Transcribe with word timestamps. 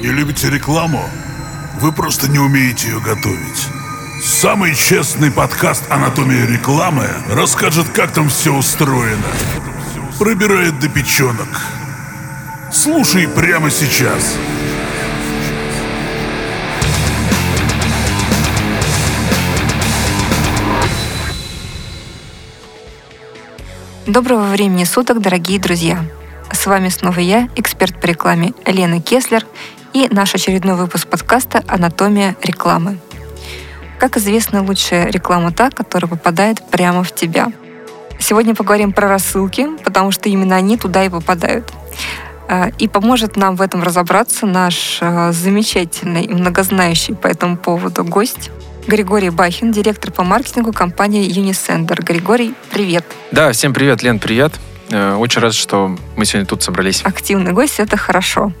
Не 0.00 0.06
любите 0.06 0.48
рекламу? 0.48 1.04
Вы 1.78 1.92
просто 1.92 2.26
не 2.30 2.38
умеете 2.38 2.88
ее 2.88 3.00
готовить. 3.00 3.68
Самый 4.24 4.74
честный 4.74 5.30
подкаст 5.30 5.84
«Анатомия 5.90 6.46
рекламы» 6.46 7.06
расскажет, 7.28 7.86
как 7.90 8.10
там 8.10 8.30
все 8.30 8.54
устроено. 8.54 9.28
Пробирает 10.18 10.78
до 10.78 10.88
печенок. 10.88 11.48
Слушай 12.72 13.28
прямо 13.28 13.70
сейчас. 13.70 14.38
Доброго 24.06 24.44
времени 24.44 24.84
суток, 24.84 25.20
дорогие 25.20 25.60
друзья! 25.60 26.02
С 26.50 26.66
вами 26.66 26.88
снова 26.88 27.20
я, 27.20 27.50
эксперт 27.54 28.00
по 28.00 28.06
рекламе 28.06 28.54
Лена 28.64 29.02
Кеслер 29.02 29.44
и 29.92 30.08
наш 30.10 30.34
очередной 30.34 30.76
выпуск 30.76 31.06
подкаста 31.06 31.62
«Анатомия 31.66 32.36
рекламы». 32.42 32.98
Как 33.98 34.16
известно, 34.16 34.62
лучшая 34.62 35.10
реклама 35.10 35.52
та, 35.52 35.70
которая 35.70 36.08
попадает 36.08 36.62
прямо 36.70 37.02
в 37.02 37.14
тебя. 37.14 37.52
Сегодня 38.18 38.54
поговорим 38.54 38.92
про 38.92 39.08
рассылки, 39.08 39.66
потому 39.84 40.10
что 40.10 40.28
именно 40.28 40.56
они 40.56 40.76
туда 40.76 41.04
и 41.04 41.08
попадают. 41.08 41.72
А, 42.48 42.70
и 42.78 42.88
поможет 42.88 43.36
нам 43.36 43.56
в 43.56 43.62
этом 43.62 43.82
разобраться 43.82 44.46
наш 44.46 44.98
а, 45.00 45.32
замечательный 45.32 46.24
и 46.24 46.34
многознающий 46.34 47.14
по 47.14 47.26
этому 47.26 47.56
поводу 47.56 48.04
гость 48.04 48.50
Григорий 48.86 49.30
Бахин, 49.30 49.72
директор 49.72 50.10
по 50.10 50.24
маркетингу 50.24 50.72
компании 50.72 51.28
Unisender. 51.30 52.02
Григорий, 52.02 52.54
привет. 52.70 53.04
Да, 53.30 53.52
всем 53.52 53.72
привет, 53.72 54.02
Лен, 54.02 54.18
привет. 54.18 54.52
Э, 54.90 55.14
очень 55.14 55.40
рад, 55.40 55.54
что 55.54 55.96
мы 56.16 56.24
сегодня 56.24 56.46
тут 56.46 56.62
собрались. 56.62 57.02
Активный 57.04 57.52
гость, 57.52 57.78
это 57.78 57.96
хорошо. 57.96 58.52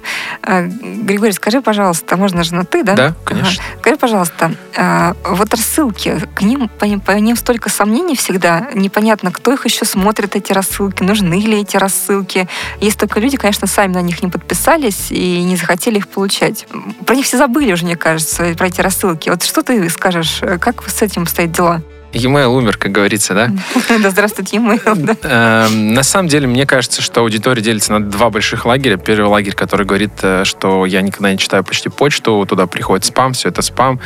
Э, 0.42 0.66
Григорий, 0.66 1.32
скажи, 1.32 1.60
пожалуйста, 1.60 2.16
можно 2.16 2.44
же 2.44 2.54
на 2.54 2.64
ты, 2.64 2.84
да? 2.84 2.94
Да, 2.94 3.14
конечно. 3.24 3.62
Ага. 3.62 3.80
Скажи, 3.80 3.96
пожалуйста, 3.96 4.54
э, 4.76 5.14
вот 5.24 5.52
рассылки, 5.52 6.20
к 6.34 6.42
ним, 6.42 6.68
по, 6.68 6.86
по 7.00 7.12
ним 7.12 7.36
столько 7.36 7.68
сомнений 7.68 8.16
всегда, 8.16 8.68
непонятно, 8.74 9.32
кто 9.32 9.52
их 9.52 9.64
еще 9.64 9.84
смотрит, 9.84 10.36
эти 10.36 10.52
рассылки, 10.52 11.02
нужны 11.02 11.34
ли 11.34 11.60
эти 11.60 11.76
рассылки. 11.76 12.48
Есть 12.80 12.98
только 12.98 13.18
люди, 13.18 13.36
конечно, 13.36 13.66
сами 13.66 13.94
на 13.94 14.02
них 14.02 14.22
не 14.22 14.30
подписались 14.30 15.10
и 15.10 15.42
не 15.42 15.56
захотели 15.56 15.98
их 15.98 16.08
получать. 16.08 16.66
Про 17.06 17.16
них 17.16 17.26
все 17.26 17.38
забыли 17.38 17.72
уже, 17.72 17.84
мне 17.84 17.96
кажется, 17.96 18.54
про 18.56 18.68
эти 18.68 18.80
рассылки. 18.80 19.30
Вот 19.30 19.42
что 19.42 19.62
ты 19.62 19.88
скажешь, 19.90 20.42
как 20.60 20.88
с 20.88 21.02
этим 21.02 21.26
стоят 21.26 21.52
дела? 21.52 21.82
E-mail 22.12 22.48
умер, 22.48 22.76
как 22.76 22.92
говорится, 22.92 23.34
да? 23.34 23.50
Да, 24.00 24.10
здравствуйте, 24.10 24.56
e-mail. 24.56 25.18
Эм, 25.22 25.94
на 25.94 26.02
самом 26.02 26.28
деле, 26.28 26.46
мне 26.46 26.66
кажется, 26.66 27.02
что 27.02 27.20
аудитория 27.20 27.62
делится 27.62 27.92
на 27.92 28.02
два 28.02 28.30
больших 28.30 28.64
лагеря. 28.64 28.96
Первый 28.96 29.28
лагерь, 29.28 29.54
который 29.54 29.86
говорит, 29.86 30.12
э, 30.22 30.44
что 30.44 30.86
я 30.86 31.02
никогда 31.02 31.30
не 31.32 31.38
читаю 31.38 31.62
почти 31.64 31.88
почту, 31.88 32.44
туда 32.48 32.66
приходит 32.66 33.04
спам, 33.04 33.32
все 33.32 33.48
это 33.48 33.62
спам. 33.62 34.00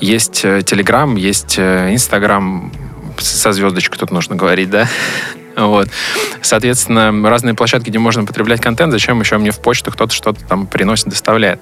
Есть 0.00 0.44
Telegram, 0.44 1.16
э, 1.16 1.20
есть 1.20 1.58
Instagram, 1.58 2.72
э, 2.72 2.85
со 3.20 3.52
звездочкой 3.52 3.98
тут 3.98 4.10
нужно 4.10 4.36
говорить, 4.36 4.70
да? 4.70 4.88
Вот. 5.56 5.88
Соответственно, 6.42 7.12
разные 7.28 7.54
площадки, 7.54 7.88
где 7.88 7.98
можно 7.98 8.24
потреблять 8.24 8.60
контент, 8.60 8.92
зачем 8.92 9.18
еще 9.20 9.38
мне 9.38 9.50
в 9.50 9.58
почту 9.58 9.90
кто-то 9.90 10.12
что-то 10.12 10.44
там 10.44 10.66
приносит, 10.66 11.08
доставляет. 11.08 11.60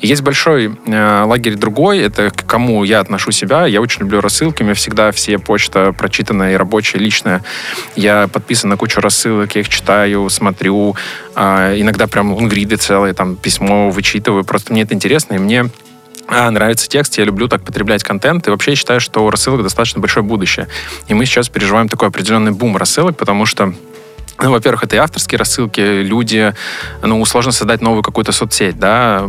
И 0.00 0.06
есть 0.06 0.22
большой 0.22 0.74
э, 0.86 1.22
лагерь 1.24 1.56
другой, 1.56 1.98
это 1.98 2.30
к 2.30 2.46
кому 2.46 2.84
я 2.84 3.00
отношу 3.00 3.32
себя. 3.32 3.66
Я 3.66 3.82
очень 3.82 4.00
люблю 4.00 4.22
рассылки, 4.22 4.62
у 4.62 4.64
меня 4.64 4.74
всегда 4.74 5.12
все 5.12 5.38
почта 5.38 5.92
прочитанная 5.92 6.54
и 6.54 6.56
рабочая, 6.56 6.98
личная. 6.98 7.44
Я 7.96 8.28
подписан 8.28 8.70
на 8.70 8.78
кучу 8.78 9.00
рассылок, 9.00 9.54
я 9.54 9.60
их 9.60 9.68
читаю, 9.68 10.30
смотрю. 10.30 10.96
Э, 11.36 11.74
иногда 11.76 12.06
прям 12.06 12.32
лонгриды 12.32 12.76
целые, 12.76 13.12
там 13.12 13.36
письмо 13.36 13.90
вычитываю. 13.90 14.44
Просто 14.44 14.72
мне 14.72 14.82
это 14.82 14.94
интересно, 14.94 15.34
и 15.34 15.38
мне 15.38 15.68
а, 16.26 16.50
нравится 16.50 16.88
текст, 16.88 17.18
я 17.18 17.24
люблю 17.24 17.48
так 17.48 17.64
потреблять 17.64 18.02
контент, 18.02 18.46
и 18.46 18.50
вообще 18.50 18.72
я 18.72 18.76
считаю, 18.76 19.00
что 19.00 19.24
у 19.24 19.30
рассылок 19.30 19.62
достаточно 19.62 20.00
большое 20.00 20.24
будущее. 20.24 20.68
И 21.08 21.14
мы 21.14 21.26
сейчас 21.26 21.48
переживаем 21.48 21.88
такой 21.88 22.08
определенный 22.08 22.52
бум 22.52 22.76
рассылок, 22.76 23.16
потому 23.16 23.46
что 23.46 23.74
ну, 24.42 24.50
во-первых, 24.50 24.82
это 24.82 24.96
и 24.96 24.98
авторские 24.98 25.38
рассылки, 25.38 25.80
люди, 25.80 26.54
ну, 27.02 27.24
сложно 27.24 27.52
создать 27.52 27.80
новую 27.80 28.02
какую-то 28.02 28.32
соцсеть, 28.32 28.78
да, 28.78 29.24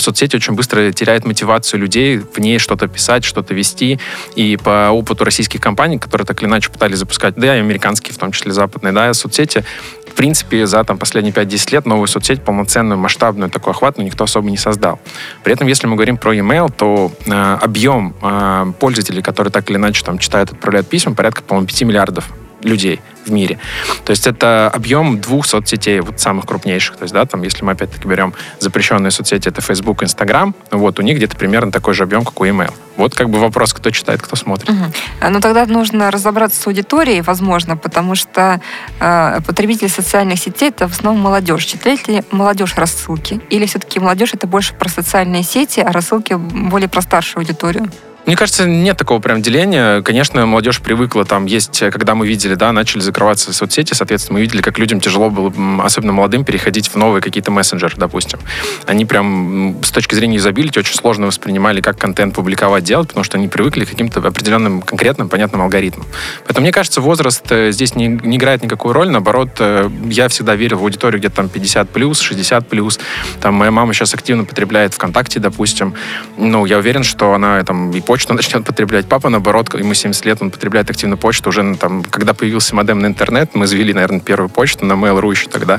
соцсеть 0.00 0.34
очень 0.34 0.54
быстро 0.54 0.90
теряет 0.92 1.24
мотивацию 1.24 1.78
людей 1.78 2.18
в 2.18 2.38
ней 2.38 2.58
что-то 2.58 2.88
писать, 2.88 3.24
что-то 3.24 3.54
вести, 3.54 4.00
и 4.34 4.56
по 4.56 4.90
опыту 4.90 5.24
российских 5.24 5.60
компаний, 5.60 5.98
которые 5.98 6.26
так 6.26 6.42
или 6.42 6.48
иначе 6.48 6.68
пытались 6.70 6.98
запускать, 6.98 7.34
да, 7.36 7.56
и 7.56 7.60
американские, 7.60 8.12
в 8.12 8.18
том 8.18 8.32
числе 8.32 8.52
западные, 8.52 8.92
да, 8.92 9.14
соцсети, 9.14 9.64
в 10.10 10.14
принципе, 10.14 10.66
за 10.66 10.84
там, 10.84 10.98
последние 10.98 11.32
5-10 11.32 11.72
лет 11.72 11.86
новую 11.86 12.06
соцсеть, 12.06 12.42
полноценную, 12.42 12.98
масштабную, 12.98 13.50
такой 13.50 13.72
охват, 13.72 13.96
ну, 13.96 14.04
никто 14.04 14.24
особо 14.24 14.50
не 14.50 14.56
создал. 14.56 14.98
При 15.42 15.52
этом, 15.52 15.66
если 15.66 15.86
мы 15.86 15.94
говорим 15.96 16.16
про 16.16 16.34
e-mail, 16.34 16.70
то 16.76 17.12
э, 17.26 17.58
объем 17.62 18.14
э, 18.22 18.72
пользователей, 18.78 19.22
которые 19.22 19.52
так 19.52 19.70
или 19.70 19.76
иначе 19.76 20.04
там 20.04 20.18
читают, 20.18 20.52
отправляют 20.52 20.88
письма, 20.88 21.14
порядка, 21.14 21.42
по-моему, 21.42 21.66
5 21.66 21.82
миллиардов 21.82 22.28
людей 22.62 23.00
в 23.24 23.30
мире. 23.30 23.58
То 24.04 24.10
есть 24.10 24.26
это 24.26 24.68
объем 24.68 25.20
двух 25.20 25.46
соцсетей, 25.46 26.00
вот 26.00 26.20
самых 26.20 26.46
крупнейших. 26.46 26.96
То 26.96 27.04
есть, 27.04 27.14
да, 27.14 27.24
там, 27.26 27.42
если 27.42 27.64
мы 27.64 27.72
опять-таки 27.72 28.08
берем 28.08 28.34
запрещенные 28.58 29.10
соцсети, 29.10 29.48
это 29.48 29.60
Facebook, 29.60 30.02
Instagram, 30.02 30.54
вот 30.70 30.98
у 30.98 31.02
них 31.02 31.16
где-то 31.16 31.36
примерно 31.36 31.70
такой 31.72 31.94
же 31.94 32.02
объем, 32.02 32.24
как 32.24 32.40
у 32.40 32.44
email. 32.44 32.72
Вот 32.96 33.14
как 33.14 33.30
бы 33.30 33.38
вопрос, 33.38 33.72
кто 33.72 33.90
читает, 33.90 34.20
кто 34.20 34.36
смотрит. 34.36 34.70
Угу. 34.70 34.84
Ну 35.30 35.40
тогда 35.40 35.64
нужно 35.66 36.10
разобраться 36.10 36.60
с 36.60 36.66
аудиторией, 36.66 37.22
возможно, 37.22 37.76
потому 37.76 38.14
что 38.14 38.60
э, 39.00 39.40
потребители 39.46 39.88
социальных 39.88 40.38
сетей 40.38 40.68
это 40.68 40.88
в 40.88 40.92
основном 40.92 41.22
молодежь. 41.22 41.64
Читает 41.64 42.08
ли 42.08 42.22
молодежь 42.30 42.74
рассылки? 42.76 43.40
Или 43.50 43.66
все-таки 43.66 44.00
молодежь 44.00 44.34
это 44.34 44.46
больше 44.46 44.74
про 44.74 44.88
социальные 44.88 45.42
сети, 45.44 45.80
а 45.80 45.92
рассылки 45.92 46.34
более 46.34 46.88
про 46.88 47.00
старшую 47.00 47.42
аудиторию? 47.42 47.90
Мне 48.26 48.36
кажется, 48.36 48.66
нет 48.66 48.96
такого 48.96 49.20
прям 49.20 49.42
деления. 49.42 50.02
Конечно, 50.02 50.44
молодежь 50.46 50.80
привыкла, 50.80 51.24
там 51.24 51.46
есть, 51.46 51.80
когда 51.90 52.14
мы 52.14 52.26
видели, 52.26 52.54
да, 52.54 52.72
начали 52.72 53.00
закрываться 53.00 53.52
соцсети, 53.52 53.94
соответственно, 53.94 54.38
мы 54.38 54.42
видели, 54.42 54.60
как 54.60 54.78
людям 54.78 55.00
тяжело 55.00 55.30
было, 55.30 55.52
особенно 55.84 56.12
молодым, 56.12 56.44
переходить 56.44 56.88
в 56.88 56.96
новые 56.96 57.22
какие-то 57.22 57.50
мессенджеры, 57.50 57.94
допустим. 57.96 58.38
Они 58.86 59.04
прям 59.04 59.76
с 59.82 59.90
точки 59.90 60.14
зрения 60.14 60.36
юзабилити 60.36 60.78
очень 60.78 60.94
сложно 60.94 61.26
воспринимали, 61.26 61.80
как 61.80 61.98
контент 61.98 62.34
публиковать, 62.34 62.84
делать, 62.84 63.08
потому 63.08 63.24
что 63.24 63.38
они 63.38 63.48
привыкли 63.48 63.84
к 63.84 63.90
каким-то 63.90 64.20
определенным, 64.20 64.82
конкретным, 64.82 65.28
понятным 65.28 65.62
алгоритмам. 65.62 66.06
Поэтому, 66.44 66.64
мне 66.64 66.72
кажется, 66.72 67.00
возраст 67.00 67.44
э, 67.50 67.72
здесь 67.72 67.94
не, 67.94 68.08
не 68.08 68.36
играет 68.36 68.62
никакую 68.62 68.92
роль. 68.92 69.08
Наоборот, 69.08 69.50
э, 69.58 69.88
я 70.04 70.28
всегда 70.28 70.54
верил 70.54 70.78
в 70.78 70.82
аудиторию 70.82 71.18
где-то 71.18 71.36
там 71.36 71.48
50 71.48 71.90
плюс, 71.90 72.20
60 72.20 72.68
плюс. 72.68 73.00
Там 73.40 73.54
моя 73.54 73.70
мама 73.70 73.94
сейчас 73.94 74.14
активно 74.14 74.44
потребляет 74.44 74.94
ВКонтакте, 74.94 75.40
допустим. 75.40 75.94
Ну, 76.36 76.66
я 76.66 76.78
уверен, 76.78 77.02
что 77.02 77.34
она 77.34 77.62
там 77.64 77.90
и 77.90 78.00
почту 78.10 78.34
начнет 78.34 78.64
потреблять. 78.64 79.06
Папа, 79.06 79.28
наоборот, 79.28 79.72
ему 79.72 79.94
70 79.94 80.24
лет, 80.24 80.38
он 80.42 80.50
потребляет 80.50 80.90
активно 80.90 81.16
почту. 81.16 81.50
Уже 81.50 81.76
там, 81.76 82.02
когда 82.02 82.34
появился 82.34 82.74
модем 82.74 82.98
на 82.98 83.06
интернет, 83.06 83.54
мы 83.54 83.68
завели, 83.68 83.94
наверное, 83.94 84.18
первую 84.18 84.48
почту 84.48 84.84
на 84.84 84.94
Mail.ru 84.94 85.30
еще 85.30 85.48
тогда. 85.48 85.78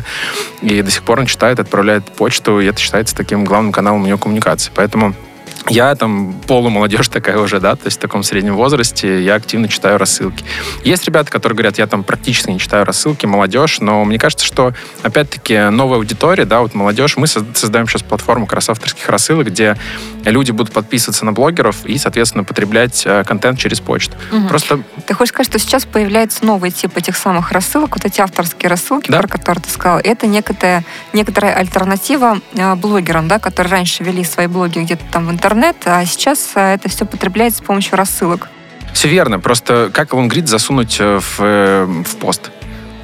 И 0.61 0.81
до 0.81 0.89
сих 0.89 1.03
пор 1.03 1.19
он 1.19 1.25
читает, 1.25 1.59
отправляет 1.59 2.05
почту, 2.05 2.61
и 2.61 2.67
это 2.67 2.79
считается 2.79 3.17
таким 3.17 3.43
главным 3.43 3.73
каналом 3.73 4.03
у 4.03 4.07
него 4.07 4.17
коммуникации. 4.17 4.71
Поэтому 4.73 5.13
я 5.69 5.95
там 5.95 6.33
полумолодежь 6.47 7.07
такая 7.07 7.37
уже, 7.37 7.59
да, 7.59 7.75
то 7.75 7.85
есть 7.85 7.97
в 7.97 7.99
таком 7.99 8.23
среднем 8.23 8.55
возрасте 8.55 9.21
я 9.23 9.35
активно 9.35 9.67
читаю 9.67 9.97
рассылки. 9.97 10.43
Есть 10.83 11.05
ребята, 11.05 11.31
которые 11.31 11.55
говорят, 11.55 11.77
я 11.77 11.87
там 11.87 12.03
практически 12.03 12.49
не 12.51 12.59
читаю 12.59 12.85
рассылки, 12.85 13.25
молодежь, 13.25 13.79
но 13.79 14.03
мне 14.03 14.17
кажется, 14.17 14.45
что 14.45 14.73
опять-таки 15.03 15.69
новая 15.69 15.97
аудитория, 15.97 16.45
да, 16.45 16.61
вот 16.61 16.73
молодежь, 16.73 17.17
мы 17.17 17.27
создаем 17.27 17.87
сейчас 17.87 18.01
платформу 18.01 18.45
как 18.45 18.55
раз 18.55 18.69
авторских 18.69 19.07
рассылок, 19.09 19.47
где 19.47 19.77
люди 20.25 20.51
будут 20.51 20.73
подписываться 20.73 21.25
на 21.25 21.33
блогеров 21.33 21.85
и, 21.85 21.97
соответственно, 21.97 22.43
потреблять 22.43 23.03
э, 23.05 23.23
контент 23.23 23.59
через 23.59 23.79
почту. 23.79 24.15
Угу. 24.31 24.47
Просто... 24.47 24.81
Ты 25.05 25.13
хочешь 25.13 25.29
сказать, 25.29 25.47
что 25.47 25.59
сейчас 25.59 25.85
появляется 25.85 26.45
новый 26.45 26.71
тип 26.71 26.97
этих 26.97 27.15
самых 27.15 27.51
рассылок, 27.51 27.95
вот 27.95 28.05
эти 28.05 28.21
авторские 28.21 28.69
рассылки, 28.69 29.11
да? 29.11 29.19
про 29.19 29.27
которые 29.27 29.63
ты 29.63 29.69
сказал, 29.69 29.99
это 30.03 30.27
некая, 30.27 30.83
некоторая 31.13 31.55
альтернатива 31.55 32.39
э, 32.53 32.75
блогерам, 32.75 33.27
да, 33.27 33.39
которые 33.39 33.71
раньше 33.71 34.03
вели 34.03 34.23
свои 34.23 34.47
блоги 34.47 34.79
где-то 34.79 35.03
там 35.11 35.27
в 35.27 35.31
интернете, 35.31 35.50
интернет, 35.51 35.75
а 35.85 36.05
сейчас 36.05 36.51
э, 36.55 36.75
это 36.75 36.87
все 36.87 37.05
потребляется 37.05 37.59
с 37.59 37.61
помощью 37.61 37.97
рассылок. 37.97 38.47
Все 38.93 39.09
верно. 39.09 39.39
Просто 39.39 39.91
как 39.93 40.13
лонгрид 40.13 40.47
засунуть 40.47 40.97
э, 40.99 41.19
в, 41.19 41.39
э, 41.39 41.85
в 42.05 42.15
пост? 42.17 42.51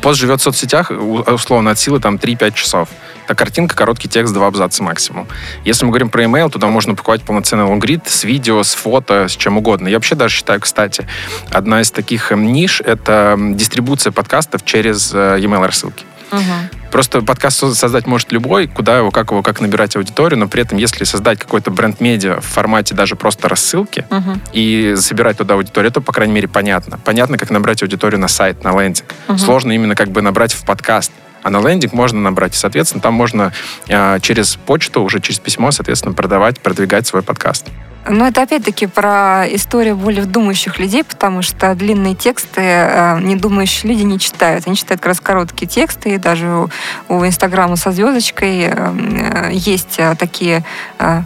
Пост 0.01 0.19
живет 0.19 0.39
в 0.39 0.43
соцсетях, 0.43 0.89
условно, 0.91 1.71
от 1.71 1.79
силы 1.79 1.99
там 1.99 2.15
3-5 2.15 2.53
часов. 2.53 2.87
Это 3.25 3.35
картинка, 3.35 3.75
короткий 3.75 4.07
текст, 4.07 4.33
два 4.33 4.47
абзаца 4.47 4.81
максимум. 4.81 5.27
Если 5.65 5.83
мы 5.83 5.91
говорим 5.91 6.09
про 6.09 6.23
email, 6.23 6.49
туда 6.49 6.67
можно 6.67 6.93
упаковать 6.93 7.23
полноценный 7.23 7.65
лонгрид 7.65 8.07
с 8.07 8.23
видео, 8.23 8.63
с 8.63 8.73
фото, 8.73 9.27
с 9.27 9.35
чем 9.35 9.57
угодно. 9.57 9.89
Я 9.89 9.97
вообще 9.97 10.15
даже 10.15 10.35
считаю, 10.35 10.61
кстати, 10.61 11.05
одна 11.51 11.81
из 11.81 11.91
таких 11.91 12.31
ниш— 12.31 12.79
это 12.85 13.35
дистрибуция 13.37 14.11
подкастов 14.11 14.63
через 14.63 15.13
e-mail 15.13 15.65
рассылки. 15.65 16.05
Угу. 16.31 16.76
Просто 16.91 17.21
подкаст 17.21 17.59
создать 17.75 18.07
может 18.07 18.31
любой, 18.31 18.67
куда 18.67 18.97
его, 18.97 19.11
как 19.11 19.31
его, 19.31 19.43
как 19.43 19.61
набирать 19.61 19.95
аудиторию, 19.95 20.39
но 20.39 20.47
при 20.47 20.61
этом, 20.61 20.77
если 20.77 21.03
создать 21.03 21.39
какой-то 21.39 21.71
бренд-медиа 21.71 22.39
в 22.39 22.45
формате 22.45 22.95
даже 22.95 23.15
просто 23.15 23.49
рассылки 23.49 24.05
uh-huh. 24.09 24.39
и 24.53 24.95
собирать 24.97 25.37
туда 25.37 25.55
аудиторию, 25.55 25.91
то, 25.91 26.01
по 26.01 26.11
крайней 26.11 26.33
мере, 26.33 26.47
понятно. 26.47 26.99
Понятно, 27.03 27.37
как 27.37 27.49
набрать 27.49 27.81
аудиторию 27.81 28.19
на 28.19 28.27
сайт, 28.27 28.63
на 28.63 28.71
лендинг. 28.71 29.13
Uh-huh. 29.27 29.37
Сложно 29.37 29.71
именно 29.71 29.95
как 29.95 30.09
бы 30.09 30.21
набрать 30.21 30.53
в 30.53 30.65
подкаст 30.65 31.11
А 31.43 31.49
на 31.49 31.61
лендинг 31.61 31.93
можно 31.93 32.19
набрать. 32.19 32.53
И, 32.53 32.57
соответственно, 32.57 33.01
там 33.01 33.13
можно 33.13 33.53
э, 33.87 34.19
через 34.21 34.55
почту, 34.55 35.03
уже 35.03 35.19
через 35.19 35.39
письмо, 35.39 35.71
соответственно, 35.71 36.13
продавать, 36.13 36.59
продвигать 36.59 37.07
свой 37.07 37.21
подкаст. 37.21 37.67
Ну, 38.09 38.25
это 38.25 38.43
опять-таки 38.43 38.87
про 38.87 39.45
историю 39.49 39.97
более 39.97 40.25
думающих 40.25 40.79
людей, 40.79 41.03
потому 41.03 41.41
что 41.41 41.75
длинные 41.75 42.15
тексты 42.15 42.61
э, 42.61 43.19
недумающие 43.21 43.91
люди 43.91 44.03
не 44.03 44.19
читают. 44.19 44.65
Они 44.65 44.75
читают 44.75 45.01
как 45.01 45.07
раз 45.07 45.19
короткие 45.19 45.67
тексты, 45.67 46.15
и 46.15 46.17
даже 46.17 46.47
у, 46.47 46.69
у 47.09 47.25
Инстаграма 47.25 47.75
со 47.75 47.91
звездочкой 47.91 48.61
э, 48.61 48.71
э, 48.71 49.49
есть 49.51 49.95
э, 49.97 50.15
такие 50.15 50.63
э, 50.99 51.21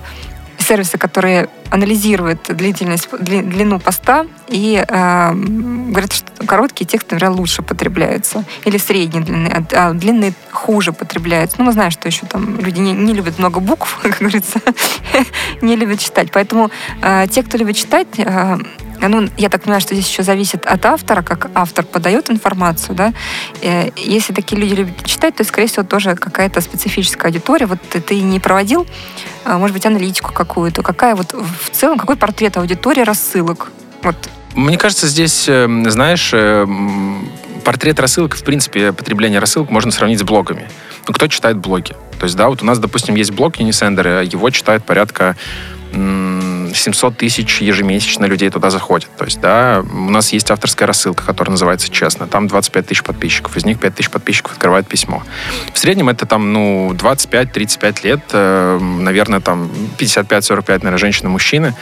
сервисы, 0.62 0.98
которые 0.98 1.50
анализируют 1.70 2.42
длительность, 2.50 3.08
дли, 3.20 3.42
длину 3.42 3.80
поста 3.80 4.26
и 4.48 4.84
э, 4.86 5.32
говорят, 5.34 6.14
что 6.14 6.46
короткие 6.46 6.86
тексты, 6.86 7.16
наверное, 7.16 7.38
лучше 7.38 7.62
потребляются. 7.62 8.44
Или 8.66 8.78
средние 8.78 9.24
длины, 9.24 9.48
а, 9.48 9.90
а 9.90 9.94
длинные 9.94 10.34
хуже 10.52 10.92
потребляются. 10.92 11.56
Ну, 11.60 11.66
мы 11.66 11.72
знаем, 11.72 11.92
что 11.92 12.08
еще 12.08 12.26
там 12.26 12.60
люди 12.60 12.80
не, 12.80 12.94
не 12.94 13.14
любят 13.14 13.40
много 13.40 13.60
букв, 13.60 14.00
как 14.04 14.20
говорится, 14.20 14.60
не 15.62 15.76
любят 15.76 16.00
читать. 16.00 16.30
Поэтому 16.32 16.72
э, 17.02 17.28
те, 17.30 17.44
кто 17.44 17.58
любит 17.58 17.76
читать, 17.78 18.08
э, 18.18 18.58
ну, 19.10 19.30
я 19.38 19.50
так 19.50 19.64
понимаю, 19.64 19.82
что 19.82 19.96
здесь 19.96 20.08
еще 20.10 20.24
зависит 20.24 20.66
от 20.66 20.86
автора, 20.86 21.22
как 21.22 21.50
автор 21.56 21.86
подает 21.86 22.30
информацию, 22.30 22.96
да. 22.96 23.14
Э, 23.62 23.90
если 23.96 24.34
такие 24.34 24.62
люди 24.62 24.76
любят 24.76 25.06
читать, 25.06 25.36
то, 25.36 25.44
скорее 25.44 25.68
всего, 25.68 25.84
тоже 25.84 26.16
какая-то 26.16 26.62
специфическая 26.62 27.32
аудитория. 27.32 27.66
Вот 27.66 27.80
ты, 27.90 28.02
ты 28.02 28.22
не 28.22 28.40
проводил, 28.40 28.86
а, 29.46 29.58
может 29.58 29.74
быть, 29.74 29.86
аналитику 29.86 30.34
какую-то. 30.34 30.84
Какая 30.84 31.16
вот 31.16 31.34
в 31.34 31.70
целом, 31.72 31.98
какой 31.98 32.16
портрет 32.16 32.58
аудитории 32.58 33.02
рассылок? 33.02 33.72
Вот. 34.04 34.16
Мне 34.56 34.78
кажется, 34.78 35.08
здесь, 35.08 35.46
э, 35.48 35.68
знаешь, 35.88 36.32
э, 36.34 36.68
портрет 37.64 38.00
рассылок, 38.00 38.36
в 38.36 38.44
принципе, 38.44 38.92
потребление 38.92 39.40
рассылок 39.40 39.70
можно 39.70 39.92
сравнить 39.92 40.20
с 40.20 40.24
блогами. 40.24 40.70
Ну, 41.08 41.14
кто 41.14 41.28
читает 41.28 41.58
блоги? 41.58 41.96
То 42.20 42.26
есть, 42.26 42.36
да, 42.36 42.50
вот 42.50 42.62
у 42.62 42.66
нас, 42.66 42.78
допустим, 42.78 43.16
есть 43.16 43.32
блог 43.32 43.58
Unisender, 43.58 44.26
его 44.26 44.50
читает 44.50 44.84
порядка 44.84 45.36
700 45.92 47.18
тысяч 47.18 47.62
ежемесячно 47.62 48.26
людей 48.26 48.50
туда 48.50 48.70
заходит. 48.70 49.10
То 49.18 49.26
есть, 49.26 49.40
да, 49.40 49.84
у 49.92 50.10
нас 50.10 50.34
есть 50.34 50.50
авторская 50.52 50.88
рассылка, 50.88 51.24
которая 51.26 51.52
называется 51.52 51.90
«Честно». 51.90 52.28
Там 52.28 52.48
25 52.48 52.88
тысяч 52.88 53.04
подписчиков. 53.04 53.58
Из 53.58 53.66
них 53.66 53.80
5 53.80 53.96
тысяч 53.96 54.10
подписчиков 54.10 54.54
открывает 54.54 54.88
письмо. 54.88 55.24
В 55.74 55.78
среднем 55.78 56.10
это 56.10 56.26
там, 56.26 56.54
ну, 56.54 56.94
25-35 56.94 58.04
лет, 58.04 58.22
э, 58.32 58.80
наверное, 58.80 59.42
там 59.42 59.70
55-45, 59.98 60.84
наверное, 60.84 60.98
женщины-мужчины. 60.98 61.76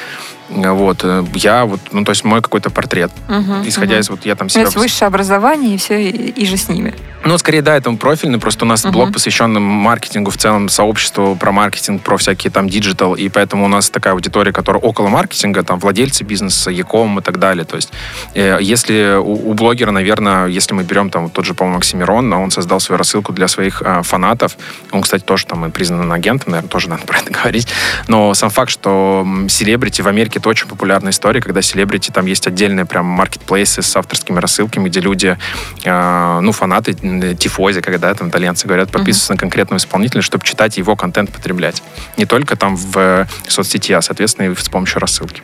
Вот, 0.49 1.01
э, 1.03 1.23
я 1.35 1.65
вот, 1.65 1.79
ну, 1.91 2.03
то 2.03 2.11
есть 2.11 2.23
мой 2.23 2.41
какой-то 2.41 2.69
портрет. 2.69 3.11
Угу, 3.27 3.67
Исходя 3.67 3.95
угу. 3.95 4.01
из 4.01 4.09
вот 4.09 4.25
я 4.25 4.35
там 4.35 4.49
себя... 4.49 4.63
То 4.63 4.67
есть 4.67 4.77
высшее 4.77 5.07
образование 5.07 5.75
и 5.75 5.77
все, 5.77 6.09
и, 6.09 6.09
и 6.09 6.45
же 6.45 6.57
с 6.57 6.69
ними. 6.69 6.93
Ну, 7.23 7.37
скорее, 7.37 7.61
да, 7.61 7.75
это 7.75 7.91
профильный, 7.91 8.39
просто 8.39 8.65
у 8.65 8.67
нас 8.67 8.85
угу. 8.85 8.93
блог 8.93 9.13
посвященный 9.13 9.59
маркетингу 9.59 10.31
в 10.31 10.37
целом, 10.37 10.69
сообществу 10.69 11.35
про 11.35 11.51
маркетинг, 11.51 12.01
про 12.01 12.17
всякие 12.17 12.49
там 12.49 12.69
digital, 12.69 13.13
и 13.13 13.29
поэтому 13.29 13.65
у 13.65 13.67
нас 13.67 13.89
такая 13.89 14.13
аудитория, 14.13 14.53
которая 14.53 14.81
около 14.81 15.09
маркетинга, 15.09 15.63
там, 15.63 15.79
владельцы 15.79 16.23
бизнеса, 16.23 16.71
e-com 16.71 17.19
и 17.19 17.21
так 17.21 17.37
далее. 17.37 17.65
То 17.65 17.75
есть, 17.75 17.91
э, 18.33 18.57
если 18.61 19.17
у, 19.19 19.51
у 19.51 19.53
блогера, 19.53 19.91
наверное, 19.91 20.47
если 20.47 20.73
мы 20.73 20.83
берем 20.83 21.09
там 21.09 21.29
тот 21.29 21.45
же, 21.45 21.53
по-моему, 21.53 21.75
Оксимирон, 21.75 22.31
он 22.33 22.51
создал 22.51 22.79
свою 22.79 22.97
рассылку 22.97 23.33
для 23.33 23.47
своих 23.47 23.81
э, 23.81 24.01
фанатов, 24.03 24.57
он, 24.91 25.01
кстати, 25.01 25.23
тоже 25.23 25.45
там 25.45 25.65
и 25.65 25.69
признан 25.69 26.11
агентом, 26.11 26.51
наверное, 26.51 26.69
тоже 26.69 26.89
надо 26.89 27.05
про 27.05 27.19
это 27.19 27.31
говорить, 27.39 27.67
но 28.07 28.33
сам 28.33 28.49
факт, 28.49 28.71
что 28.71 29.27
селебрити 29.49 30.01
в 30.01 30.07
Америке 30.07 30.38
это 30.39 30.49
очень 30.49 30.67
популярная 30.67 31.11
история, 31.11 31.41
когда 31.41 31.61
селебрити, 31.61 32.11
там 32.11 32.25
есть 32.25 32.47
отдельные 32.47 32.85
прям 32.85 33.05
маркетплейсы 33.05 33.81
с 33.81 33.95
авторскими 33.95 34.39
рассылками, 34.39 34.89
где 34.89 34.99
люди, 34.99 35.37
э, 35.83 36.39
ну, 36.41 36.51
фанаты, 36.51 36.93
тифози, 37.35 37.81
когда 37.81 38.13
там 38.13 38.29
итальянцы 38.29 38.67
говорят, 38.67 38.91
подписываются 38.91 39.33
uh-huh. 39.33 39.35
на 39.35 39.39
конкретного 39.39 39.77
исполнителя, 39.77 40.21
чтобы 40.21 40.45
читать 40.45 40.77
его 40.77 40.95
контент, 40.95 41.31
потреблять. 41.31 41.83
Не 42.17 42.25
только 42.25 42.55
там 42.55 42.75
в 42.75 43.27
соцсети, 43.47 43.93
а, 43.93 44.01
соответственно, 44.01 44.51
и 44.51 44.55
с 44.55 44.69
помощью 44.69 44.99
рассылки. 44.99 45.41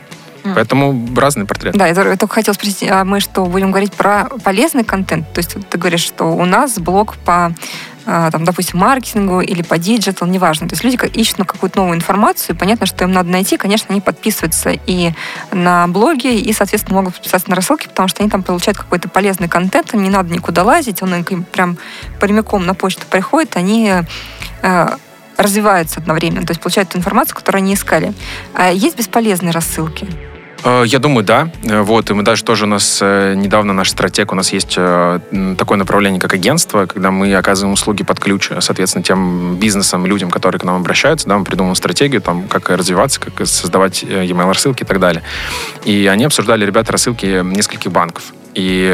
Поэтому 0.54 1.08
разный 1.16 1.44
портрет. 1.44 1.74
Да, 1.74 1.86
я, 1.86 1.94
только 2.16 2.34
хотела 2.34 2.54
спросить, 2.54 2.88
а 2.90 3.04
мы 3.04 3.20
что, 3.20 3.44
будем 3.44 3.70
говорить 3.70 3.92
про 3.92 4.28
полезный 4.42 4.84
контент? 4.84 5.32
То 5.32 5.38
есть 5.38 5.56
ты 5.68 5.78
говоришь, 5.78 6.02
что 6.02 6.24
у 6.24 6.44
нас 6.44 6.78
блог 6.78 7.16
по 7.16 7.52
а, 8.08 8.30
там, 8.30 8.44
допустим, 8.44 8.78
маркетингу 8.78 9.40
или 9.40 9.62
по 9.62 9.78
digital, 9.78 10.28
неважно. 10.28 10.68
То 10.68 10.74
есть 10.74 10.84
люди 10.84 10.96
ищут 11.18 11.38
какую-то 11.38 11.80
новую 11.80 11.96
информацию, 11.96 12.54
и 12.54 12.58
понятно, 12.58 12.86
что 12.86 13.02
им 13.04 13.10
надо 13.10 13.30
найти, 13.30 13.56
конечно, 13.56 13.88
они 13.90 14.00
подписываются 14.00 14.70
и 14.70 15.10
на 15.50 15.88
блоги, 15.88 16.38
и, 16.38 16.52
соответственно, 16.52 16.98
могут 16.98 17.14
подписаться 17.14 17.50
на 17.50 17.56
рассылки, 17.56 17.88
потому 17.88 18.08
что 18.08 18.22
они 18.22 18.30
там 18.30 18.44
получают 18.44 18.78
какой-то 18.78 19.08
полезный 19.08 19.48
контент, 19.48 19.92
им 19.92 20.04
не 20.04 20.10
надо 20.10 20.32
никуда 20.32 20.62
лазить, 20.62 21.02
он 21.02 21.16
им 21.16 21.42
прям 21.42 21.78
прямиком 22.20 22.64
на 22.64 22.74
почту 22.74 23.06
приходит, 23.10 23.56
они 23.56 23.92
э, 24.62 24.86
развиваются 25.36 25.98
одновременно, 25.98 26.46
то 26.46 26.52
есть 26.52 26.60
получают 26.60 26.90
ту 26.90 26.98
информацию, 26.98 27.34
которую 27.34 27.62
они 27.62 27.74
искали. 27.74 28.14
А 28.54 28.70
есть 28.70 28.96
бесполезные 28.96 29.50
рассылки? 29.50 30.06
Э, 30.64 30.82
я 30.86 30.98
думаю, 30.98 31.24
да. 31.24 31.50
Э, 31.64 31.82
вот, 31.82 32.10
и 32.10 32.14
мы 32.14 32.22
даже 32.22 32.44
тоже 32.44 32.64
у 32.64 32.68
нас 32.68 32.98
э, 33.02 33.34
недавно 33.34 33.72
наш 33.72 33.90
стратег, 33.90 34.32
у 34.32 34.34
нас 34.34 34.52
есть 34.52 34.76
такое 34.76 35.78
направление, 35.78 36.20
как 36.20 36.34
агентство, 36.34 36.86
когда 36.86 37.10
мы 37.10 37.34
оказываем 37.34 37.74
услуги 37.74 38.02
под 38.02 38.20
ключ, 38.20 38.50
соответственно, 38.60 39.02
тем 39.02 39.56
бизнесам, 39.56 40.06
людям, 40.06 40.30
которые 40.30 40.60
к 40.60 40.64
нам 40.64 40.76
обращаются, 40.76 41.28
да, 41.28 41.38
мы 41.38 41.44
придумываем 41.44 41.76
стратегию, 41.76 42.20
там, 42.20 42.48
как 42.48 42.70
развиваться, 42.70 43.20
как 43.20 43.46
создавать 43.46 44.02
e-mail 44.02 44.48
рассылки 44.48 44.82
и 44.82 44.86
так 44.86 45.00
далее. 45.00 45.22
И 45.84 46.06
они 46.06 46.24
обсуждали, 46.24 46.64
ребята, 46.64 46.92
рассылки 46.92 47.42
нескольких 47.42 47.92
банков. 47.92 48.24
И 48.54 48.88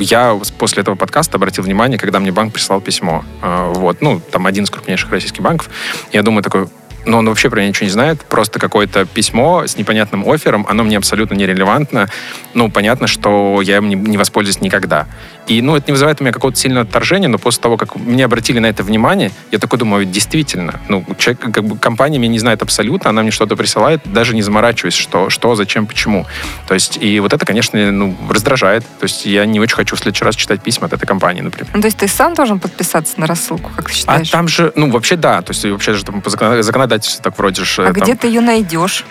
я 0.00 0.38
после 0.58 0.82
этого 0.82 0.94
подкаста 0.94 1.36
обратил 1.36 1.64
внимание, 1.64 1.98
когда 1.98 2.20
мне 2.20 2.32
банк 2.32 2.52
прислал 2.52 2.80
письмо. 2.80 3.24
Вот, 3.40 4.02
ну, 4.02 4.20
там 4.30 4.46
один 4.46 4.64
из 4.64 4.70
крупнейших 4.70 5.10
российских 5.10 5.42
банков. 5.42 5.70
Я 6.12 6.22
думаю, 6.22 6.42
такой, 6.42 6.68
но 7.06 7.18
он 7.18 7.28
вообще 7.28 7.48
про 7.48 7.60
меня 7.60 7.68
ничего 7.68 7.86
не 7.86 7.92
знает, 7.92 8.20
просто 8.22 8.58
какое-то 8.58 9.06
письмо 9.06 9.66
с 9.66 9.76
непонятным 9.76 10.28
оффером, 10.28 10.66
оно 10.68 10.84
мне 10.84 10.96
абсолютно 10.96 11.34
нерелевантно. 11.34 12.08
Ну, 12.54 12.70
понятно, 12.70 13.06
что 13.06 13.60
я 13.62 13.78
им 13.78 13.88
не, 13.88 13.94
не 13.94 14.16
воспользуюсь 14.16 14.60
никогда. 14.60 15.06
И, 15.46 15.62
ну, 15.62 15.76
это 15.76 15.86
не 15.88 15.92
вызывает 15.92 16.20
у 16.20 16.24
меня 16.24 16.32
какого-то 16.32 16.58
сильного 16.58 16.86
отторжения, 16.86 17.28
но 17.28 17.38
после 17.38 17.62
того, 17.62 17.76
как 17.76 17.96
мне 17.96 18.24
обратили 18.24 18.58
на 18.58 18.66
это 18.66 18.82
внимание, 18.82 19.30
я 19.52 19.58
такой 19.58 19.78
думаю, 19.78 20.04
действительно, 20.04 20.80
ну, 20.88 21.04
человек, 21.18 21.40
как 21.40 21.64
бы 21.64 21.78
компания 21.78 22.18
меня 22.18 22.32
не 22.32 22.38
знает 22.38 22.62
абсолютно, 22.62 23.10
она 23.10 23.22
мне 23.22 23.30
что-то 23.30 23.56
присылает, 23.56 24.00
даже 24.04 24.34
не 24.34 24.42
заморачиваясь, 24.42 24.94
что, 24.94 25.30
что, 25.30 25.54
зачем, 25.54 25.86
почему. 25.86 26.26
То 26.66 26.74
есть, 26.74 26.98
и 27.00 27.20
вот 27.20 27.32
это, 27.32 27.46
конечно, 27.46 27.92
ну, 27.92 28.16
раздражает. 28.28 28.84
То 28.98 29.04
есть, 29.04 29.24
я 29.26 29.46
не 29.46 29.60
очень 29.60 29.76
хочу 29.76 29.94
в 29.96 30.00
следующий 30.00 30.24
раз 30.24 30.34
читать 30.34 30.62
письма 30.62 30.86
от 30.86 30.94
этой 30.94 31.06
компании, 31.06 31.42
например. 31.42 31.70
Ну, 31.74 31.80
то 31.80 31.86
есть, 31.86 31.98
ты 31.98 32.08
сам 32.08 32.34
должен 32.34 32.58
подписаться 32.58 33.20
на 33.20 33.26
рассылку, 33.26 33.70
как 33.76 33.86
ты 33.86 33.92
а 33.92 33.94
считаешь? 33.94 34.28
А 34.28 34.32
там 34.32 34.48
же, 34.48 34.72
ну, 34.74 34.90
вообще 34.90 35.16
да, 35.16 35.42
то 35.42 35.52
есть, 35.52 35.64
вообще 35.64 35.94
же 35.94 36.04
там 36.04 36.22
по 36.22 36.30
законодательству 36.30 37.22
так 37.22 37.38
вроде 37.38 37.64
же... 37.64 37.82
А 37.82 37.92
там... 37.92 38.02
где 38.02 38.14
ты 38.16 38.26
ее 38.26 38.40
найдешь? 38.40 39.04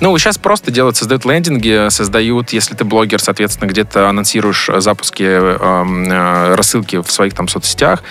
Ну, 0.00 0.16
сейчас 0.18 0.36
просто 0.36 0.72
делают, 0.72 0.96
создают 0.96 1.24
лендинги, 1.24 1.88
создают, 1.90 2.50
если 2.50 2.74
ты 2.74 2.84
блогер, 2.84 3.20
соответственно, 3.20 3.68
где-то 3.68 4.08
анонсируешь 4.08 4.68
запуски 4.78 5.22
э, 5.22 5.75
Э, 5.75 5.75
рассылки 5.84 7.02
в 7.02 7.10
своих 7.10 7.34
там 7.34 7.48
соцсетях. 7.48 8.02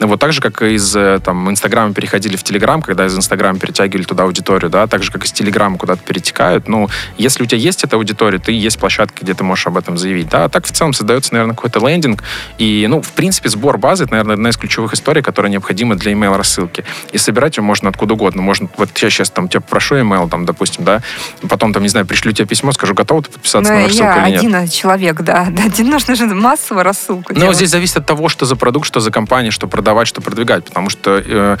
Вот 0.00 0.20
так 0.20 0.32
же, 0.32 0.40
как 0.40 0.62
из 0.62 0.94
э, 0.96 1.20
там 1.24 1.50
Инстаграма 1.50 1.94
переходили 1.94 2.36
в 2.36 2.42
Телеграм, 2.42 2.82
когда 2.82 3.06
из 3.06 3.16
Инстаграма 3.16 3.58
перетягивали 3.58 4.04
туда 4.04 4.24
аудиторию, 4.24 4.70
да, 4.70 4.86
так 4.86 5.02
же, 5.02 5.10
как 5.10 5.24
из 5.24 5.32
Телеграма 5.32 5.78
куда-то 5.78 6.02
перетекают. 6.02 6.68
Ну, 6.68 6.88
если 7.18 7.42
у 7.42 7.46
тебя 7.46 7.58
есть 7.58 7.84
эта 7.84 7.96
аудитория, 7.96 8.38
ты 8.38 8.52
есть 8.52 8.78
площадка, 8.78 9.22
где 9.22 9.34
ты 9.34 9.44
можешь 9.44 9.66
об 9.66 9.76
этом 9.76 9.96
заявить, 9.96 10.28
да. 10.28 10.44
А 10.44 10.48
так 10.48 10.66
в 10.66 10.72
целом 10.72 10.92
создается, 10.92 11.32
наверное, 11.32 11.54
какой-то 11.54 11.86
лендинг. 11.86 12.22
И, 12.58 12.86
ну, 12.88 13.00
в 13.00 13.12
принципе, 13.12 13.48
сбор 13.48 13.78
базы, 13.78 14.04
это, 14.04 14.12
наверное, 14.12 14.34
одна 14.34 14.50
из 14.50 14.56
ключевых 14.56 14.94
историй, 14.94 15.22
которая 15.22 15.50
необходима 15.50 15.94
для 15.94 16.12
email 16.12 16.36
рассылки. 16.36 16.84
И 17.12 17.18
собирать 17.18 17.56
ее 17.56 17.62
можно 17.62 17.88
откуда 17.88 18.14
угодно. 18.14 18.42
Можно, 18.42 18.68
вот 18.76 18.96
я 18.98 19.10
сейчас 19.10 19.30
там 19.30 19.48
тебя 19.48 19.60
попрошу 19.60 19.96
email, 19.96 20.28
там, 20.28 20.44
допустим, 20.44 20.84
да, 20.84 21.02
потом 21.48 21.72
там, 21.72 21.82
не 21.82 21.88
знаю, 21.88 22.06
пришлю 22.06 22.32
тебе 22.32 22.46
письмо, 22.46 22.72
скажу, 22.72 22.94
готов 22.94 23.24
ты 23.26 23.32
подписаться 23.32 23.72
Но 23.72 23.78
на 23.78 23.86
рассылку 23.86 24.04
я 24.04 24.28
или 24.28 24.32
нет? 24.32 24.44
один 24.44 24.68
человек, 24.68 25.20
да. 25.22 25.48
Один 25.64 25.88
нужно 25.88 26.14
же 26.14 26.26
массово 26.26 26.82
рассылку 26.82 27.13
Ну, 27.28 27.52
здесь 27.52 27.70
зависит 27.70 27.98
от 27.98 28.06
того, 28.06 28.28
что 28.28 28.46
за 28.46 28.56
продукт, 28.56 28.86
что 28.86 29.00
за 29.00 29.10
компания, 29.10 29.50
что 29.50 29.66
продавать, 29.66 30.08
что 30.08 30.20
продвигать. 30.20 30.64
Потому 30.64 30.90
что 30.90 31.22
э, 31.24 31.56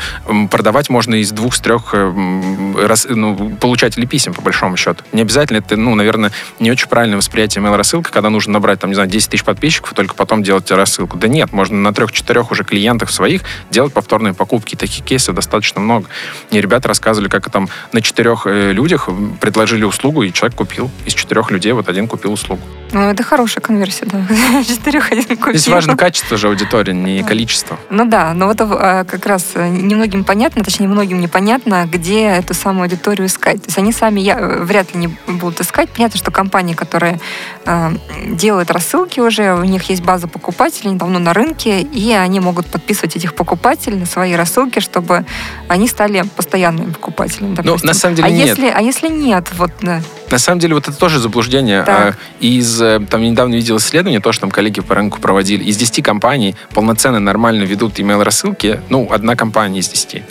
продавать 0.50 0.88
можно 0.88 1.14
из 1.16 1.30
двух, 1.30 1.54
с 1.54 1.60
трех 1.60 1.90
э, 1.92 2.86
раз, 2.86 3.06
ну, 3.08 3.56
получателей 3.60 4.06
писем, 4.06 4.34
по 4.34 4.42
большому 4.42 4.76
счету. 4.76 5.04
Не 5.12 5.22
обязательно, 5.22 5.58
это, 5.58 5.76
ну, 5.76 5.94
наверное, 5.94 6.32
не 6.58 6.70
очень 6.70 6.88
правильное 6.88 7.16
восприятие 7.16 7.62
email-рассылки, 7.62 8.10
когда 8.10 8.30
нужно 8.30 8.54
набрать, 8.54 8.80
там, 8.80 8.90
не 8.90 8.94
знаю, 8.94 9.08
10 9.08 9.30
тысяч 9.30 9.44
подписчиков, 9.44 9.92
и 9.92 9.94
только 9.94 10.14
потом 10.14 10.42
делать 10.42 10.70
рассылку. 10.70 11.16
Да 11.16 11.28
нет, 11.28 11.52
можно 11.52 11.76
на 11.76 11.92
трех-четырех 11.92 12.50
уже 12.50 12.64
клиентах 12.64 13.10
своих 13.10 13.42
делать 13.70 13.92
повторные 13.92 14.34
покупки. 14.34 14.76
Таких 14.76 15.04
кейсов 15.04 15.34
достаточно 15.34 15.80
много. 15.80 16.08
И 16.50 16.60
ребята 16.60 16.88
рассказывали, 16.88 17.28
как 17.28 17.50
там 17.50 17.68
на 17.92 18.00
четырех 18.00 18.46
э, 18.46 18.72
людях 18.72 19.08
предложили 19.40 19.84
услугу, 19.84 20.22
и 20.22 20.32
человек 20.32 20.56
купил. 20.56 20.90
Из 21.06 21.14
четырех 21.14 21.50
людей 21.50 21.72
вот 21.72 21.88
один 21.88 22.08
купил 22.08 22.32
услугу. 22.32 22.62
Ну, 22.92 23.00
это 23.10 23.22
хорошая 23.24 23.60
конверсия, 23.60 24.06
да. 24.06 24.24
Четырех 24.64 25.10
один 25.10 25.36
купил. 25.44 25.60
Здесь 25.60 25.72
важно 25.72 25.96
качество 25.96 26.36
же 26.36 26.48
аудитории, 26.48 26.92
не 26.92 27.22
количество. 27.22 27.78
Ну 27.90 28.04
да, 28.06 28.32
но 28.34 28.46
вот 28.46 28.56
а, 28.60 29.04
как 29.04 29.26
раз 29.26 29.52
э, 29.54 29.68
немногим 29.68 30.24
понятно, 30.24 30.64
точнее, 30.64 30.88
многим 30.88 31.20
непонятно, 31.20 31.86
где 31.90 32.26
эту 32.26 32.54
самую 32.54 32.84
аудиторию 32.84 33.26
искать. 33.26 33.62
То 33.62 33.68
есть 33.68 33.78
они 33.78 33.92
сами 33.92 34.20
я, 34.20 34.38
э, 34.38 34.62
вряд 34.62 34.94
ли 34.94 35.00
не 35.00 35.08
будут 35.26 35.60
искать. 35.60 35.90
Понятно, 35.90 36.18
что 36.18 36.30
компании, 36.30 36.74
которые 36.74 37.20
э, 37.64 37.92
делают 38.28 38.70
рассылки 38.70 39.20
уже, 39.20 39.54
у 39.54 39.64
них 39.64 39.88
есть 39.90 40.02
база 40.02 40.28
покупателей, 40.28 40.90
они 40.90 40.98
давно 40.98 41.18
на 41.18 41.32
рынке, 41.32 41.80
и 41.80 42.12
они 42.12 42.40
могут 42.40 42.66
подписывать 42.66 43.16
этих 43.16 43.34
покупателей 43.34 43.98
на 43.98 44.06
свои 44.06 44.34
рассылки, 44.34 44.80
чтобы 44.80 45.24
они 45.68 45.88
стали 45.88 46.24
постоянными 46.36 46.92
покупателями. 46.92 47.56
Ну, 47.62 47.76
на 47.82 47.94
самом 47.94 48.16
деле 48.16 48.28
а 48.28 48.30
нет. 48.30 48.48
Если, 48.48 48.72
а 48.74 48.80
если 48.80 49.08
нет? 49.08 49.48
Вот, 49.56 49.70
да. 49.80 50.00
На 50.30 50.38
самом 50.38 50.58
деле, 50.58 50.74
вот 50.74 50.88
это 50.88 50.98
тоже 50.98 51.18
заблуждение. 51.18 51.82
Так. 51.84 52.16
А, 52.16 52.44
Из, 52.44 52.80
э, 52.80 53.00
там, 53.08 53.22
я 53.22 53.30
недавно 53.30 53.54
видел 53.54 53.76
исследование, 53.76 54.20
то, 54.20 54.32
что 54.32 54.42
там 54.42 54.50
коллеги 54.50 54.80
по 54.80 54.94
рынку 54.94 55.20
проводили. 55.20 55.64
Из 55.64 55.76
10 55.76 56.02
компаний 56.02 56.56
полноценно, 56.72 57.20
нормально 57.20 57.64
ведут 57.64 57.98
email-рассылки, 57.98 58.80
ну, 58.88 59.08
одна 59.10 59.36
компания 59.36 59.80
из 59.80 59.88
10. 59.88 60.22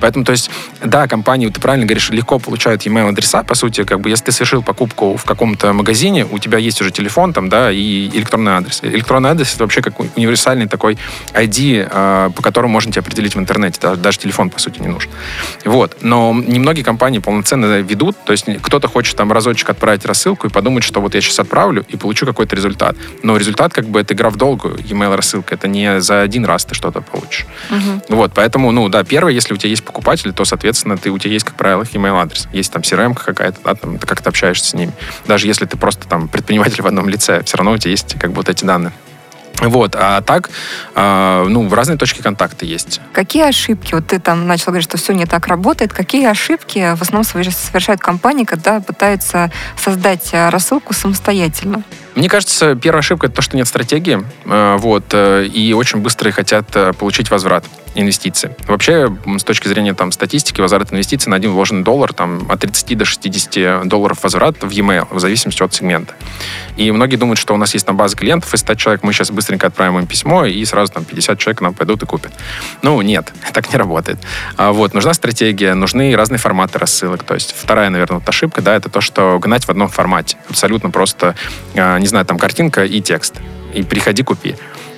Поэтому, 0.00 0.24
то 0.24 0.32
есть, 0.32 0.50
да, 0.82 1.08
компании, 1.08 1.48
ты 1.48 1.60
правильно 1.60 1.86
говоришь, 1.86 2.10
легко 2.10 2.38
получают 2.38 2.86
email 2.86 3.08
адреса, 3.08 3.42
по 3.42 3.54
сути, 3.54 3.84
как 3.84 4.00
бы, 4.00 4.10
если 4.10 4.26
ты 4.26 4.32
совершил 4.32 4.62
покупку 4.62 5.16
в 5.16 5.24
каком-то 5.24 5.72
магазине, 5.72 6.26
у 6.30 6.38
тебя 6.38 6.58
есть 6.58 6.80
уже 6.80 6.90
телефон 6.90 7.32
там, 7.32 7.48
да, 7.48 7.70
и 7.70 8.08
электронный 8.08 8.52
адрес. 8.52 8.80
Электронный 8.82 9.30
адрес 9.30 9.54
это 9.54 9.64
вообще 9.64 9.82
как 9.82 9.98
универсальный 10.16 10.66
такой 10.66 10.98
ID, 11.32 11.88
э, 11.90 12.30
по 12.34 12.42
которому 12.42 12.72
можно 12.72 12.92
тебя 12.92 13.02
определить 13.02 13.34
в 13.34 13.38
интернете, 13.38 13.96
даже, 13.96 14.18
телефон, 14.18 14.50
по 14.50 14.58
сути, 14.58 14.80
не 14.80 14.88
нужен. 14.88 15.10
Вот. 15.64 15.98
Но 16.00 16.34
немногие 16.46 16.84
компании 16.84 17.18
полноценно 17.18 17.80
ведут, 17.80 18.16
то 18.24 18.32
есть 18.32 18.46
кто-то 18.62 18.88
хочет 18.88 19.16
там 19.16 19.32
разочек 19.32 19.70
отправить 19.70 20.04
рассылку 20.04 20.46
и 20.46 20.50
подумать, 20.50 20.84
что 20.84 21.00
вот 21.00 21.14
я 21.14 21.20
сейчас 21.20 21.40
отправлю 21.40 21.84
и 21.88 21.96
получу 21.96 22.26
какой-то 22.26 22.56
результат. 22.56 22.96
Но 23.22 23.36
результат, 23.36 23.72
как 23.72 23.86
бы, 23.86 24.00
это 24.00 24.14
игра 24.14 24.30
в 24.30 24.36
долгую, 24.36 24.76
email 24.76 25.14
рассылка, 25.16 25.54
это 25.54 25.68
не 25.68 26.00
за 26.00 26.20
один 26.20 26.44
раз 26.44 26.64
ты 26.64 26.74
что-то 26.74 27.00
получишь. 27.00 27.46
Мгм. 27.70 28.02
Вот, 28.08 28.32
поэтому, 28.34 28.72
ну, 28.72 28.88
да, 28.88 29.04
первое, 29.04 29.32
если 29.32 29.54
у 29.54 29.56
тебя 29.56 29.70
есть 29.70 29.84
покупатели, 29.86 30.32
то, 30.32 30.44
соответственно, 30.44 30.98
ты, 30.98 31.10
у 31.10 31.18
тебя 31.18 31.32
есть, 31.32 31.44
как 31.44 31.54
правило, 31.54 31.82
их 31.82 31.94
email 31.94 32.20
адрес. 32.20 32.48
Есть 32.52 32.72
там 32.72 32.82
CRM 32.82 33.14
какая-то, 33.14 33.58
да, 33.64 33.74
там, 33.74 33.98
ты 33.98 34.06
как-то 34.06 34.28
общаешься 34.28 34.70
с 34.70 34.74
ними. 34.74 34.92
Даже 35.26 35.46
если 35.46 35.64
ты 35.64 35.76
просто 35.78 36.06
там 36.06 36.28
предприниматель 36.28 36.82
в 36.82 36.86
одном 36.86 37.08
лице, 37.08 37.42
все 37.44 37.56
равно 37.56 37.72
у 37.72 37.78
тебя 37.78 37.92
есть 37.92 38.18
как 38.18 38.30
бы 38.30 38.36
вот 38.36 38.48
эти 38.48 38.64
данные. 38.64 38.92
Вот, 39.60 39.96
а 39.98 40.20
так, 40.20 40.50
а, 40.94 41.44
ну, 41.48 41.66
в 41.66 41.72
разные 41.72 41.96
точки 41.96 42.20
контакта 42.20 42.66
есть. 42.66 43.00
Какие 43.12 43.44
ошибки, 43.44 43.94
вот 43.94 44.06
ты 44.06 44.18
там 44.18 44.46
начал 44.46 44.66
говорить, 44.66 44.84
что 44.84 44.98
все 44.98 45.14
не 45.14 45.24
так 45.24 45.46
работает, 45.46 45.92
какие 45.92 46.26
ошибки 46.26 46.94
в 46.94 47.00
основном 47.00 47.22
соверш- 47.22 47.52
совершают 47.52 48.00
компании, 48.00 48.44
когда 48.44 48.80
пытаются 48.80 49.50
создать 49.82 50.28
э, 50.32 50.50
рассылку 50.50 50.92
самостоятельно? 50.92 51.82
Мне 52.14 52.28
кажется, 52.28 52.74
первая 52.74 53.00
ошибка 53.00 53.28
это 53.28 53.36
то, 53.36 53.42
что 53.42 53.56
нет 53.56 53.66
стратегии, 53.66 54.22
э, 54.44 54.76
вот, 54.78 55.04
э, 55.12 55.46
и 55.46 55.72
очень 55.72 56.00
быстро 56.00 56.30
хотят 56.32 56.76
э, 56.76 56.92
получить 56.92 57.30
возврат 57.30 57.64
инвестиций. 57.96 58.50
Вообще, 58.66 59.14
с 59.38 59.44
точки 59.44 59.68
зрения 59.68 59.94
там 59.94 60.12
статистики, 60.12 60.60
возврат 60.60 60.92
инвестиций 60.92 61.30
на 61.30 61.36
один 61.36 61.52
вложенный 61.52 61.82
доллар 61.82 62.12
там 62.12 62.46
от 62.50 62.60
30 62.60 62.96
до 62.96 63.04
60 63.04 63.88
долларов 63.88 64.22
возврат 64.22 64.62
в 64.62 64.70
e-mail, 64.70 65.06
в 65.10 65.18
зависимости 65.18 65.62
от 65.62 65.74
сегмента. 65.74 66.14
И 66.76 66.90
многие 66.90 67.16
думают, 67.16 67.38
что 67.38 67.54
у 67.54 67.56
нас 67.56 67.72
есть 67.74 67.86
там 67.86 67.96
база 67.96 68.16
клиентов, 68.16 68.52
и 68.52 68.56
100 68.56 68.74
человек 68.74 69.02
мы 69.02 69.12
сейчас 69.12 69.30
быстренько 69.30 69.66
отправим 69.66 69.98
им 69.98 70.06
письмо, 70.06 70.44
и 70.44 70.64
сразу 70.64 70.92
там 70.92 71.04
50 71.04 71.38
человек 71.38 71.60
нам 71.60 71.74
пойдут 71.74 72.02
и 72.02 72.06
купят. 72.06 72.32
Ну, 72.82 73.00
нет, 73.02 73.32
так 73.52 73.72
не 73.72 73.78
работает. 73.78 74.18
А, 74.56 74.72
вот, 74.72 74.94
нужна 74.94 75.14
стратегия, 75.14 75.74
нужны 75.74 76.14
разные 76.14 76.38
форматы 76.38 76.78
рассылок. 76.78 77.22
То 77.24 77.34
есть 77.34 77.54
вторая, 77.56 77.90
наверное, 77.90 78.18
вот 78.18 78.28
ошибка, 78.28 78.60
да, 78.62 78.76
это 78.76 78.90
то, 78.90 79.00
что 79.00 79.38
гнать 79.38 79.64
в 79.64 79.70
одном 79.70 79.88
формате. 79.88 80.36
Абсолютно 80.48 80.90
просто, 80.90 81.34
а, 81.74 81.98
не 81.98 82.06
знаю, 82.06 82.26
там 82.26 82.38
картинка 82.38 82.84
и 82.84 83.00
текст. 83.00 83.36
И 83.74 83.82
приходи, 83.82 84.22
купи. 84.22 84.56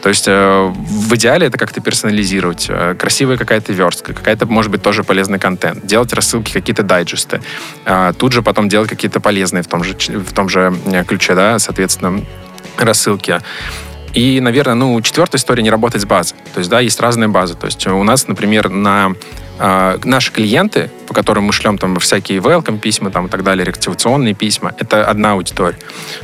То 0.08 0.10
есть 0.10 0.26
э, 0.26 0.72
в 0.74 1.14
идеале 1.16 1.48
это 1.48 1.58
как-то 1.58 1.82
персонализировать. 1.82 2.64
Э, 2.70 2.94
красивая 2.98 3.36
какая-то 3.36 3.74
верстка, 3.74 4.14
какая-то, 4.14 4.46
может 4.46 4.70
быть, 4.70 4.80
тоже 4.80 5.04
полезный 5.04 5.38
контент. 5.38 5.84
Делать 5.84 6.14
рассылки, 6.14 6.50
какие-то 6.50 6.82
дайджесты. 6.82 7.42
А, 7.84 8.14
тут 8.14 8.32
же 8.32 8.40
потом 8.40 8.70
делать 8.70 8.88
какие-то 8.88 9.20
полезные 9.20 9.62
в 9.62 9.66
том 9.66 9.84
же, 9.84 9.92
в 9.92 10.32
том 10.32 10.48
же 10.48 10.74
э, 10.86 11.04
ключе, 11.04 11.34
да, 11.34 11.58
соответственно, 11.58 12.24
рассылки. 12.78 13.40
И, 14.14 14.40
наверное, 14.40 14.76
ну, 14.76 14.98
четвертая 15.02 15.38
история 15.38 15.62
не 15.62 15.68
работать 15.68 16.00
с 16.00 16.06
базой. 16.06 16.38
То 16.54 16.60
есть, 16.60 16.70
да, 16.70 16.80
есть 16.80 16.98
разные 17.00 17.28
базы. 17.28 17.54
То 17.54 17.66
есть 17.66 17.86
у 17.86 18.02
нас, 18.02 18.28
например, 18.28 18.70
на 18.70 19.12
э, 19.58 19.98
наши 20.04 20.32
клиенты, 20.32 20.90
по 21.06 21.14
которым 21.14 21.44
мы 21.44 21.52
шлем 21.52 21.78
там 21.78 21.98
всякие 21.98 22.38
welcome 22.38 22.78
письма 22.78 23.10
там, 23.10 23.26
и 23.26 23.28
так 23.28 23.42
далее, 23.42 23.64
реактивационные 23.64 24.34
письма, 24.34 24.74
это 24.78 25.04
одна 25.04 25.32
аудитория. 25.32 25.78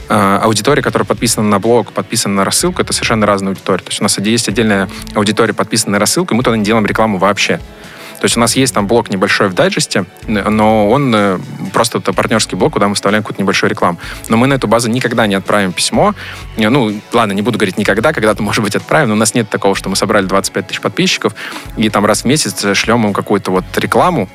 Э, 0.09 0.39
аудитория, 0.43 0.83
которая 0.83 1.07
подписана 1.07 1.49
на 1.49 1.59
блог, 1.59 1.93
подписана 1.93 2.37
на 2.37 2.45
рассылку, 2.45 2.83
это 2.83 2.93
совершенно 2.93 3.27
разная 3.27 3.51
аудитория. 3.51 3.83
То 3.83 3.91
есть 3.91 4.01
у 4.01 4.05
нас 4.05 4.19
есть 4.19 4.49
отдельная 4.49 4.89
аудитория, 5.15 5.55
подписанная 5.55 5.95
на 5.95 5.99
рассылку, 6.01 6.35
и 6.35 6.37
мы 6.37 6.43
туда 6.43 6.57
не 6.57 6.65
делаем 6.65 6.87
рекламу 6.87 7.19
вообще. 7.19 7.61
То 8.21 8.25
есть 8.25 8.37
у 8.37 8.41
нас 8.41 8.57
есть 8.57 8.73
там 8.75 8.87
блок 8.87 9.11
небольшой 9.11 9.49
в 9.49 9.55
дайджесте, 9.55 10.05
но 10.27 10.89
он 10.89 11.15
э, 11.15 11.39
просто 11.73 11.99
это 11.99 12.13
партнерский 12.13 12.57
блок, 12.57 12.73
куда 12.73 12.89
мы 12.89 12.95
вставляем 12.95 13.23
какую-то 13.23 13.43
небольшую 13.43 13.71
рекламу. 13.71 13.99
Но 14.29 14.37
мы 14.37 14.47
на 14.47 14.55
эту 14.55 14.67
базу 14.67 14.89
никогда 14.91 15.27
не 15.27 15.35
отправим 15.35 15.73
письмо. 15.73 16.15
Э, 16.57 16.69
Ну, 16.69 16.93
ладно, 17.13 17.33
не 17.33 17.43
буду 17.43 17.59
говорить 17.59 17.79
никогда, 17.79 18.13
когда-то, 18.13 18.43
может 18.43 18.63
быть, 18.63 18.77
отправим, 18.77 19.09
но 19.11 19.15
у 19.15 19.19
нас 19.19 19.35
нет 19.35 19.51
такого, 19.51 19.75
что 19.75 19.89
мы 19.89 19.97
собрали 19.97 20.27
25 20.27 20.67
тысяч 20.67 20.81
подписчиков 20.81 21.35
и 21.77 21.89
там 21.91 22.07
раз 22.07 22.23
в 22.23 22.25
месяц 22.25 22.65
шлем 22.77 23.07
им 23.07 23.13
какую-то 23.13 23.51
вот 23.51 23.65
рекламу, 23.77 24.29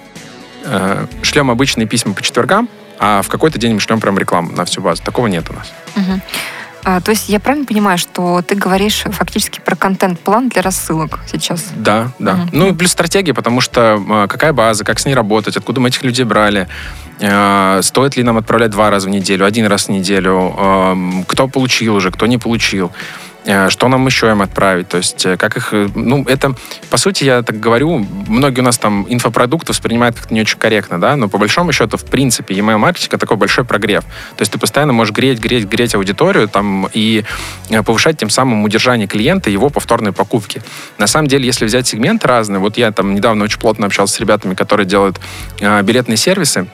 э, 0.65 1.07
шлем 1.21 1.49
обычные 1.49 1.87
письма 1.87 2.13
по 2.13 2.21
четвергам, 2.21 2.69
а 2.99 3.21
в 3.21 3.29
какой-то 3.29 3.57
день 3.57 3.73
мы 3.73 3.79
шлем 3.79 3.99
прям 4.01 4.17
рекламу 4.19 4.51
на 4.51 4.65
всю 4.65 4.81
базу. 4.81 5.01
Такого 5.03 5.27
нет 5.27 5.49
у 5.49 5.53
нас. 5.53 5.71
Мгм. 5.95 6.21
А, 6.83 7.01
то 7.01 7.11
есть 7.11 7.29
я 7.29 7.39
правильно 7.39 7.65
понимаю, 7.65 7.97
что 7.97 8.41
ты 8.41 8.55
говоришь 8.55 9.03
фактически 9.05 9.59
про 9.59 9.75
контент-план 9.75 10.49
для 10.49 10.61
рассылок 10.61 11.19
сейчас? 11.31 11.65
Да, 11.75 12.11
да. 12.19 12.35
Мгм. 12.35 12.49
Ну, 12.53 12.67
и 12.67 12.73
плюс 12.73 12.91
стратегия, 12.91 13.33
потому 13.33 13.61
что 13.61 14.01
э, 14.07 14.27
какая 14.27 14.53
база, 14.53 14.83
как 14.83 14.99
с 14.99 15.05
ней 15.05 15.13
работать, 15.13 15.57
откуда 15.57 15.81
мы 15.81 15.89
этих 15.89 16.03
людей 16.03 16.25
брали, 16.25 16.67
э, 17.19 17.79
стоит 17.83 18.15
ли 18.15 18.23
нам 18.23 18.37
отправлять 18.37 18.71
два 18.71 18.89
раза 18.89 19.07
в 19.07 19.09
неделю, 19.09 19.45
один 19.45 19.65
раз 19.65 19.85
в 19.85 19.89
неделю, 19.89 21.25
кто 21.27 21.47
получил 21.47 21.95
уже, 21.95 22.11
кто 22.11 22.25
не 22.25 22.37
получил, 22.37 22.91
что 23.69 23.87
нам 23.87 24.05
еще 24.05 24.29
им 24.29 24.41
отправить, 24.41 24.89
то 24.89 24.97
есть 24.97 25.25
э, 25.25 25.37
как 25.37 25.55
их, 25.57 25.73
э, 25.73 25.87
ну, 25.95 26.23
это, 26.25 26.55
по 26.89 26.97
сути, 26.97 27.23
я 27.23 27.41
так 27.41 27.59
говорю, 27.59 28.05
многие 28.27 28.59
у 28.59 28.63
нас 28.63 28.77
там 28.77 29.05
инфопродукты 29.09 29.71
воспринимают 29.71 30.17
как-то 30.17 30.33
не 30.33 30.41
очень 30.41 30.59
корректно, 30.59 30.99
да, 30.99 31.15
но 31.15 31.29
по 31.29 31.37
большому 31.37 31.71
счету, 31.71 31.97
в 31.97 32.05
принципе, 32.05 32.53
email 32.53 32.77
маркетинг 32.77 33.13
это 33.13 33.21
такой 33.21 33.37
большой 33.37 33.63
прогрев, 33.63 34.03
то 34.03 34.41
есть 34.41 34.51
ты 34.51 34.59
постоянно 34.59 34.93
можешь 34.93 35.13
греть, 35.13 35.39
греть, 35.39 35.65
греть 35.65 35.95
аудиторию 35.95 36.47
там 36.47 36.89
и 36.93 37.23
э, 37.69 37.81
повышать 37.81 38.17
тем 38.17 38.29
самым 38.29 38.63
удержание 38.63 39.07
клиента 39.07 39.49
и 39.49 39.53
его 39.53 39.69
повторной 39.69 40.11
покупки. 40.11 40.61
На 40.97 41.07
самом 41.07 41.27
деле, 41.27 41.45
если 41.45 41.65
взять 41.65 41.87
сегменты 41.87 42.27
разные, 42.27 42.59
вот 42.59 42.77
я 42.77 42.91
там 42.91 43.15
недавно 43.15 43.45
очень 43.45 43.59
плотно 43.59 43.85
общался 43.85 44.15
с 44.15 44.19
ребятами, 44.19 44.53
которые 44.53 44.85
делают 44.85 45.19
э, 45.61 45.81
билетные 45.81 46.17
сервисы, 46.17 46.67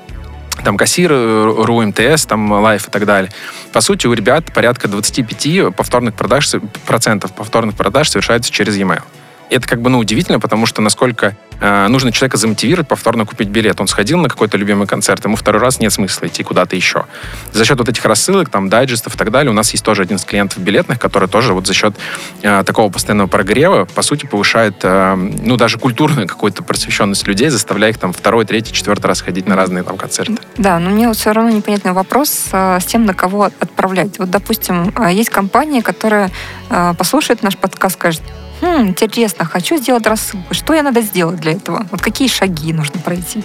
там 0.66 0.78
кассир, 0.78 1.12
э, 1.14 1.54
РУ 1.64 1.82
МТС, 1.82 2.26
там 2.26 2.52
лайф 2.52 2.88
и 2.88 2.92
так 2.92 3.06
далее. 3.06 3.32
По 3.72 3.82
сути, 3.82 4.08
у 4.08 4.14
ребят 4.14 4.52
порядка 4.54 4.88
25 4.88 5.72
повторных 5.72 6.16
продаж, 6.16 6.50
процентов 6.86 7.34
повторных 7.34 7.76
продаж 7.76 8.10
совершается 8.10 8.52
через 8.52 8.76
e-mail. 8.76 9.04
Это 9.50 9.68
как 9.68 9.82
бы, 9.82 9.90
ну, 9.90 10.00
удивительно, 10.00 10.40
потому 10.40 10.66
что 10.66 10.82
насколько 10.82 11.36
э, 11.60 11.88
нужно 11.88 12.12
человека 12.12 12.38
замотивировать 12.38 12.88
повторно 12.88 13.26
купить 13.26 13.50
билет. 13.50 13.80
Он 13.80 13.88
сходил 13.88 14.20
на 14.20 14.30
какой-то 14.30 14.58
любимый 14.58 14.88
концерт, 14.88 15.24
ему 15.26 15.36
второй 15.36 15.62
раз 15.62 15.80
нет 15.80 15.94
смысла 15.94 16.28
идти 16.28 16.44
куда-то 16.44 16.76
еще. 16.76 17.06
За 17.52 17.66
счет 17.66 17.78
вот 17.78 17.90
этих 17.90 18.04
рассылок, 18.06 18.50
там, 18.50 18.70
дайджестов 18.70 19.16
и 19.16 19.18
так 19.18 19.32
далее, 19.32 19.52
у 19.52 19.54
нас 19.54 19.72
есть 19.72 19.84
тоже 19.84 20.02
один 20.02 20.18
из 20.18 20.26
клиентов 20.26 20.60
билетных, 20.60 21.00
который 21.00 21.30
тоже 21.30 21.54
вот 21.54 21.68
за 21.68 21.74
счет 21.74 21.96
э, 22.42 22.64
такого 22.66 22.92
постоянного 22.92 23.28
прогрева, 23.28 23.86
по 23.86 24.02
сути, 24.02 24.26
повышает, 24.26 24.76
э, 24.84 25.16
ну, 25.16 25.58
даже 25.58 25.78
культурную 25.78 26.28
какую-то 26.28 26.64
просвещенность 26.64 27.28
людей, 27.28 27.50
заставляя 27.50 27.92
их 27.92 27.98
там 27.98 28.14
второй, 28.14 28.46
третий, 28.46 28.74
четвертый 28.74 29.08
раз 29.08 29.22
ходить 29.22 29.48
на 29.48 29.56
разные 29.56 29.84
там 29.84 29.98
концерты. 29.98 30.38
Да, 30.58 30.80
но 30.80 30.90
мне 30.90 31.08
вот 31.08 31.18
все 31.18 31.32
равно 31.32 31.52
непонятный 31.52 31.94
вопрос 31.94 32.48
а, 32.52 32.80
с 32.80 32.86
тем, 32.86 33.06
на 33.06 33.14
кого 33.14 33.44
отправлять. 33.60 34.20
Вот, 34.20 34.30
допустим, 34.30 34.92
а, 34.96 35.12
есть 35.12 35.30
компания, 35.30 35.82
которая 35.82 36.32
а, 36.70 36.94
послушает 36.94 37.44
наш 37.44 37.58
подкаст, 37.58 37.96
скажет, 37.96 38.22
«Хм, 38.66 38.88
интересно, 38.88 39.46
хочу 39.46 39.78
сделать 39.78 40.08
рассылку. 40.08 40.56
Что 40.56 40.74
я 40.74 40.82
надо 40.82 41.02
сделать 41.02 41.40
для 41.40 41.52
этого? 41.52 41.86
Вот 41.92 42.02
какие 42.02 42.28
шаги 42.28 42.74
нужно 42.74 43.00
пройти? 43.00 43.44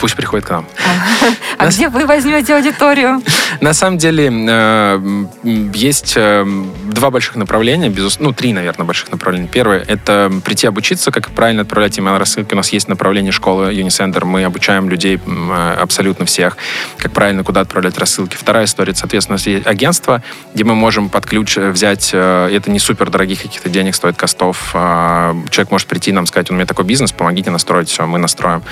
Пусть 0.00 0.16
приходит 0.16 0.46
к 0.46 0.50
нам. 0.50 0.66
А 1.58 1.66
где 1.66 1.90
вы 1.90 2.06
возьмете 2.06 2.54
аудиторию? 2.56 3.22
На 3.60 3.74
самом 3.74 3.98
деле 3.98 4.30
э, 4.32 5.24
есть 5.74 6.14
э, 6.16 6.46
два 6.86 7.10
больших 7.10 7.36
направления, 7.36 7.92
ну, 8.18 8.32
три, 8.32 8.54
наверное, 8.54 8.86
больших 8.86 9.10
направления. 9.10 9.46
Первое— 9.46 9.84
это 9.88 10.32
прийти 10.42 10.66
обучиться, 10.66 11.10
как 11.10 11.30
правильно 11.32 11.62
отправлять 11.62 11.98
email-рассылки. 11.98 12.54
У 12.54 12.56
нас 12.56 12.72
есть 12.72 12.88
направление 12.88 13.30
школы 13.30 13.74
Unicenter, 13.74 14.24
мы 14.24 14.44
обучаем 14.44 14.88
людей 14.88 15.20
э, 15.24 15.76
абсолютно 15.78 16.24
всех, 16.24 16.56
как 16.96 17.12
правильно 17.12 17.44
куда 17.44 17.60
отправлять 17.60 17.98
рассылки. 17.98 18.36
Вторая 18.36 18.64
история, 18.64 18.94
соответственно, 18.94 19.34
у 19.34 19.38
нас 19.38 19.46
есть 19.46 19.66
агентство, 19.66 20.22
где 20.54 20.64
мы 20.64 20.74
можем 20.74 21.10
под 21.10 21.26
ключ 21.26 21.56
взять, 21.56 22.10
это 22.14 22.70
не 22.70 22.78
супер 22.78 23.10
дорогих 23.10 23.42
каких-то 23.42 23.68
денег 23.68 23.94
стоит, 23.94 24.16
костов. 24.16 24.70
э, 24.72 25.34
Человек 25.50 25.70
может 25.70 25.88
прийти 25.88 26.12
нам 26.12 26.26
сказать, 26.26 26.50
у 26.50 26.54
меня 26.54 26.64
такой 26.64 26.86
бизнес, 26.86 27.12
помогите 27.12 27.50
настроить, 27.50 27.90
все, 27.90 28.06
мы 28.06 28.18
настроим. 28.18 28.62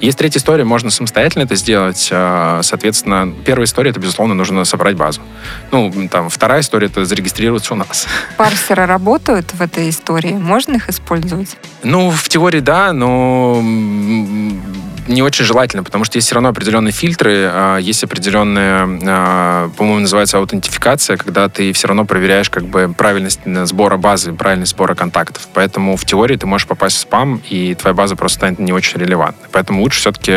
Есть 0.00 0.18
третья 0.18 0.40
история, 0.40 0.64
можно 0.74 0.90
самостоятельно 0.90 1.44
это 1.44 1.54
сделать. 1.54 2.08
Э, 2.10 2.58
соответственно, 2.64 3.32
первая 3.44 3.64
история, 3.64 3.92
это, 3.92 4.00
безусловно, 4.00 4.34
нужно 4.34 4.64
собрать 4.64 4.96
базу. 4.96 5.20
Ну, 5.70 6.08
там, 6.10 6.28
вторая 6.28 6.62
история, 6.62 6.88
это 6.88 7.04
зарегистрироваться 7.04 7.74
у 7.74 7.76
нас. 7.76 8.08
Парсеры 8.36 8.84
работают 8.84 9.52
в 9.52 9.62
этой 9.62 9.88
истории? 9.88 10.32
Можно 10.32 10.74
их 10.74 10.88
использовать? 10.88 11.56
Ну, 11.84 12.10
в 12.10 12.28
теории 12.28 12.58
да, 12.58 12.92
но 12.92 13.62
не 15.06 15.22
очень 15.22 15.44
желательно, 15.44 15.82
потому 15.82 16.04
что 16.04 16.16
есть 16.16 16.26
все 16.26 16.34
равно 16.34 16.48
определенные 16.48 16.92
фильтры, 16.92 17.48
а, 17.50 17.78
есть 17.78 18.02
определенная, 18.04 18.88
а, 19.06 19.70
по-моему, 19.76 20.00
называется 20.00 20.38
аутентификация, 20.38 21.16
когда 21.16 21.48
ты 21.48 21.72
все 21.72 21.88
равно 21.88 22.04
проверяешь 22.04 22.50
как 22.50 22.64
бы 22.64 22.92
правильность 22.96 23.40
сбора 23.64 23.96
базы, 23.96 24.32
правильность 24.32 24.72
сбора 24.72 24.94
контактов. 24.94 25.48
Поэтому 25.52 25.96
в 25.96 26.04
теории 26.04 26.36
ты 26.36 26.46
можешь 26.46 26.66
попасть 26.66 26.96
в 26.96 27.00
спам, 27.00 27.42
и 27.48 27.74
твоя 27.74 27.94
база 27.94 28.16
просто 28.16 28.38
станет 28.38 28.58
не 28.58 28.72
очень 28.72 28.98
релевантной. 29.00 29.48
Поэтому 29.52 29.82
лучше 29.82 30.00
все-таки, 30.00 30.32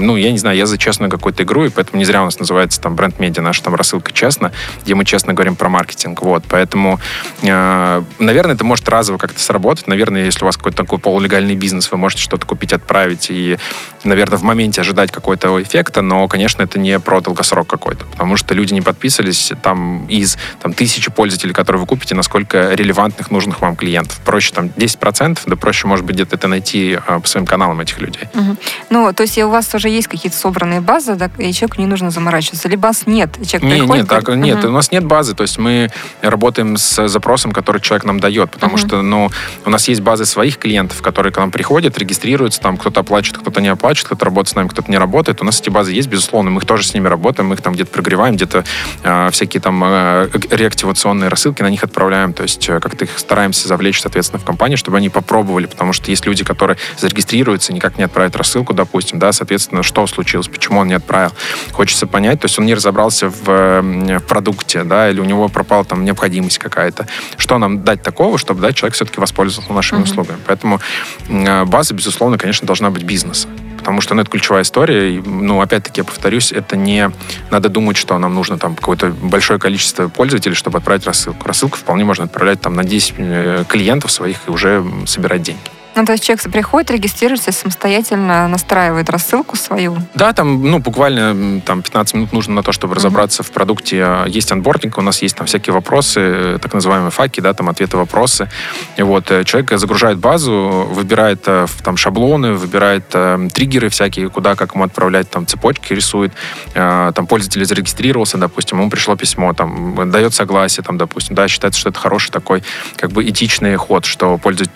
ну, 0.00 0.16
я 0.16 0.30
не 0.30 0.38
знаю, 0.38 0.56
я 0.56 0.66
за 0.66 0.78
честную 0.78 1.10
какую-то 1.10 1.42
игру, 1.42 1.64
и 1.64 1.68
поэтому 1.70 1.98
не 1.98 2.04
зря 2.04 2.22
у 2.22 2.26
нас 2.26 2.38
называется 2.38 2.80
там 2.80 2.96
бренд 2.96 3.18
медиа, 3.18 3.42
наша 3.42 3.62
там 3.62 3.74
рассылка 3.74 4.12
честно, 4.12 4.52
где 4.84 4.94
мы 4.94 5.04
честно 5.04 5.32
говорим 5.32 5.56
про 5.56 5.68
маркетинг. 5.68 6.22
Вот, 6.22 6.44
поэтому, 6.48 7.00
э, 7.42 8.02
наверное, 8.18 8.54
это 8.54 8.64
может 8.64 8.88
разово 8.88 9.18
как-то 9.18 9.40
сработать. 9.40 9.86
Наверное, 9.86 10.24
если 10.24 10.44
у 10.44 10.46
вас 10.46 10.56
какой-то 10.56 10.76
такой 10.76 10.98
полулегальный 10.98 11.54
бизнес, 11.54 11.90
вы 11.90 11.96
можете 11.96 12.22
что-то 12.22 12.46
купить, 12.46 12.72
отправить 12.72 13.28
и 13.30 13.58
наверное, 14.04 14.38
в 14.38 14.42
моменте 14.42 14.80
ожидать 14.80 15.10
какого-то 15.10 15.62
эффекта, 15.62 16.02
но, 16.02 16.26
конечно, 16.28 16.62
это 16.62 16.78
не 16.78 16.98
про 16.98 17.20
долгосрок 17.20 17.66
какой-то, 17.66 18.04
потому 18.06 18.36
что 18.36 18.54
люди 18.54 18.74
не 18.74 18.80
подписывались 18.80 19.52
там 19.62 20.06
из 20.06 20.36
там, 20.60 20.72
тысячи 20.72 21.10
пользователей, 21.10 21.52
которые 21.52 21.80
вы 21.80 21.86
купите, 21.86 22.14
насколько 22.14 22.74
релевантных, 22.74 23.30
нужных 23.30 23.60
вам 23.60 23.76
клиентов. 23.76 24.20
Проще 24.24 24.52
там 24.54 24.66
10%, 24.66 25.40
да 25.46 25.56
проще, 25.56 25.86
может 25.86 26.04
быть, 26.04 26.16
где-то 26.16 26.36
это 26.36 26.48
найти 26.48 26.98
а, 27.06 27.20
по 27.20 27.28
своим 27.28 27.46
каналам 27.46 27.80
этих 27.80 28.00
людей. 28.00 28.28
Угу. 28.34 28.56
Ну, 28.90 29.12
то 29.12 29.22
есть 29.22 29.38
у 29.38 29.48
вас 29.48 29.74
уже 29.74 29.88
есть 29.88 30.08
какие-то 30.08 30.36
собранные 30.36 30.80
базы, 30.80 31.14
да, 31.14 31.30
и 31.38 31.52
человеку 31.52 31.80
не 31.80 31.86
нужно 31.86 32.10
заморачиваться. 32.10 32.68
Или 32.68 32.76
баз 32.76 33.02
нет, 33.06 33.34
человек 33.46 33.62
не, 33.62 33.70
приходит... 33.70 34.02
Нет, 34.02 34.08
так, 34.08 34.28
угу. 34.28 34.34
нет, 34.34 34.64
у 34.64 34.70
нас 34.70 34.90
нет 34.90 35.04
базы, 35.04 35.34
то 35.34 35.42
есть 35.42 35.58
мы 35.58 35.90
работаем 36.20 36.76
с 36.76 37.08
запросом, 37.08 37.52
который 37.52 37.80
человек 37.80 38.04
нам 38.04 38.20
дает, 38.20 38.50
потому 38.50 38.74
угу. 38.74 38.78
что, 38.78 39.02
ну, 39.02 39.30
у 39.64 39.70
нас 39.70 39.88
есть 39.88 40.00
базы 40.00 40.24
своих 40.24 40.58
клиентов, 40.58 41.02
которые 41.02 41.32
к 41.32 41.36
нам 41.36 41.50
приходят, 41.50 41.96
регистрируются, 41.98 42.60
там 42.60 42.76
кто-то 42.76 43.00
оплачивает, 43.00 43.42
кто-то 43.42 43.60
не 43.60 43.68
оплачивает, 43.68 43.91
значит, 43.92 44.06
кто-то 44.06 44.24
работает 44.24 44.52
с 44.52 44.54
нами, 44.54 44.68
кто-то 44.68 44.90
не 44.90 44.96
работает. 44.96 45.42
У 45.42 45.44
нас 45.44 45.60
эти 45.60 45.68
базы 45.68 45.92
есть, 45.92 46.08
безусловно, 46.08 46.50
мы 46.50 46.60
их 46.60 46.64
тоже 46.64 46.86
с 46.86 46.94
ними 46.94 47.08
работаем, 47.08 47.48
мы 47.48 47.56
их 47.56 47.60
там 47.60 47.74
где-то 47.74 47.90
прогреваем, 47.90 48.36
где-то 48.36 48.64
э, 49.02 49.28
всякие 49.30 49.60
там 49.60 49.82
э, 49.84 50.30
реактивационные 50.50 51.28
рассылки 51.28 51.60
на 51.60 51.68
них 51.68 51.84
отправляем, 51.84 52.32
то 52.32 52.42
есть 52.42 52.68
э, 52.70 52.80
как-то 52.80 53.04
их 53.04 53.18
стараемся 53.18 53.68
завлечь, 53.68 54.00
соответственно, 54.00 54.40
в 54.40 54.44
компанию, 54.44 54.78
чтобы 54.78 54.96
они 54.96 55.10
попробовали, 55.10 55.66
потому 55.66 55.92
что 55.92 56.10
есть 56.10 56.24
люди, 56.24 56.42
которые 56.42 56.78
зарегистрируются, 56.98 57.74
никак 57.74 57.98
не 57.98 58.04
отправят 58.04 58.34
рассылку, 58.34 58.72
допустим, 58.72 59.18
да, 59.18 59.30
соответственно, 59.32 59.82
что 59.82 60.06
случилось, 60.06 60.48
почему 60.48 60.80
он 60.80 60.88
не 60.88 60.94
отправил. 60.94 61.32
Хочется 61.72 62.06
понять, 62.06 62.40
то 62.40 62.46
есть 62.46 62.58
он 62.58 62.64
не 62.64 62.72
разобрался 62.72 63.28
в, 63.28 63.44
в 63.44 64.20
продукте, 64.20 64.84
да, 64.84 65.10
или 65.10 65.20
у 65.20 65.24
него 65.24 65.48
пропала 65.48 65.84
там 65.84 66.04
необходимость 66.04 66.58
какая-то. 66.58 67.06
Что 67.36 67.58
нам 67.58 67.84
дать 67.84 68.02
такого, 68.02 68.38
чтобы 68.38 68.62
дать 68.62 68.74
человек 68.74 68.94
все-таки 68.94 69.20
воспользовался 69.20 69.72
нашими 69.74 70.00
mm-hmm. 70.00 70.04
услугами. 70.04 70.38
Поэтому 70.46 70.80
э, 71.28 71.64
база, 71.64 71.92
безусловно, 71.92 72.38
конечно, 72.38 72.66
должна 72.66 72.88
быть 72.88 73.02
бизнеса 73.02 73.48
потому 73.82 74.00
что 74.00 74.14
ну, 74.14 74.22
это 74.22 74.30
ключевая 74.30 74.62
история. 74.62 75.16
И, 75.16 75.20
ну, 75.20 75.60
опять-таки, 75.60 76.00
я 76.00 76.04
повторюсь, 76.04 76.52
это 76.52 76.76
не 76.76 77.10
надо 77.50 77.68
думать, 77.68 77.96
что 77.96 78.16
нам 78.16 78.34
нужно 78.34 78.58
там 78.58 78.76
какое-то 78.76 79.08
большое 79.08 79.58
количество 79.58 80.08
пользователей, 80.08 80.54
чтобы 80.54 80.78
отправить 80.78 81.04
рассылку. 81.04 81.46
Рассылку 81.46 81.76
вполне 81.76 82.04
можно 82.04 82.24
отправлять 82.24 82.60
там 82.60 82.74
на 82.74 82.84
10 82.84 83.14
э, 83.18 83.64
клиентов 83.68 84.12
своих 84.12 84.38
и 84.46 84.50
уже 84.50 84.84
собирать 85.06 85.42
деньги. 85.42 85.81
Ну, 85.94 86.04
то 86.04 86.12
есть 86.12 86.24
человек 86.24 86.42
приходит, 86.50 86.90
регистрируется, 86.90 87.52
самостоятельно 87.52 88.48
настраивает 88.48 89.10
рассылку 89.10 89.56
свою? 89.56 89.96
Да, 90.14 90.32
там, 90.32 90.62
ну, 90.62 90.78
буквально 90.78 91.60
там 91.60 91.82
15 91.82 92.14
минут 92.14 92.32
нужно 92.32 92.54
на 92.54 92.62
то, 92.62 92.72
чтобы 92.72 92.94
разобраться 92.94 93.42
uh-huh. 93.42 93.46
в 93.46 93.50
продукте. 93.50 94.06
Есть 94.26 94.52
анбординг, 94.52 94.96
у 94.98 95.02
нас 95.02 95.20
есть 95.22 95.36
там 95.36 95.46
всякие 95.46 95.74
вопросы, 95.74 96.20
э, 96.20 96.58
так 96.60 96.72
называемые 96.72 97.10
факи, 97.10 97.40
да, 97.40 97.52
там 97.52 97.68
ответы-вопросы. 97.68 98.48
И 98.96 99.02
вот 99.02 99.30
э, 99.30 99.44
человек 99.44 99.78
загружает 99.78 100.18
базу, 100.18 100.88
выбирает 100.90 101.42
э, 101.46 101.66
там 101.82 101.96
шаблоны, 101.96 102.54
выбирает 102.54 103.04
э, 103.12 103.48
триггеры 103.52 103.90
всякие, 103.90 104.30
куда, 104.30 104.54
как 104.56 104.74
ему 104.74 104.84
отправлять, 104.84 105.30
там 105.30 105.46
цепочки 105.46 105.92
рисует. 105.92 106.32
Э, 106.74 107.12
там 107.14 107.26
пользователь 107.26 107.64
зарегистрировался, 107.64 108.38
допустим, 108.38 108.80
ему 108.80 108.88
пришло 108.88 109.16
письмо, 109.16 109.52
там, 109.52 110.10
дает 110.10 110.32
согласие, 110.32 110.84
там, 110.84 110.96
допустим, 110.96 111.34
да, 111.34 111.48
считается, 111.48 111.78
что 111.78 111.90
это 111.90 111.98
хороший 111.98 112.30
такой, 112.30 112.62
как 112.96 113.12
бы, 113.12 113.28
этичный 113.28 113.76
ход, 113.76 114.06
что 114.06 114.38
пользователь, 114.38 114.72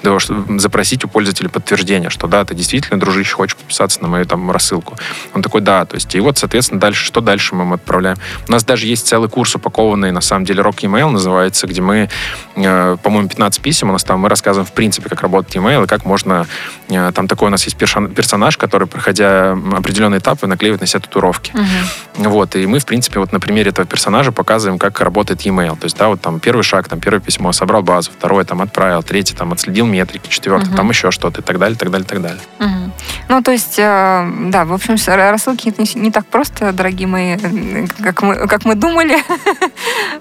запросить 0.59 1.06
у 1.07 1.09
пользователя 1.09 1.49
подтверждение, 1.49 2.11
что 2.11 2.27
да, 2.27 2.45
ты 2.45 2.55
действительно, 2.55 3.01
дружище, 3.01 3.35
хочешь 3.35 3.57
подписаться 3.57 4.03
на 4.03 4.09
мою 4.09 4.27
там 4.27 4.51
рассылку. 4.51 4.97
Он 5.35 5.43
такой, 5.43 5.61
да, 5.61 5.85
то 5.85 5.95
есть, 5.95 6.15
и 6.15 6.21
вот, 6.21 6.39
соответственно, 6.39 6.81
дальше, 6.81 7.05
что 7.05 7.21
дальше 7.21 7.55
мы 7.55 7.63
ему 7.63 7.75
отправляем? 7.75 8.19
У 8.49 8.53
нас 8.53 8.65
даже 8.65 8.87
есть 8.87 9.07
целый 9.07 9.29
курс 9.29 9.55
упакованный, 9.55 10.13
на 10.13 10.21
самом 10.21 10.45
деле, 10.45 10.63
Rock 10.63 10.81
Email 10.81 11.11
называется, 11.11 11.67
где 11.67 11.81
мы, 11.81 12.09
э, 12.57 12.97
по-моему, 13.03 13.29
15 13.29 13.63
писем 13.63 13.91
у 13.91 13.93
нас 13.93 14.05
там, 14.05 14.21
мы 14.21 14.29
рассказываем, 14.29 14.67
в 14.67 14.73
принципе, 14.73 15.09
как 15.09 15.23
работает 15.23 15.57
email 15.57 15.85
и 15.85 15.87
как 15.87 16.05
можно, 16.05 16.47
э, 16.89 17.13
там 17.15 17.29
такой 17.29 17.49
у 17.49 17.51
нас 17.51 17.65
есть 17.65 17.77
персонаж, 17.77 18.57
который, 18.57 18.89
проходя 18.89 19.53
определенные 19.53 20.19
этапы, 20.19 20.47
наклеивает 20.47 20.81
на 20.81 20.87
себя 20.87 21.01
татуировки. 21.01 21.53
Угу. 21.55 22.29
Вот, 22.31 22.57
и 22.57 22.67
мы, 22.67 22.79
в 22.79 22.87
принципе, 22.87 23.21
вот 23.21 23.33
на 23.33 23.41
примере 23.41 23.71
этого 23.71 23.87
персонажа 23.87 24.33
показываем, 24.33 24.79
как 24.79 25.01
работает 25.01 25.47
email. 25.47 25.79
То 25.79 25.85
есть, 25.85 25.97
да, 25.97 26.09
вот 26.09 26.21
там 26.21 26.41
первый 26.41 26.63
шаг, 26.63 26.89
там 26.89 27.01
первое 27.01 27.21
письмо, 27.21 27.53
собрал 27.53 27.83
базу, 27.83 28.11
второе 28.17 28.45
там 28.45 28.63
отправил, 28.63 29.03
третий 29.03 29.35
там 29.35 29.53
отследил 29.53 29.87
метрики, 29.87 30.29
четвертый, 30.29 30.69
угу. 30.69 30.77
там 30.77 30.89
еще 30.89 30.96
что-то 30.97 31.41
и 31.41 31.45
так 31.45 31.59
далее, 31.59 31.77
так 31.77 31.91
далее, 31.91 32.07
так 32.07 32.23
далее. 32.23 32.41
Угу. 32.61 32.93
Ну, 33.29 33.43
то 33.43 33.53
есть, 33.53 33.79
э, 33.79 34.31
да, 34.47 34.65
в 34.65 34.73
общем, 34.73 34.97
рассылки 35.07 35.75
не, 35.79 36.01
не 36.01 36.11
так 36.11 36.27
просто, 36.27 36.73
дорогие 36.73 37.09
мои, 37.09 37.37
как 38.03 38.23
мы, 38.23 38.47
как 38.47 38.65
мы 38.65 38.75
думали. 38.75 39.17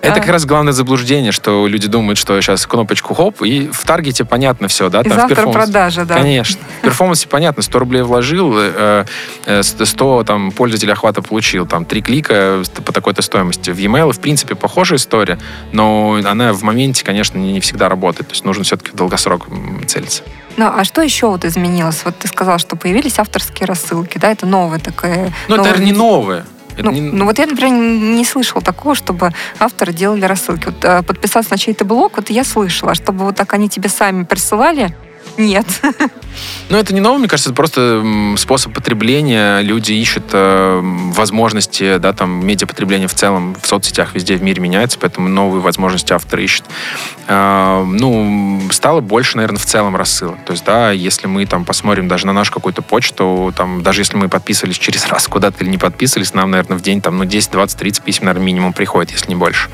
Это 0.01 0.19
как 0.19 0.29
раз 0.29 0.45
главное 0.45 0.73
заблуждение, 0.73 1.31
что 1.31 1.67
люди 1.67 1.87
думают, 1.87 2.17
что 2.17 2.39
сейчас 2.41 2.65
кнопочку 2.65 3.13
хоп, 3.13 3.41
и 3.41 3.69
в 3.71 3.83
таргете 3.85 4.25
понятно 4.25 4.67
все, 4.67 4.89
да? 4.89 5.01
И 5.01 5.09
там 5.09 5.19
завтра 5.19 5.47
продажа, 5.47 6.05
да. 6.05 6.15
Конечно. 6.15 6.59
В 6.79 6.81
перформансе 6.83 7.27
понятно, 7.27 7.63
100 7.63 7.79
рублей 7.79 8.01
вложил, 8.01 8.53
100 8.53 9.05
э, 9.45 9.63
э, 9.79 10.23
там, 10.25 10.51
пользователей 10.51 10.93
охвата 10.93 11.21
получил, 11.21 11.65
там, 11.65 11.85
три 11.85 12.01
клика 12.01 12.63
по 12.85 12.91
такой-то 12.91 13.21
стоимости. 13.21 13.71
В 13.71 13.77
e-mail, 13.77 14.11
в 14.11 14.19
принципе, 14.19 14.55
похожая 14.55 14.97
история, 14.97 15.37
но 15.71 16.19
она 16.25 16.53
в 16.53 16.63
моменте, 16.63 17.03
конечно, 17.03 17.37
не 17.37 17.59
всегда 17.59 17.89
работает. 17.89 18.27
То 18.27 18.33
есть 18.33 18.45
нужно 18.45 18.63
все-таки 18.63 18.91
в 18.91 18.95
долгосрок 18.95 19.47
целиться. 19.87 20.23
Ну, 20.57 20.65
а 20.67 20.83
что 20.83 21.01
еще 21.01 21.27
вот 21.27 21.45
изменилось? 21.45 22.01
Вот 22.05 22.17
ты 22.17 22.27
сказал, 22.27 22.59
что 22.59 22.75
появились 22.75 23.19
авторские 23.19 23.67
рассылки, 23.67 24.17
да, 24.17 24.31
это 24.31 24.45
новое 24.45 24.79
такое. 24.79 25.33
Ну, 25.47 25.55
это 25.55 25.81
не 25.81 25.91
новое. 25.91 26.45
Ну, 26.77 26.91
не... 26.91 27.01
ну 27.01 27.25
вот 27.25 27.39
я, 27.39 27.45
например, 27.45 27.71
не 27.71 28.25
слышала 28.25 28.61
такого, 28.61 28.95
чтобы 28.95 29.31
авторы 29.59 29.93
делали 29.93 30.25
рассылки. 30.25 30.65
Вот, 30.65 30.83
э, 30.83 31.03
подписаться 31.03 31.51
на 31.51 31.57
чей-то 31.57 31.85
блог, 31.85 32.17
вот 32.17 32.29
я 32.29 32.43
слышала, 32.43 32.91
а 32.91 32.95
чтобы 32.95 33.25
вот 33.25 33.35
так 33.35 33.53
они 33.53 33.69
тебе 33.69 33.89
сами 33.89 34.23
присылали, 34.23 34.95
нет. 35.37 35.65
Ну, 36.69 36.77
это 36.77 36.93
не 36.93 36.99
новое, 36.99 37.19
мне 37.19 37.27
кажется, 37.27 37.51
это 37.51 37.55
просто 37.55 38.03
способ 38.37 38.73
потребления. 38.73 39.61
Люди 39.61 39.93
ищут 39.93 40.25
э, 40.33 40.79
возможности, 40.81 41.97
да, 41.97 42.11
там, 42.11 42.45
медиапотребления 42.45 43.07
в 43.07 43.13
целом 43.13 43.55
в 43.61 43.67
соцсетях 43.67 44.15
везде 44.15 44.35
в 44.35 44.43
мире 44.43 44.61
меняется, 44.61 44.97
поэтому 44.99 45.29
новые 45.29 45.61
возможности 45.61 46.11
авторы 46.11 46.43
ищут. 46.43 46.65
Э, 47.27 47.83
ну, 47.85 48.61
стало 48.71 49.01
больше, 49.01 49.37
наверное, 49.37 49.59
в 49.59 49.65
целом 49.65 49.95
рассылок. 49.95 50.43
То 50.45 50.51
есть, 50.51 50.65
да, 50.65 50.91
если 50.91 51.27
мы 51.27 51.45
там 51.45 51.65
посмотрим 51.65 52.07
даже 52.07 52.25
на 52.25 52.33
нашу 52.33 52.51
какую-то 52.51 52.81
почту, 52.81 53.53
там, 53.55 53.83
даже 53.83 54.01
если 54.01 54.17
мы 54.17 54.27
подписывались 54.27 54.77
через 54.77 55.07
раз 55.07 55.27
куда-то 55.27 55.63
или 55.63 55.69
не 55.69 55.77
подписывались, 55.77 56.33
нам, 56.33 56.51
наверное, 56.51 56.77
в 56.77 56.81
день 56.81 56.99
там, 56.99 57.17
ну, 57.17 57.25
10, 57.25 57.51
20, 57.51 57.77
30 57.77 58.03
писем, 58.03 58.25
наверное, 58.25 58.45
минимум 58.45 58.73
приходит, 58.73 59.11
если 59.11 59.29
не 59.29 59.35
больше. 59.35 59.69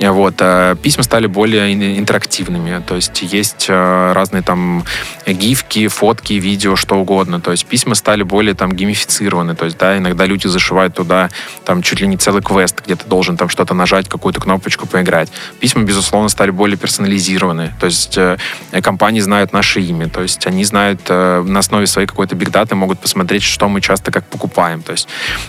Вот. 0.00 0.34
А 0.40 0.76
письма 0.76 1.02
стали 1.02 1.26
более 1.26 1.72
интерактивными. 1.98 2.82
То 2.86 2.96
есть, 2.96 3.22
есть 3.22 3.66
э, 3.68 4.12
разные 4.12 4.42
там 4.42 4.84
гифки, 5.26 5.88
фотки, 5.88 6.34
видео, 6.34 6.76
что 6.76 6.96
угодно. 6.96 7.40
То 7.40 7.50
есть 7.50 7.66
письма 7.66 7.94
стали 7.94 8.22
более 8.22 8.54
там 8.54 8.72
геймифицированы. 8.72 9.56
То 9.56 9.64
есть, 9.64 9.78
да, 9.78 9.98
иногда 9.98 10.24
люди 10.24 10.46
зашивают 10.46 10.94
туда 10.94 11.30
там 11.64 11.82
чуть 11.82 12.00
ли 12.00 12.06
не 12.06 12.16
целый 12.16 12.42
квест, 12.42 12.80
где 12.84 12.96
ты 12.96 13.06
должен 13.06 13.36
там 13.36 13.48
что-то 13.48 13.74
нажать, 13.74 14.08
какую-то 14.08 14.40
кнопочку 14.40 14.86
поиграть. 14.86 15.30
Письма, 15.60 15.82
безусловно, 15.82 16.28
стали 16.28 16.50
более 16.50 16.76
персонализированы. 16.76 17.72
То 17.80 17.86
есть 17.86 18.16
э, 18.16 18.38
компании 18.82 19.20
знают 19.20 19.52
наше 19.52 19.80
имя. 19.80 20.08
То 20.08 20.22
есть 20.22 20.46
они 20.46 20.64
знают 20.64 21.00
э, 21.08 21.42
на 21.42 21.58
основе 21.58 21.86
своей 21.86 22.06
какой-то 22.06 22.36
бигдаты 22.36 22.74
могут 22.74 23.00
посмотреть, 23.00 23.42
что 23.42 23.68
мы 23.68 23.80
часто 23.80 24.12
как 24.12 24.24
покупаем. 24.26 24.82
То 24.82 24.92
есть 24.92 25.08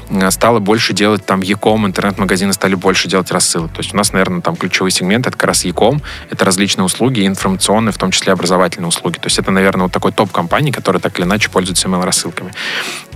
э, 0.10 0.32
стало 0.32 0.60
больше 0.60 0.94
делать 0.94 1.26
там 1.26 1.42
e-com, 1.42 1.86
интернет-магазины 1.86 2.54
стали 2.54 2.76
больше 2.76 3.08
делать 3.08 3.32
рассылок. 3.32 3.72
То 3.74 3.80
есть 3.80 3.94
у 3.94 3.98
нас, 3.98 4.12
наверное, 4.12 4.39
там 4.42 4.56
ключевой 4.56 4.92
сегмент 4.92 5.28
это 5.28 5.38
как 5.38 5.48
раз 5.48 5.66
e-com, 5.66 6.02
это 6.30 6.46
различные 6.46 6.86
услуги, 6.86 7.26
информационные, 7.26 7.94
в 7.94 7.98
том 7.98 8.12
числе 8.12 8.34
образовательные 8.34 8.88
услуги. 8.88 9.18
То 9.18 9.28
есть 9.28 9.40
это, 9.40 9.52
наверное, 9.52 9.84
вот 9.84 9.92
такой 9.92 10.12
топ 10.12 10.32
компании, 10.32 10.72
которые 10.72 11.02
так 11.02 11.18
или 11.20 11.26
иначе 11.26 11.50
пользуются 11.50 11.88
email-рассылками. 11.88 12.52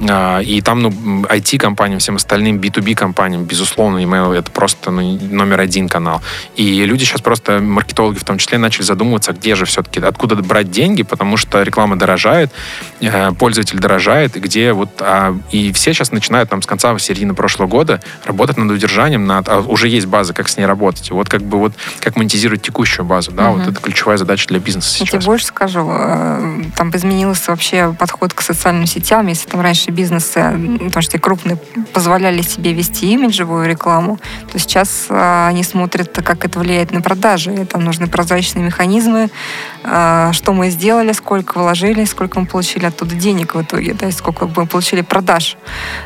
А, 0.10 0.40
и 0.40 0.62
там, 0.62 0.82
ну, 0.82 0.90
IT-компаниям, 0.90 2.00
всем 2.00 2.16
остальным 2.16 2.58
B2B-компаниям, 2.58 3.44
безусловно, 3.44 4.00
email 4.00 4.34
это 4.34 4.52
просто 4.52 4.92
ну, 4.92 5.20
номер 5.30 5.60
один 5.60 5.90
канал. 5.90 6.22
И 6.56 6.84
люди 6.86 7.04
сейчас 7.04 7.22
просто, 7.22 7.60
маркетологи 7.60 8.18
в 8.18 8.24
том 8.24 8.38
числе, 8.38 8.58
начали 8.58 8.84
задумываться, 8.84 9.34
где 9.34 9.56
же 9.56 9.66
все-таки, 9.66 10.00
откуда 10.00 10.36
брать 10.36 10.72
деньги, 10.72 11.04
потому 11.04 11.38
что 11.38 11.62
реклама 11.62 11.96
дорожает, 11.96 12.52
э, 13.02 13.32
пользователь 13.34 13.80
дорожает, 13.80 14.34
где 14.34 14.74
вот... 14.74 14.90
А, 15.00 15.38
и 15.52 15.72
все 15.74 15.94
сейчас 15.94 16.12
начинают 16.12 16.50
там 16.50 16.62
с 16.62 16.66
конца, 16.66 16.98
середины 17.00 17.34
прошлого 17.34 17.68
года 17.68 18.02
работать 18.26 18.58
над 18.58 18.72
удержанием, 18.72 19.26
над, 19.26 19.48
а 19.50 19.60
уже 19.60 19.88
есть 19.88 20.08
база, 20.08 20.34
как 20.34 20.50
с 20.50 20.58
ней 20.58 20.66
работать. 20.66 21.12
Вот 21.14 21.30
как 21.30 21.42
бы 21.42 21.58
вот 21.58 21.74
как 22.00 22.16
монетизировать 22.16 22.62
текущую 22.62 23.06
базу, 23.06 23.32
да, 23.32 23.50
угу. 23.50 23.60
вот 23.60 23.68
это 23.70 23.82
ключевая 23.82 24.18
задача 24.18 24.48
для 24.48 24.60
бизнеса 24.60 24.90
сейчас. 24.90 25.14
Я 25.14 25.20
тебе 25.20 25.26
больше 25.28 25.46
скажу, 25.46 25.88
э, 25.90 26.64
там 26.76 26.92
изменился 26.96 27.52
вообще 27.52 27.96
подход 27.98 28.34
к 28.34 28.42
социальным 28.42 28.86
сетям, 28.86 29.28
если 29.28 29.50
там 29.50 29.62
раньше 29.62 29.92
бизнесы, 29.92 30.44
потому 30.80 31.02
что 31.02 31.20
крупные, 31.20 31.58
позволяли 31.94 32.42
себе 32.42 32.74
вести 32.74 33.12
имиджевую 33.14 33.68
рекламу, 33.68 34.20
то 34.52 34.60
сейчас 34.60 35.08
э, 35.10 35.48
они 35.48 35.64
смотрят, 35.64 36.20
как 36.24 36.46
это 36.46 36.60
влияет 36.60 36.92
на 36.92 37.02
продажи, 37.02 37.54
и 37.54 37.66
там 37.66 37.84
нужны 37.84 38.08
прозрачные 38.08 38.66
механизмы, 38.66 39.30
э, 39.84 40.30
что 40.34 40.54
мы 40.54 40.70
сделали, 40.70 41.12
сколько 41.14 41.60
вложили, 41.60 42.06
сколько 42.06 42.40
мы 42.40 42.46
получили 42.46 42.86
оттуда 42.86 43.16
денег 43.16 43.56
в 43.56 43.62
итоге, 43.62 43.94
да, 43.94 44.08
и 44.08 44.12
сколько 44.12 44.48
мы 44.48 44.66
получили 44.66 45.02
продаж. 45.02 45.58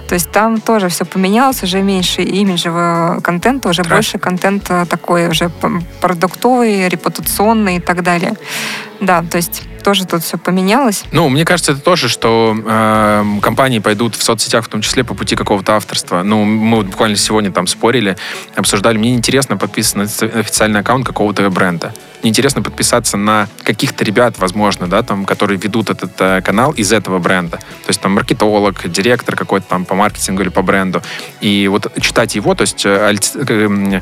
То 0.08 0.15
есть 0.15 0.32
там 0.32 0.62
тоже 0.62 0.89
все 0.89 1.06
поменялось, 1.06 1.63
уже 1.63 1.82
меньше 1.82 2.22
имиджевого 2.22 3.20
контента, 3.22 3.70
уже 3.70 3.84
Трафик. 3.84 3.96
больше 3.96 4.20
контента 4.20 4.86
такой 4.98 5.28
уже 5.28 5.50
продуктовый, 6.02 6.90
репутационный 6.90 7.78
и 7.78 7.80
так 7.80 8.04
далее. 8.04 8.34
Да, 9.00 9.24
то 9.24 9.38
есть 9.38 9.64
тоже 9.84 10.06
тут 10.06 10.24
все 10.24 10.38
поменялось. 10.38 11.04
Ну, 11.12 11.30
мне 11.30 11.46
кажется, 11.46 11.72
это 11.72 11.82
тоже, 11.82 12.10
что 12.10 12.58
э, 12.58 13.40
компании 13.42 13.80
пойдут 13.80 14.16
в 14.16 14.24
соцсетях, 14.24 14.66
в 14.66 14.68
том 14.68 14.82
числе 14.82 15.04
по 15.04 15.14
пути 15.14 15.36
какого-то 15.36 15.76
авторства. 15.76 16.24
Ну, 16.24 16.44
мы 16.44 16.78
вот 16.78 16.88
буквально 16.88 17.16
сегодня 17.16 17.52
там 17.52 17.68
спорили, 17.68 18.18
обсуждали. 18.56 18.98
Мне 18.98 19.14
интересно 19.14 19.56
подписаться 19.56 20.26
на 20.26 20.40
официальный 20.40 20.82
аккаунт 20.82 21.06
какого-то 21.06 21.50
бренда. 21.50 21.94
Мне 22.22 22.32
интересно 22.32 22.64
подписаться 22.64 23.16
на 23.16 23.48
каких-то 23.64 24.04
ребят, 24.04 24.40
возможно, 24.40 24.88
да, 24.88 25.04
там, 25.04 25.26
которые 25.26 25.58
ведут 25.58 25.90
этот 25.90 26.12
э, 26.20 26.42
канал 26.42 26.72
из 26.72 26.92
этого 26.92 27.20
бренда. 27.20 27.58
То 27.58 27.90
есть 27.90 28.02
там 28.02 28.14
маркетолог, 28.14 28.90
директор 28.90 29.36
какой-то 29.36 29.68
там 29.70 29.86
по 29.86 29.96
маркетингу 29.96 30.42
или 30.42 30.50
по 30.50 30.64
бренду. 30.64 31.02
И 31.40 31.68
вот 31.68 31.94
читать 32.02 32.36
его, 32.36 32.56
то 32.56 32.64
есть 32.64 32.86
э, 32.86 33.16
э, 33.48 34.02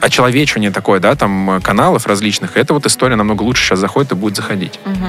очеловечивание 0.00 0.70
такое, 0.70 1.00
да, 1.00 1.14
там 1.14 1.60
каналов 1.62 2.06
различных, 2.06 2.56
эта 2.56 2.74
вот 2.74 2.86
история 2.86 3.16
намного 3.16 3.42
лучше 3.42 3.64
сейчас 3.64 3.78
заходит 3.78 4.12
и 4.12 4.14
будет 4.14 4.36
заходить. 4.36 4.78
Угу. 4.84 5.06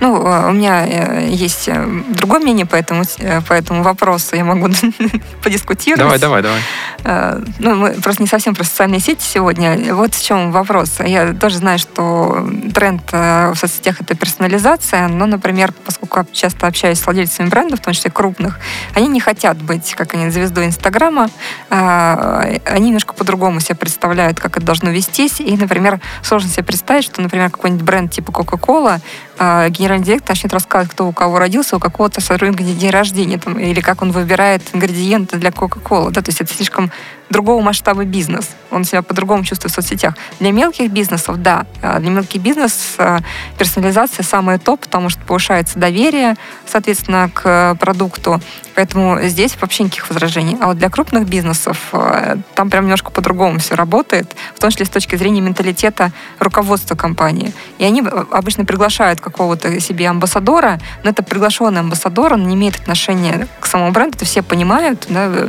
Ну, 0.00 0.26
э, 0.26 0.48
у 0.48 0.52
меня 0.52 0.86
э, 0.86 1.28
есть 1.28 1.68
э, 1.68 1.86
другое 2.10 2.40
мнение 2.40 2.66
по 2.66 2.76
этому, 2.76 3.04
по 3.46 3.52
этому 3.52 3.82
вопросу, 3.82 4.36
я 4.36 4.44
могу 4.44 4.68
подискутировать. 5.42 5.98
Давай, 5.98 6.18
давай, 6.18 6.42
давай. 6.42 6.60
Ну, 7.04 7.74
мы 7.74 7.90
просто 7.92 8.22
не 8.22 8.28
совсем 8.28 8.54
про 8.54 8.64
социальные 8.64 9.00
сети 9.00 9.22
сегодня. 9.24 9.94
Вот 9.94 10.14
в 10.14 10.24
чем 10.24 10.52
вопрос. 10.52 10.98
Я 11.00 11.32
тоже 11.32 11.58
знаю, 11.58 11.78
что 11.78 12.46
тренд 12.74 13.02
в 13.10 13.54
соцсетях 13.56 14.00
это 14.00 14.14
персонализация, 14.14 15.08
но, 15.08 15.26
например, 15.26 15.72
поскольку 15.84 16.26
часто 16.32 16.66
общаюсь 16.66 16.98
с 16.98 17.06
владельцами 17.06 17.48
брендов, 17.48 17.80
в 17.80 17.82
том 17.82 17.94
числе 17.94 18.10
крупных, 18.10 18.58
они 18.94 19.08
не 19.08 19.20
хотят 19.20 19.58
быть, 19.58 19.94
как 19.94 20.14
они, 20.14 20.30
звездой 20.30 20.66
Инстаграма, 20.66 21.28
они 21.68 22.86
немножко 22.86 23.14
по-другому 23.14 23.60
себя 23.60 23.76
представляют 23.76 24.40
как 24.42 24.56
это 24.56 24.66
должно 24.66 24.90
вестись. 24.90 25.40
И, 25.40 25.56
например, 25.56 26.00
сложно 26.22 26.50
себе 26.50 26.64
представить, 26.64 27.04
что, 27.04 27.22
например, 27.22 27.50
какой-нибудь 27.50 27.84
бренд 27.84 28.10
типа 28.10 28.30
Coca-Cola, 28.30 29.00
э, 29.31 29.31
генеральный 29.38 30.04
директор 30.04 30.30
начнет 30.30 30.52
рассказывать, 30.52 30.92
кто 30.92 31.08
у 31.08 31.12
кого 31.12 31.38
родился, 31.38 31.76
у 31.76 31.80
какого-то 31.80 32.20
сотрудника 32.20 32.62
день 32.62 32.90
рождения, 32.90 33.38
там, 33.38 33.58
или 33.58 33.80
как 33.80 34.02
он 34.02 34.12
выбирает 34.12 34.62
ингредиенты 34.72 35.36
для 35.38 35.50
Coca-Cola. 35.50 36.10
Да? 36.10 36.22
То 36.22 36.28
есть 36.28 36.40
это 36.40 36.52
слишком 36.54 36.90
другого 37.32 37.60
масштаба 37.60 38.04
бизнес. 38.04 38.50
Он 38.70 38.84
себя 38.84 39.02
по-другому 39.02 39.42
чувствует 39.44 39.72
в 39.72 39.74
соцсетях. 39.74 40.14
Для 40.38 40.52
мелких 40.52 40.90
бизнесов, 40.90 41.42
да. 41.42 41.66
А 41.82 41.98
для 41.98 42.10
мелких 42.10 42.40
бизнес 42.40 42.94
э, 42.98 43.18
персонализация 43.58 44.22
самая 44.22 44.58
топ, 44.58 44.80
потому 44.80 45.08
что 45.08 45.20
повышается 45.22 45.78
доверие, 45.78 46.36
соответственно, 46.66 47.30
к 47.32 47.74
продукту. 47.80 48.40
Поэтому 48.74 49.20
здесь 49.22 49.56
вообще 49.60 49.84
никаких 49.84 50.08
возражений. 50.08 50.56
А 50.60 50.68
вот 50.68 50.78
для 50.78 50.88
крупных 50.88 51.26
бизнесов 51.26 51.78
э, 51.92 52.36
там 52.54 52.70
прям 52.70 52.84
немножко 52.84 53.10
по-другому 53.10 53.58
все 53.58 53.74
работает, 53.74 54.34
в 54.54 54.60
том 54.60 54.70
числе 54.70 54.86
с 54.86 54.90
точки 54.90 55.16
зрения 55.16 55.40
менталитета 55.40 56.12
руководства 56.38 56.94
компании. 56.94 57.52
И 57.78 57.84
они 57.84 58.02
обычно 58.30 58.64
приглашают 58.64 59.20
какого-то 59.20 59.80
себе 59.80 60.08
амбассадора, 60.08 60.80
но 61.02 61.10
это 61.10 61.22
приглашенный 61.22 61.80
амбассадор, 61.80 62.34
он 62.34 62.46
не 62.46 62.54
имеет 62.54 62.76
отношения 62.76 63.48
к 63.60 63.66
самому 63.66 63.92
бренду, 63.92 64.16
это 64.16 64.24
все 64.24 64.42
понимают, 64.42 65.06
да, 65.08 65.48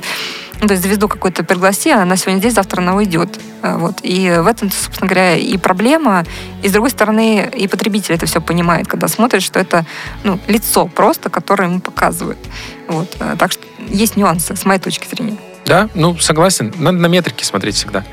ну, 0.63 0.67
то 0.67 0.75
есть 0.75 0.83
звезду 0.85 1.09
какую-то 1.09 1.43
пригласи, 1.43 1.91
она 1.91 2.15
сегодня 2.15 2.39
здесь, 2.39 2.53
завтра 2.53 2.79
она 2.79 2.95
уйдет. 2.95 3.37
А, 3.61 3.77
вот. 3.77 3.95
И 4.01 4.33
в 4.39 4.47
этом, 4.47 4.71
собственно 4.71 5.09
говоря, 5.09 5.35
и 5.35 5.57
проблема. 5.57 6.23
И, 6.61 6.69
с 6.69 6.71
другой 6.71 6.89
стороны, 6.89 7.51
и 7.53 7.67
потребитель 7.67 8.15
это 8.15 8.25
все 8.27 8.39
понимает, 8.39 8.87
когда 8.87 9.09
смотрит, 9.09 9.41
что 9.41 9.59
это 9.59 9.85
ну, 10.23 10.39
лицо 10.47 10.87
просто, 10.87 11.29
которое 11.29 11.67
ему 11.67 11.81
показывают. 11.81 12.39
Вот. 12.87 13.13
А, 13.19 13.35
так 13.35 13.51
что 13.51 13.61
есть 13.89 14.15
нюансы, 14.15 14.55
с 14.55 14.63
моей 14.63 14.79
точки 14.79 15.05
зрения. 15.13 15.37
Да, 15.65 15.89
ну, 15.95 16.17
согласен. 16.17 16.73
Надо 16.77 16.97
на 16.97 17.07
метрики 17.07 17.43
смотреть 17.43 17.75
всегда 17.75 18.05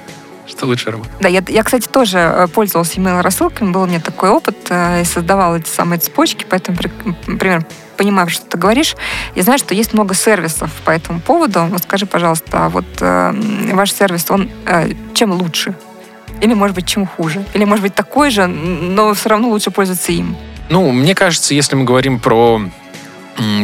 что 0.46 0.64
лучше 0.64 0.90
работает. 0.90 1.20
Да, 1.20 1.28
я, 1.28 1.44
я, 1.46 1.62
кстати, 1.62 1.88
тоже 1.88 2.16
э, 2.18 2.46
пользовалась 2.48 2.96
email-рассылками, 2.96 3.70
был 3.70 3.82
у 3.82 3.86
меня 3.86 4.00
такой 4.00 4.30
опыт, 4.30 4.56
э, 4.70 5.02
и 5.02 5.04
создавала 5.04 5.56
эти 5.56 5.68
самые 5.68 5.98
цепочки, 5.98 6.46
поэтому 6.48 6.78
примерно 7.38 7.66
понимаю, 7.98 8.28
что 8.28 8.46
ты 8.46 8.56
говоришь. 8.56 8.96
Я 9.34 9.42
знаю, 9.42 9.58
что 9.58 9.74
есть 9.74 9.92
много 9.92 10.14
сервисов 10.14 10.70
по 10.84 10.90
этому 10.90 11.20
поводу. 11.20 11.64
Вот 11.64 11.82
скажи, 11.82 12.06
пожалуйста, 12.06 12.66
а 12.66 12.68
вот 12.68 12.86
э, 13.00 13.34
ваш 13.72 13.92
сервис, 13.92 14.30
он 14.30 14.48
э, 14.64 14.92
чем 15.14 15.32
лучше? 15.32 15.74
Или, 16.40 16.54
может 16.54 16.76
быть, 16.76 16.86
чем 16.86 17.06
хуже? 17.06 17.44
Или, 17.54 17.64
может 17.64 17.82
быть, 17.82 17.94
такой 17.94 18.30
же, 18.30 18.46
но 18.46 19.12
все 19.12 19.28
равно 19.28 19.48
лучше 19.48 19.70
пользоваться 19.70 20.12
им? 20.12 20.36
Ну, 20.70 20.92
мне 20.92 21.14
кажется, 21.14 21.54
если 21.54 21.76
мы 21.76 21.84
говорим 21.84 22.20
про 22.20 22.62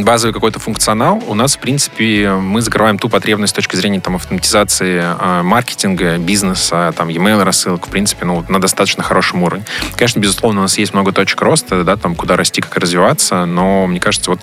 базовый 0.02 0.32
какой-то 0.32 0.58
функционал, 0.58 1.22
у 1.26 1.34
нас, 1.34 1.56
в 1.56 1.58
принципе, 1.58 2.30
мы 2.30 2.60
закрываем 2.60 2.98
ту 2.98 3.08
потребность 3.08 3.52
с 3.52 3.54
точки 3.54 3.76
зрения 3.76 4.00
там, 4.00 4.16
автоматизации 4.16 5.02
э, 5.02 5.42
маркетинга, 5.42 6.18
бизнеса, 6.18 6.92
там, 6.96 7.08
e-mail 7.08 7.42
рассылок, 7.42 7.86
в 7.86 7.90
принципе, 7.90 8.24
ну, 8.24 8.44
на 8.48 8.60
достаточно 8.60 9.02
хорошем 9.02 9.42
уровне. 9.42 9.64
Конечно, 9.96 10.20
безусловно, 10.20 10.60
у 10.60 10.62
нас 10.62 10.78
есть 10.78 10.94
много 10.94 11.12
точек 11.12 11.40
роста, 11.42 11.84
да, 11.84 11.96
там, 11.96 12.14
куда 12.14 12.36
расти, 12.36 12.60
как 12.60 12.76
развиваться, 12.76 13.44
но, 13.44 13.86
мне 13.86 14.00
кажется, 14.00 14.30
вот 14.30 14.40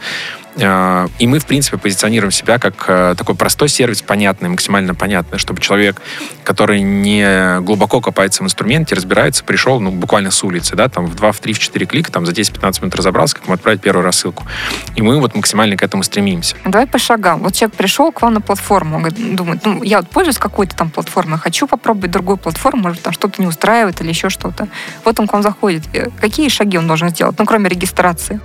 и 0.58 1.28
мы, 1.28 1.40
в 1.40 1.46
принципе, 1.46 1.78
позиционируем 1.78 2.32
себя 2.32 2.60
как 2.60 2.86
э, 2.88 3.16
такой 3.18 3.36
простой 3.36 3.70
сервис, 3.70 4.02
понятный, 4.02 4.50
максимально 4.50 4.94
понятный, 4.94 5.40
чтобы 5.40 5.62
человек, 5.62 6.02
который 6.44 6.82
не 6.82 7.62
глубоко 7.62 8.02
копается 8.02 8.44
в 8.44 8.46
инструменте, 8.46 8.96
разбирается, 8.96 9.44
пришел, 9.44 9.80
ну, 9.80 9.92
буквально 9.92 10.30
с 10.32 10.44
улицы, 10.44 10.76
да, 10.76 10.90
там 10.90 11.06
в 11.06 11.16
2, 11.16 11.32
в 11.32 11.40
3, 11.40 11.54
в 11.54 11.60
4 11.60 11.86
клика, 11.86 12.12
там 12.12 12.26
за 12.26 12.34
10-15 12.34 12.82
минут 12.82 12.96
разобрался, 12.96 13.36
как 13.36 13.46
ему 13.46 13.54
отправить 13.54 13.82
первую 13.82 14.04
рассылку. 14.04 14.46
И 14.96 15.02
мы 15.02 15.20
вот 15.20 15.36
максимально 15.36 15.78
к 15.78 15.84
этому 15.84 16.04
стремимся. 16.04 16.56
Давай 16.66 16.88
по 16.88 17.00
шагам. 17.00 17.42
Вот 17.42 17.54
человек 17.54 17.76
пришел 17.78 18.12
к 18.12 18.22
вам 18.22 18.34
на 18.34 18.42
платформу, 18.42 19.10
думает, 19.10 19.66
ну, 19.66 19.84
я 19.84 19.98
вот 19.98 20.10
пользуюсь 20.10 20.38
какой-то 20.38 20.76
там 20.76 20.90
платформой, 20.90 21.40
хочу 21.40 21.68
попробовать 21.68 22.12
другую 22.12 22.38
платформу, 22.38 22.84
может, 22.84 23.02
там 23.02 23.14
что-то 23.14 23.42
не 23.42 23.48
устраивает 23.48 24.02
или 24.02 24.10
еще 24.10 24.30
что-то. 24.30 24.68
Вот 25.06 25.20
он 25.20 25.28
к 25.28 25.34
вам 25.34 25.44
заходит. 25.44 25.84
Э, 25.94 26.10
какие 26.20 26.50
шаги 26.50 26.78
он 26.78 26.88
должен 26.88 27.10
сделать, 27.10 27.38
ну, 27.40 27.46
кроме 27.46 27.70
регистрации? 27.70 28.42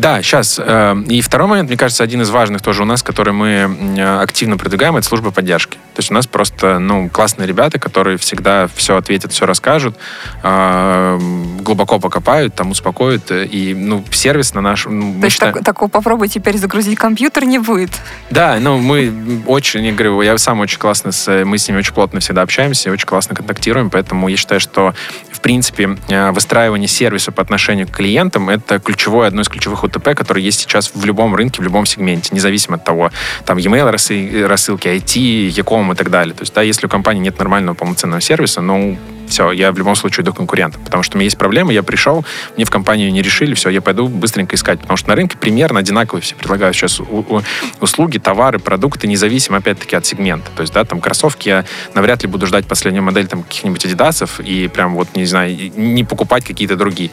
Да, 0.00 0.22
сейчас. 0.22 0.58
Э, 0.58 0.96
и 1.08 1.20
второй 1.20 1.46
момент, 1.46 1.68
мне 1.68 1.76
кажется, 1.76 2.02
один 2.02 2.22
из 2.22 2.30
важных 2.30 2.62
тоже 2.62 2.82
у 2.82 2.86
нас, 2.86 3.02
который 3.02 3.34
мы 3.34 4.00
активно 4.22 4.56
продвигаем, 4.56 4.96
это 4.96 5.06
служба 5.06 5.30
поддержки. 5.30 5.74
То 5.74 5.98
есть 5.98 6.10
у 6.10 6.14
нас 6.14 6.26
просто, 6.26 6.78
ну, 6.78 7.10
классные 7.10 7.46
ребята, 7.46 7.78
которые 7.78 8.16
всегда 8.16 8.66
все 8.74 8.96
ответят, 8.96 9.32
все 9.32 9.44
расскажут, 9.44 9.96
э, 10.42 11.18
глубоко 11.60 11.98
покопают, 11.98 12.54
там 12.54 12.70
успокоят. 12.70 13.30
И, 13.30 13.74
ну, 13.76 14.02
сервис 14.10 14.54
на 14.54 14.62
наш... 14.62 14.86
Ну, 14.86 15.20
То 15.20 15.26
есть 15.26 15.34
считаем... 15.34 15.52
так, 15.52 15.64
такого 15.64 15.90
попробуй 15.90 16.28
теперь 16.28 16.56
загрузить 16.56 16.98
компьютер 16.98 17.44
не 17.44 17.58
будет? 17.58 17.90
Да, 18.30 18.56
ну, 18.58 18.78
мы 18.78 19.12
очень, 19.46 19.84
я 19.84 19.92
говорю, 19.92 20.22
я 20.22 20.38
сам 20.38 20.60
очень 20.60 20.78
классно, 20.78 21.12
с, 21.12 21.44
мы 21.44 21.58
с 21.58 21.68
ними 21.68 21.78
очень 21.78 21.92
плотно 21.92 22.20
всегда 22.20 22.40
общаемся, 22.40 22.90
очень 22.90 23.06
классно 23.06 23.36
контактируем, 23.36 23.90
поэтому 23.90 24.28
я 24.28 24.38
считаю, 24.38 24.60
что, 24.60 24.94
в 25.40 25.42
принципе, 25.42 25.96
э, 26.10 26.30
выстраивание 26.32 26.86
сервиса 26.86 27.32
по 27.32 27.40
отношению 27.40 27.88
к 27.88 27.92
клиентам— 27.92 28.50
это 28.50 28.78
ключевое, 28.78 29.28
одно 29.28 29.40
из 29.40 29.48
ключевых 29.48 29.84
УТП, 29.84 30.10
который 30.14 30.42
есть 30.42 30.60
сейчас 30.60 30.92
в 30.94 31.02
любом 31.06 31.34
рынке, 31.34 31.62
в 31.62 31.64
любом 31.64 31.86
сегменте, 31.86 32.34
независимо 32.34 32.76
от 32.76 32.84
того, 32.84 33.10
там, 33.46 33.56
e-mail 33.56 33.90
рассылки, 34.46 34.88
IT, 34.88 35.16
e 35.16 35.48
и 35.48 35.94
так 35.94 36.10
далее. 36.10 36.34
То 36.34 36.42
есть, 36.42 36.52
да, 36.52 36.60
если 36.60 36.84
у 36.84 36.90
компании 36.90 37.22
нет 37.22 37.38
нормального 37.38 37.74
полноценного 37.74 38.20
сервиса, 38.20 38.60
ну, 38.60 38.98
Все, 39.30 39.52
я 39.52 39.70
в 39.70 39.78
любом 39.78 39.94
случае 39.94 40.24
иду 40.24 40.32
к 40.32 40.36
конкурентам, 40.36 40.82
потому 40.82 41.04
что 41.04 41.16
у 41.16 41.18
меня 41.18 41.26
есть 41.26 41.38
проблема, 41.38 41.72
я 41.72 41.84
пришел, 41.84 42.24
мне 42.56 42.64
в 42.64 42.70
компанию 42.70 43.12
не 43.12 43.22
решили, 43.22 43.54
все, 43.54 43.70
я 43.70 43.80
пойду 43.80 44.08
быстренько 44.08 44.56
искать, 44.56 44.80
потому 44.80 44.96
что 44.96 45.08
на 45.08 45.14
рынке 45.14 45.38
примерно 45.38 45.78
одинаковые 45.78 46.20
все 46.20 46.34
предлагают 46.34 46.76
сейчас 46.76 47.00
услуги, 47.80 48.18
товары, 48.18 48.58
продукты, 48.58 49.06
независимо, 49.06 49.58
опять-таки, 49.58 49.94
от 49.94 50.04
сегмента. 50.04 50.50
То 50.56 50.62
есть, 50.62 50.74
да, 50.74 50.84
там 50.84 51.00
кроссовки 51.00 51.48
я 51.48 51.64
навряд 51.94 52.22
ли 52.22 52.28
буду 52.28 52.46
ждать 52.46 52.66
последнюю 52.66 53.04
модель 53.04 53.28
там 53.28 53.44
каких-нибудь 53.44 53.84
адидасов 53.84 54.40
и 54.40 54.66
прям 54.66 54.96
вот, 54.96 55.14
не 55.14 55.26
знаю, 55.26 55.56
не 55.76 56.02
покупать 56.02 56.44
какие-то 56.44 56.74
другие. 56.74 57.10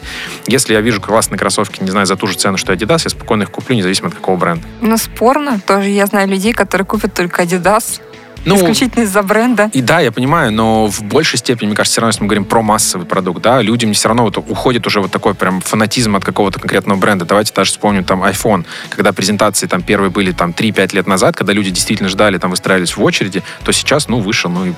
Если 0.48 0.74
я 0.74 0.80
вижу 0.80 1.00
классные 1.00 1.38
кроссовки, 1.38 1.84
не 1.84 1.90
знаю, 1.90 2.06
за 2.06 2.16
ту 2.16 2.26
же 2.26 2.34
цену, 2.34 2.56
что 2.56 2.72
Adidas, 2.72 3.02
я 3.04 3.10
спокойно 3.10 3.44
их 3.44 3.52
куплю, 3.52 3.76
независимо 3.76 4.08
от 4.08 4.14
какого 4.14 4.36
бренда. 4.36 4.66
Ну, 4.80 4.96
спорно. 4.98 5.60
Тоже 5.60 5.90
я 5.90 6.06
знаю 6.06 6.26
людей, 6.26 6.52
которые 6.52 6.84
купят 6.84 7.14
только 7.14 7.44
Adidas, 7.44 8.00
ну, 8.44 8.56
исключительно 8.56 9.02
из-за 9.02 9.22
бренда. 9.22 9.70
И 9.72 9.82
да, 9.82 10.00
я 10.00 10.12
понимаю, 10.12 10.52
но 10.52 10.86
в 10.86 11.02
большей 11.02 11.38
степени, 11.38 11.68
мне 11.68 11.76
кажется, 11.76 11.94
все 11.94 12.00
равно, 12.00 12.10
если 12.10 12.22
мы 12.22 12.28
говорим 12.28 12.44
про 12.44 12.62
массовый 12.62 13.06
продукт, 13.06 13.42
да, 13.42 13.60
людям 13.62 13.92
все 13.92 14.08
равно 14.08 14.24
вот 14.24 14.36
уходит 14.38 14.86
уже 14.86 15.00
вот 15.00 15.10
такой 15.10 15.34
прям 15.34 15.60
фанатизм 15.60 16.16
от 16.16 16.24
какого-то 16.24 16.58
конкретного 16.60 16.98
бренда. 16.98 17.24
Давайте 17.24 17.52
даже 17.54 17.70
вспомним 17.70 18.04
там 18.04 18.22
iPhone, 18.22 18.64
когда 18.90 19.12
презентации 19.12 19.66
там 19.66 19.82
первые 19.82 20.10
были 20.10 20.32
там 20.32 20.50
3-5 20.50 20.94
лет 20.94 21.06
назад, 21.06 21.36
когда 21.36 21.52
люди 21.52 21.70
действительно 21.70 22.08
ждали, 22.08 22.38
там 22.38 22.50
выстраивались 22.50 22.96
в 22.96 23.02
очереди, 23.02 23.42
то 23.64 23.72
сейчас, 23.72 24.08
ну, 24.08 24.20
вышел, 24.20 24.50
ну 24.50 24.66
и 24.66 24.72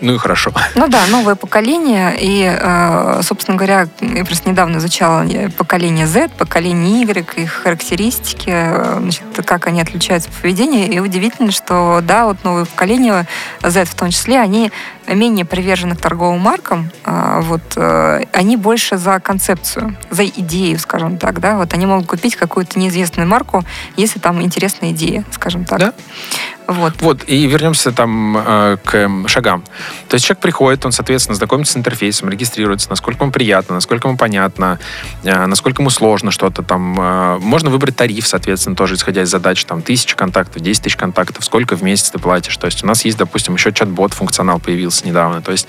ну 0.00 0.14
и 0.14 0.18
хорошо. 0.18 0.52
Ну 0.74 0.88
да, 0.88 1.06
новое 1.06 1.34
поколение. 1.34 2.14
И, 2.18 2.44
э, 2.44 3.20
собственно 3.22 3.56
говоря, 3.56 3.86
я 4.00 4.24
просто 4.24 4.50
недавно 4.50 4.78
изучала 4.78 5.24
поколение 5.56 6.06
Z, 6.06 6.30
поколение 6.36 7.02
Y, 7.02 7.36
их 7.36 7.52
характеристики, 7.52 8.50
э, 8.50 8.98
значит, 9.00 9.22
как 9.44 9.66
они 9.66 9.80
отличаются 9.80 10.30
по 10.30 10.42
поведению. 10.42 10.90
И 10.90 10.98
удивительно, 10.98 11.52
что 11.52 12.00
да, 12.02 12.26
вот 12.26 12.42
новое 12.44 12.64
поколение 12.64 13.26
Z 13.62 13.84
в 13.84 13.94
том 13.94 14.10
числе, 14.10 14.40
они 14.40 14.72
менее 15.12 15.44
привержены 15.44 15.96
к 15.96 16.00
торговым 16.00 16.40
маркам, 16.40 16.90
а, 17.04 17.40
вот, 17.40 17.62
э, 17.76 18.24
они 18.32 18.56
больше 18.56 18.96
за 18.96 19.20
концепцию, 19.20 19.96
за 20.10 20.24
идею, 20.24 20.78
скажем 20.78 21.18
так, 21.18 21.40
да, 21.40 21.56
вот 21.56 21.72
они 21.74 21.86
могут 21.86 22.06
купить 22.06 22.36
какую-то 22.36 22.78
неизвестную 22.78 23.28
марку, 23.28 23.64
если 23.96 24.18
там 24.18 24.40
интересная 24.42 24.92
идея, 24.92 25.24
скажем 25.30 25.64
так. 25.64 25.78
Да? 25.78 25.92
Вот. 26.66 26.94
Вот, 27.00 27.24
и 27.26 27.46
вернемся 27.46 27.92
там 27.92 28.36
э, 28.38 28.78
к 28.82 29.28
шагам. 29.28 29.64
То 30.08 30.14
есть 30.14 30.24
человек 30.24 30.40
приходит, 30.40 30.84
он, 30.86 30.92
соответственно, 30.92 31.34
знакомится 31.34 31.74
с 31.74 31.76
интерфейсом, 31.76 32.30
регистрируется, 32.30 32.88
насколько 32.88 33.22
ему 33.24 33.32
приятно, 33.32 33.74
насколько 33.74 34.08
ему 34.08 34.16
понятно, 34.16 34.78
э, 35.24 35.46
насколько 35.46 35.82
ему 35.82 35.90
сложно 35.90 36.30
что-то 36.30 36.62
там. 36.62 36.98
Э, 36.98 37.38
можно 37.38 37.68
выбрать 37.68 37.96
тариф, 37.96 38.26
соответственно, 38.26 38.76
тоже 38.76 38.94
исходя 38.94 39.22
из 39.22 39.30
задач, 39.30 39.62
там, 39.64 39.82
тысяча 39.82 40.16
контактов, 40.16 40.62
10 40.62 40.82
тысяч 40.82 40.96
контактов, 40.96 41.44
сколько 41.44 41.76
в 41.76 41.82
месяц 41.82 42.10
ты 42.10 42.18
платишь. 42.18 42.56
То 42.56 42.66
есть 42.66 42.82
у 42.82 42.86
нас 42.86 43.04
есть, 43.04 43.18
допустим, 43.18 43.54
еще 43.54 43.72
чат-бот 43.72 44.14
функционал 44.14 44.58
появился 44.58 44.93
недавно. 45.02 45.42
То 45.42 45.52
есть, 45.52 45.66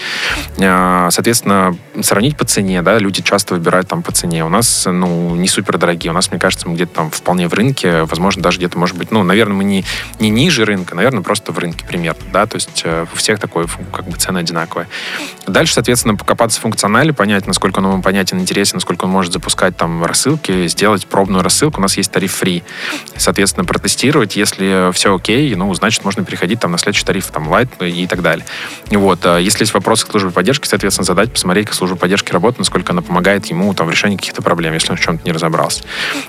э, 0.58 1.08
соответственно, 1.10 1.76
сравнить 2.02 2.38
по 2.38 2.46
цене, 2.46 2.82
да, 2.82 3.00
люди 3.00 3.24
часто 3.24 3.56
выбирают 3.56 3.88
там 3.88 4.04
по 4.04 4.12
цене. 4.12 4.46
У 4.46 4.50
нас, 4.50 4.86
ну, 4.86 5.36
не 5.36 5.48
супер 5.48 5.78
дорогие. 5.78 6.12
У 6.12 6.14
нас, 6.14 6.30
мне 6.30 6.40
кажется, 6.40 6.68
мы 6.68 6.76
где-то 6.76 6.94
там 6.94 7.10
вполне 7.12 7.48
в 7.48 7.54
рынке, 7.54 8.04
возможно, 8.04 8.44
даже 8.44 8.58
где-то, 8.58 8.78
может 8.78 8.98
быть, 8.98 9.12
ну, 9.12 9.24
наверное, 9.24 9.56
мы 9.56 9.64
не, 9.64 9.86
не 10.20 10.30
ниже 10.30 10.66
рынка, 10.66 10.96
наверное, 10.96 11.24
просто 11.24 11.52
в 11.52 11.60
рынке 11.60 11.86
примерно, 11.86 12.22
да, 12.32 12.46
то 12.46 12.56
есть 12.56 12.82
э, 12.84 13.06
у 13.12 13.16
всех 13.16 13.40
такой, 13.40 13.66
как 13.92 14.08
бы, 14.08 14.18
цена 14.18 14.40
одинаковая. 14.40 14.88
Дальше, 15.48 15.74
соответственно, 15.74 16.16
покопаться 16.16 16.60
в 16.60 16.64
функционале, 16.64 17.14
понять, 17.14 17.48
насколько 17.48 17.80
он 17.80 17.88
вам 17.88 18.02
понятен, 18.02 18.40
интересен, 18.40 18.78
насколько 18.78 19.06
он 19.06 19.12
может 19.12 19.32
запускать 19.32 19.78
там 19.78 20.04
рассылки, 20.04 20.68
сделать 20.68 21.06
пробную 21.08 21.44
рассылку. 21.44 21.80
У 21.80 21.82
нас 21.82 21.98
есть 21.98 22.12
тариф 22.12 22.42
free. 22.42 22.64
Соответственно, 23.16 23.66
протестировать, 23.66 24.36
если 24.36 24.92
все 24.92 25.16
окей, 25.16 25.54
ну, 25.56 25.74
значит, 25.74 26.04
можно 26.04 26.24
переходить 26.26 26.60
там 26.60 26.72
на 26.72 26.78
следующий 26.78 27.06
тариф, 27.06 27.28
там, 27.28 27.52
light 27.52 27.88
и 27.88 28.08
так 28.08 28.22
далее. 28.22 28.46
Вот. 28.90 29.15
А 29.24 29.38
если 29.38 29.64
есть 29.64 29.74
вопросы 29.74 30.06
к 30.06 30.12
службе 30.12 30.32
поддержки, 30.32 30.68
соответственно, 30.68 31.06
задать, 31.06 31.32
посмотреть, 31.32 31.68
как 31.68 31.76
служба 31.76 31.98
поддержки 31.98 32.32
работает, 32.32 32.60
насколько 32.60 32.92
она 32.92 33.02
помогает 33.02 33.46
ему 33.48 33.74
там 33.74 33.88
в 33.88 33.92
решении 33.92 34.18
каких-то 34.18 34.42
проблем, 34.42 34.74
если 34.74 34.92
он 34.92 34.98
в 34.98 35.02
чем-то 35.02 35.26
не 35.26 35.32
разобрался. 35.32 35.84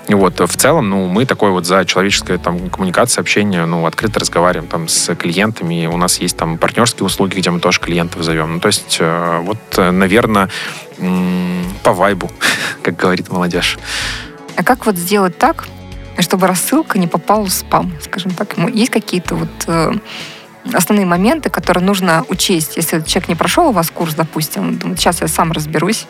И 0.07 0.13
вот. 0.13 0.39
В 0.39 0.55
целом, 0.55 0.89
ну, 0.89 1.07
мы 1.07 1.25
такой 1.25 1.51
вот 1.51 1.65
за 1.65 1.85
человеческое 1.85 2.37
там 2.37 2.69
коммуникация, 2.69 3.21
общение, 3.21 3.65
ну, 3.65 3.85
открыто 3.85 4.19
разговариваем 4.19 4.69
там 4.69 4.87
с 4.87 5.13
клиентами. 5.15 5.87
У 5.87 5.97
нас 5.97 6.19
есть 6.19 6.37
там 6.37 6.57
партнерские 6.57 7.05
услуги, 7.05 7.35
где 7.37 7.49
мы 7.49 7.59
тоже 7.59 7.79
клиентов 7.79 8.23
зовем. 8.23 8.55
Ну, 8.55 8.59
то 8.59 8.67
есть, 8.67 8.97
э, 8.99 9.39
вот, 9.41 9.57
наверное, 9.77 10.49
по 11.83 11.93
вайбу, 11.93 12.31
как 12.83 12.95
говорит 12.95 13.29
молодежь. 13.29 13.77
А 14.55 14.63
как 14.63 14.85
вот 14.85 14.95
сделать 14.95 15.37
так, 15.37 15.67
чтобы 16.19 16.47
рассылка 16.47 16.97
не 16.97 17.07
попала 17.07 17.45
в 17.45 17.51
спам, 17.51 17.93
скажем 18.01 18.31
так? 18.31 18.57
Есть 18.73 18.91
какие-то 18.91 19.35
вот 19.35 19.49
э, 19.67 19.91
основные 20.73 21.05
моменты, 21.05 21.49
которые 21.49 21.83
нужно 21.83 22.25
учесть, 22.29 22.77
если 22.77 23.01
человек 23.01 23.29
не 23.29 23.35
прошел 23.35 23.67
у 23.67 23.71
вас 23.71 23.89
курс, 23.89 24.15
допустим, 24.15 24.79
сейчас 24.97 25.21
я 25.21 25.27
сам 25.27 25.51
разберусь, 25.51 26.07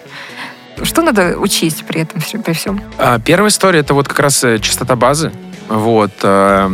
что 0.84 1.02
надо 1.02 1.38
учесть 1.38 1.86
при 1.86 2.02
этом, 2.02 2.22
при 2.44 2.54
всем? 2.54 2.82
А, 2.98 3.20
первая 3.20 3.50
история 3.50 3.80
это 3.80 3.94
вот 3.94 4.08
как 4.08 4.20
раз 4.20 4.46
частота 4.62 4.96
базы. 4.96 5.32
Вот, 5.70 6.12
э, 6.24 6.70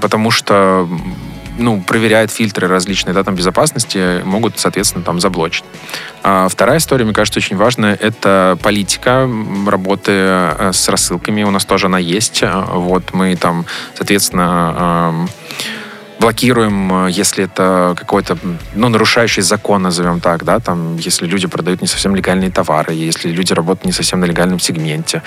потому 0.00 0.30
что 0.30 0.88
ну, 1.58 1.80
проверяет 1.80 2.30
фильтры 2.30 2.68
различные, 2.68 3.14
да, 3.14 3.22
там, 3.22 3.34
безопасности, 3.34 4.22
могут, 4.24 4.58
соответственно, 4.58 5.04
там 5.04 5.20
заблочить. 5.20 5.64
А 6.22 6.48
вторая 6.48 6.78
история, 6.78 7.04
мне 7.04 7.14
кажется, 7.14 7.38
очень 7.38 7.56
важная, 7.56 7.94
это 7.94 8.58
политика 8.62 9.28
работы 9.66 10.12
э, 10.12 10.70
с 10.72 10.88
рассылками. 10.88 11.44
У 11.44 11.50
нас 11.50 11.64
тоже 11.64 11.86
она 11.86 11.98
есть. 11.98 12.42
Вот, 12.42 13.14
мы 13.14 13.36
там, 13.36 13.64
соответственно, 13.94 15.26
э, 15.28 15.45
блокируем, 16.18 17.06
э, 17.06 17.10
если 17.10 17.44
это 17.44 17.94
какой-то, 17.96 18.38
ну, 18.74 18.88
нарушающий 18.88 19.42
закон, 19.42 19.82
назовем 19.82 20.20
так, 20.20 20.44
да, 20.44 20.58
там, 20.58 20.96
если 20.96 21.26
люди 21.26 21.46
продают 21.46 21.82
не 21.82 21.88
совсем 21.88 22.14
легальные 22.14 22.50
товары, 22.50 22.94
если 22.94 23.30
люди 23.30 23.52
работают 23.52 23.86
не 23.86 23.92
совсем 23.92 24.20
на 24.20 24.24
легальном 24.24 24.58
сегменте, 24.58 25.22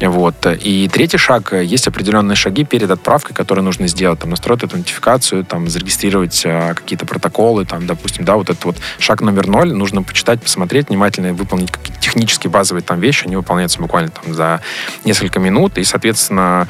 вот. 0.00 0.46
И 0.46 0.88
третий 0.92 1.18
шаг, 1.18 1.52
э, 1.52 1.64
есть 1.64 1.88
определенные 1.88 2.36
шаги 2.36 2.64
перед 2.64 2.90
отправкой, 2.90 3.34
которые 3.34 3.64
нужно 3.64 3.88
сделать, 3.88 4.20
там, 4.20 4.30
настроить 4.30 4.62
аутентификацию, 4.62 5.44
там, 5.44 5.68
зарегистрировать 5.68 6.42
а, 6.46 6.74
какие-то 6.74 7.06
протоколы, 7.06 7.64
там, 7.64 7.86
допустим, 7.86 8.24
да, 8.24 8.36
вот 8.36 8.50
этот 8.50 8.64
вот 8.64 8.76
шаг 8.98 9.20
номер 9.22 9.46
ноль, 9.46 9.72
нужно 9.72 10.02
почитать, 10.02 10.42
посмотреть, 10.42 10.88
внимательно 10.88 11.32
выполнить 11.32 11.70
какие-то 11.70 12.00
технические 12.00 12.50
базовые 12.50 12.82
там 12.82 13.00
вещи, 13.00 13.26
они 13.26 13.36
выполняются 13.36 13.80
буквально 13.80 14.10
там 14.10 14.34
за 14.34 14.60
несколько 15.04 15.40
минут, 15.40 15.78
и, 15.78 15.84
соответственно, 15.84 16.68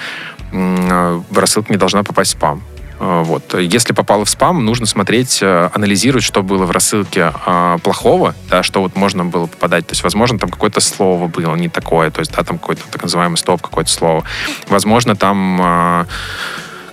рассылка 1.34 1.72
не 1.72 1.78
должна 1.78 2.02
попасть 2.02 2.34
в 2.34 2.38
спам. 2.38 2.62
Э, 2.98 3.22
вот. 3.24 3.54
Если 3.54 3.92
попало 3.92 4.24
в 4.24 4.30
спам, 4.30 4.64
нужно 4.64 4.86
смотреть, 4.86 5.40
э, 5.42 5.70
анализировать, 5.72 6.24
что 6.24 6.42
было 6.42 6.64
в 6.64 6.70
рассылке 6.70 7.32
э, 7.46 7.78
плохого, 7.82 8.34
да, 8.50 8.62
что 8.62 8.82
вот 8.82 8.96
можно 8.96 9.24
было 9.24 9.46
попадать. 9.46 9.86
То 9.86 9.92
есть, 9.92 10.02
возможно, 10.02 10.38
там 10.38 10.50
какое-то 10.50 10.80
слово 10.80 11.28
было 11.28 11.54
не 11.56 11.68
такое, 11.68 12.10
то 12.10 12.20
есть, 12.20 12.32
да, 12.32 12.42
там 12.42 12.58
какой-то 12.58 12.82
так 12.90 13.02
называемый 13.02 13.36
стоп, 13.36 13.62
какое-то 13.62 13.90
слово. 13.90 14.24
Возможно, 14.68 15.16
там 15.16 16.06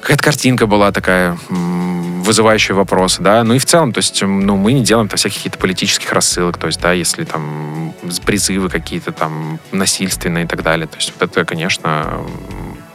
какая-то 0.02 0.24
картинка 0.24 0.68
была 0.68 0.92
такая, 0.92 1.38
вызывающая 1.50 2.76
вопросы, 2.76 3.22
да, 3.22 3.44
ну 3.44 3.54
и 3.54 3.60
в 3.60 3.66
целом, 3.66 3.94
то 3.94 4.00
есть, 4.00 4.22
ну, 4.22 4.58
мы 4.58 4.74
не 4.74 4.84
делаем 4.84 5.08
там 5.08 5.18
всяких 5.18 5.38
каких-то 5.38 5.58
политических 5.58 6.12
рассылок, 6.12 6.58
то 6.58 6.68
есть, 6.68 6.80
да, 6.82 6.92
если 6.92 7.24
там 7.24 7.94
призывы 8.26 8.70
какие-то 8.70 9.12
там 9.12 9.60
насильственные 9.72 10.46
и 10.46 10.48
так 10.48 10.64
далее, 10.64 10.88
то 10.88 10.98
есть, 10.98 11.14
вот 11.18 11.30
это, 11.30 11.46
конечно, 11.46 12.20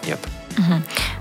нет. 0.07 0.18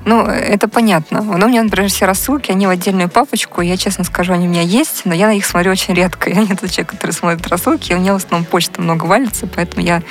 Ну, 0.06 0.26
это 0.26 0.67
понятно. 0.67 1.21
Но 1.21 1.45
у 1.45 1.50
меня, 1.50 1.63
например, 1.63 1.89
все 1.89 2.06
рассылки, 2.06 2.52
они 2.52 2.67
в 2.67 2.69
отдельную 2.69 3.10
папочку. 3.10 3.62
Я, 3.62 3.78
честно 3.78 4.04
скажу, 4.04 4.34
они 4.34 4.47
у 4.47 4.50
меня 4.50 4.62
есть, 4.62 5.02
но 5.06 5.13
я 5.13 5.28
на 5.28 5.34
них 5.34 5.45
смотрю 5.45 5.71
очень 5.71 5.93
редко. 5.93 6.30
Я 6.38 6.41
не 6.41 6.56
тот 6.56 6.69
человек, 6.71 6.91
который 6.91 7.12
смотрит 7.12 7.47
рассылки. 7.47 7.93
У 7.93 7.97
меня 7.97 8.13
в 8.13 8.17
основном 8.17 8.45
почта 8.45 8.82
много 8.82 9.06
валится, 9.06 9.47
поэтому 9.47 9.86
я 9.86 10.02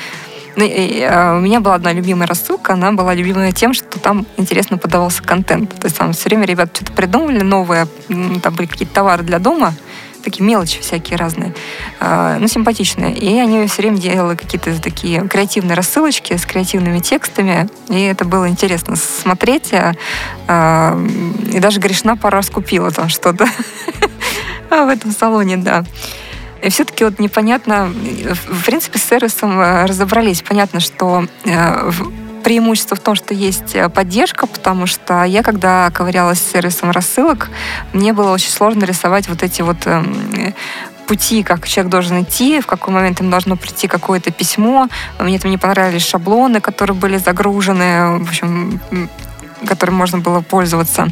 ну, 0.56 0.64
и, 0.64 1.02
а, 1.02 1.36
у 1.36 1.40
меня 1.40 1.60
была 1.60 1.74
одна 1.74 1.92
любимая 1.92 2.26
рассылка, 2.26 2.72
она 2.72 2.90
была 2.92 3.12
любимая 3.12 3.52
тем, 3.52 3.74
что 3.74 4.00
там 4.00 4.26
интересно 4.38 4.78
подавался 4.78 5.22
контент. 5.22 5.78
То 5.78 5.84
есть 5.84 5.98
там 5.98 6.14
все 6.14 6.30
время 6.30 6.46
ребята 6.46 6.76
что-то 6.76 6.92
придумывали 6.92 7.42
новое, 7.42 7.86
там 8.08 8.54
были 8.54 8.66
какие-то 8.66 8.94
товары 8.94 9.22
для 9.22 9.38
дома, 9.38 9.74
такие 10.26 10.44
мелочи 10.44 10.80
всякие 10.80 11.16
разные, 11.16 11.54
э, 12.00 12.38
ну, 12.40 12.48
симпатичные. 12.48 13.16
И 13.16 13.38
они 13.38 13.64
все 13.68 13.82
время 13.82 13.98
делали 13.98 14.34
какие-то 14.34 14.82
такие 14.82 15.26
креативные 15.28 15.76
рассылочки 15.76 16.36
с 16.36 16.44
креативными 16.44 16.98
текстами, 16.98 17.68
и 17.88 18.02
это 18.02 18.24
было 18.24 18.48
интересно 18.48 18.96
смотреть. 18.96 19.72
Э, 19.72 19.94
и 21.52 21.60
даже 21.60 21.78
грешна 21.78 22.16
пару 22.16 22.36
раз 22.36 22.50
купила 22.50 22.90
там 22.90 23.08
что-то 23.08 23.46
в 24.70 24.88
этом 24.88 25.12
салоне, 25.12 25.58
да. 25.58 25.84
И 26.60 26.70
все-таки 26.70 27.04
вот 27.04 27.20
непонятно, 27.20 27.92
в 28.50 28.64
принципе, 28.64 28.98
с 28.98 29.04
сервисом 29.04 29.60
разобрались. 29.60 30.42
Понятно, 30.42 30.80
что 30.80 31.26
преимущество 32.46 32.96
в 32.96 33.00
том, 33.00 33.16
что 33.16 33.34
есть 33.34 33.74
э, 33.74 33.88
поддержка, 33.88 34.46
потому 34.46 34.86
что 34.86 35.24
я, 35.24 35.42
когда 35.42 35.90
ковырялась 35.90 36.38
с 36.38 36.52
сервисом 36.52 36.92
рассылок, 36.92 37.50
мне 37.92 38.12
было 38.12 38.30
очень 38.30 38.50
сложно 38.50 38.84
рисовать 38.84 39.28
вот 39.28 39.42
эти 39.42 39.62
вот 39.62 39.78
эм, 39.86 40.54
пути, 41.08 41.42
как 41.42 41.66
человек 41.66 41.90
должен 41.90 42.22
идти, 42.22 42.60
в 42.60 42.66
какой 42.68 42.94
момент 42.94 43.20
им 43.20 43.30
должно 43.30 43.56
прийти 43.56 43.88
какое-то 43.88 44.30
письмо. 44.30 44.86
Мне 45.18 45.40
там 45.40 45.50
не 45.50 45.58
понравились 45.58 46.06
шаблоны, 46.06 46.60
которые 46.60 46.96
были 46.96 47.16
загружены, 47.16 48.18
в 48.18 48.28
общем, 48.28 48.80
которым 49.66 49.96
можно 49.96 50.18
было 50.18 50.40
пользоваться. 50.40 51.08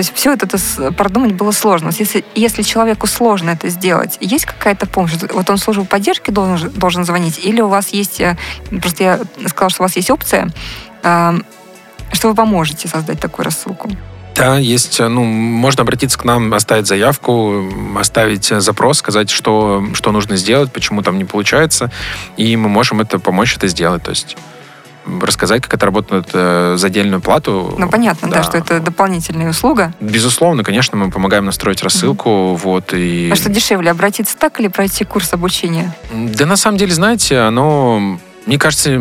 То 0.00 0.02
есть 0.02 0.14
все 0.16 0.32
это, 0.32 0.48
продумать 0.92 1.34
было 1.34 1.50
сложно. 1.50 1.90
Если, 1.98 2.24
если 2.34 2.62
человеку 2.62 3.06
сложно 3.06 3.50
это 3.50 3.68
сделать, 3.68 4.16
есть 4.20 4.46
какая-то 4.46 4.86
помощь? 4.86 5.12
Вот 5.30 5.50
он 5.50 5.58
службу 5.58 5.84
поддержки 5.84 6.30
должен, 6.30 6.70
должен 6.70 7.04
звонить, 7.04 7.38
или 7.44 7.60
у 7.60 7.68
вас 7.68 7.90
есть, 7.90 8.18
э, 8.18 8.38
просто 8.80 9.04
я 9.04 9.20
сказала, 9.46 9.68
что 9.68 9.82
у 9.82 9.84
вас 9.84 9.96
есть 9.96 10.10
опция, 10.10 10.48
э, 11.02 11.32
что 12.14 12.28
вы 12.28 12.34
поможете 12.34 12.88
создать 12.88 13.20
такую 13.20 13.44
рассылку? 13.44 13.90
Да, 14.34 14.56
есть, 14.56 15.00
э, 15.00 15.08
ну, 15.08 15.22
можно 15.22 15.82
обратиться 15.82 16.18
к 16.18 16.24
нам, 16.24 16.54
оставить 16.54 16.86
заявку, 16.86 17.70
оставить 17.94 18.46
запрос, 18.46 19.00
сказать, 19.00 19.28
что, 19.28 19.84
что 19.92 20.12
нужно 20.12 20.36
сделать, 20.36 20.72
почему 20.72 21.02
там 21.02 21.18
не 21.18 21.26
получается, 21.26 21.90
и 22.38 22.56
мы 22.56 22.70
можем 22.70 23.02
это 23.02 23.18
помочь 23.18 23.54
это 23.54 23.68
сделать. 23.68 24.02
То 24.02 24.12
есть 24.12 24.38
рассказать, 25.20 25.62
как 25.62 25.74
это 25.74 25.86
работает 25.86 26.28
э, 26.32 26.74
за 26.76 26.86
отдельную 26.86 27.20
плату. 27.20 27.74
Ну, 27.78 27.88
понятно, 27.88 28.28
да. 28.28 28.38
да, 28.38 28.42
что 28.42 28.58
это 28.58 28.80
дополнительная 28.80 29.50
услуга. 29.50 29.92
Безусловно, 30.00 30.64
конечно, 30.64 30.96
мы 30.96 31.10
помогаем 31.10 31.44
настроить 31.44 31.82
рассылку, 31.82 32.28
mm-hmm. 32.28 32.56
вот, 32.56 32.92
и... 32.92 33.30
А 33.32 33.36
что 33.36 33.48
дешевле, 33.50 33.90
обратиться 33.90 34.36
так 34.36 34.60
или 34.60 34.68
пройти 34.68 35.04
курс 35.04 35.32
обучения? 35.32 35.94
Да, 36.12 36.46
на 36.46 36.56
самом 36.56 36.78
деле, 36.78 36.92
знаете, 36.92 37.38
оно... 37.38 38.18
Мне 38.46 38.58
кажется, 38.58 38.98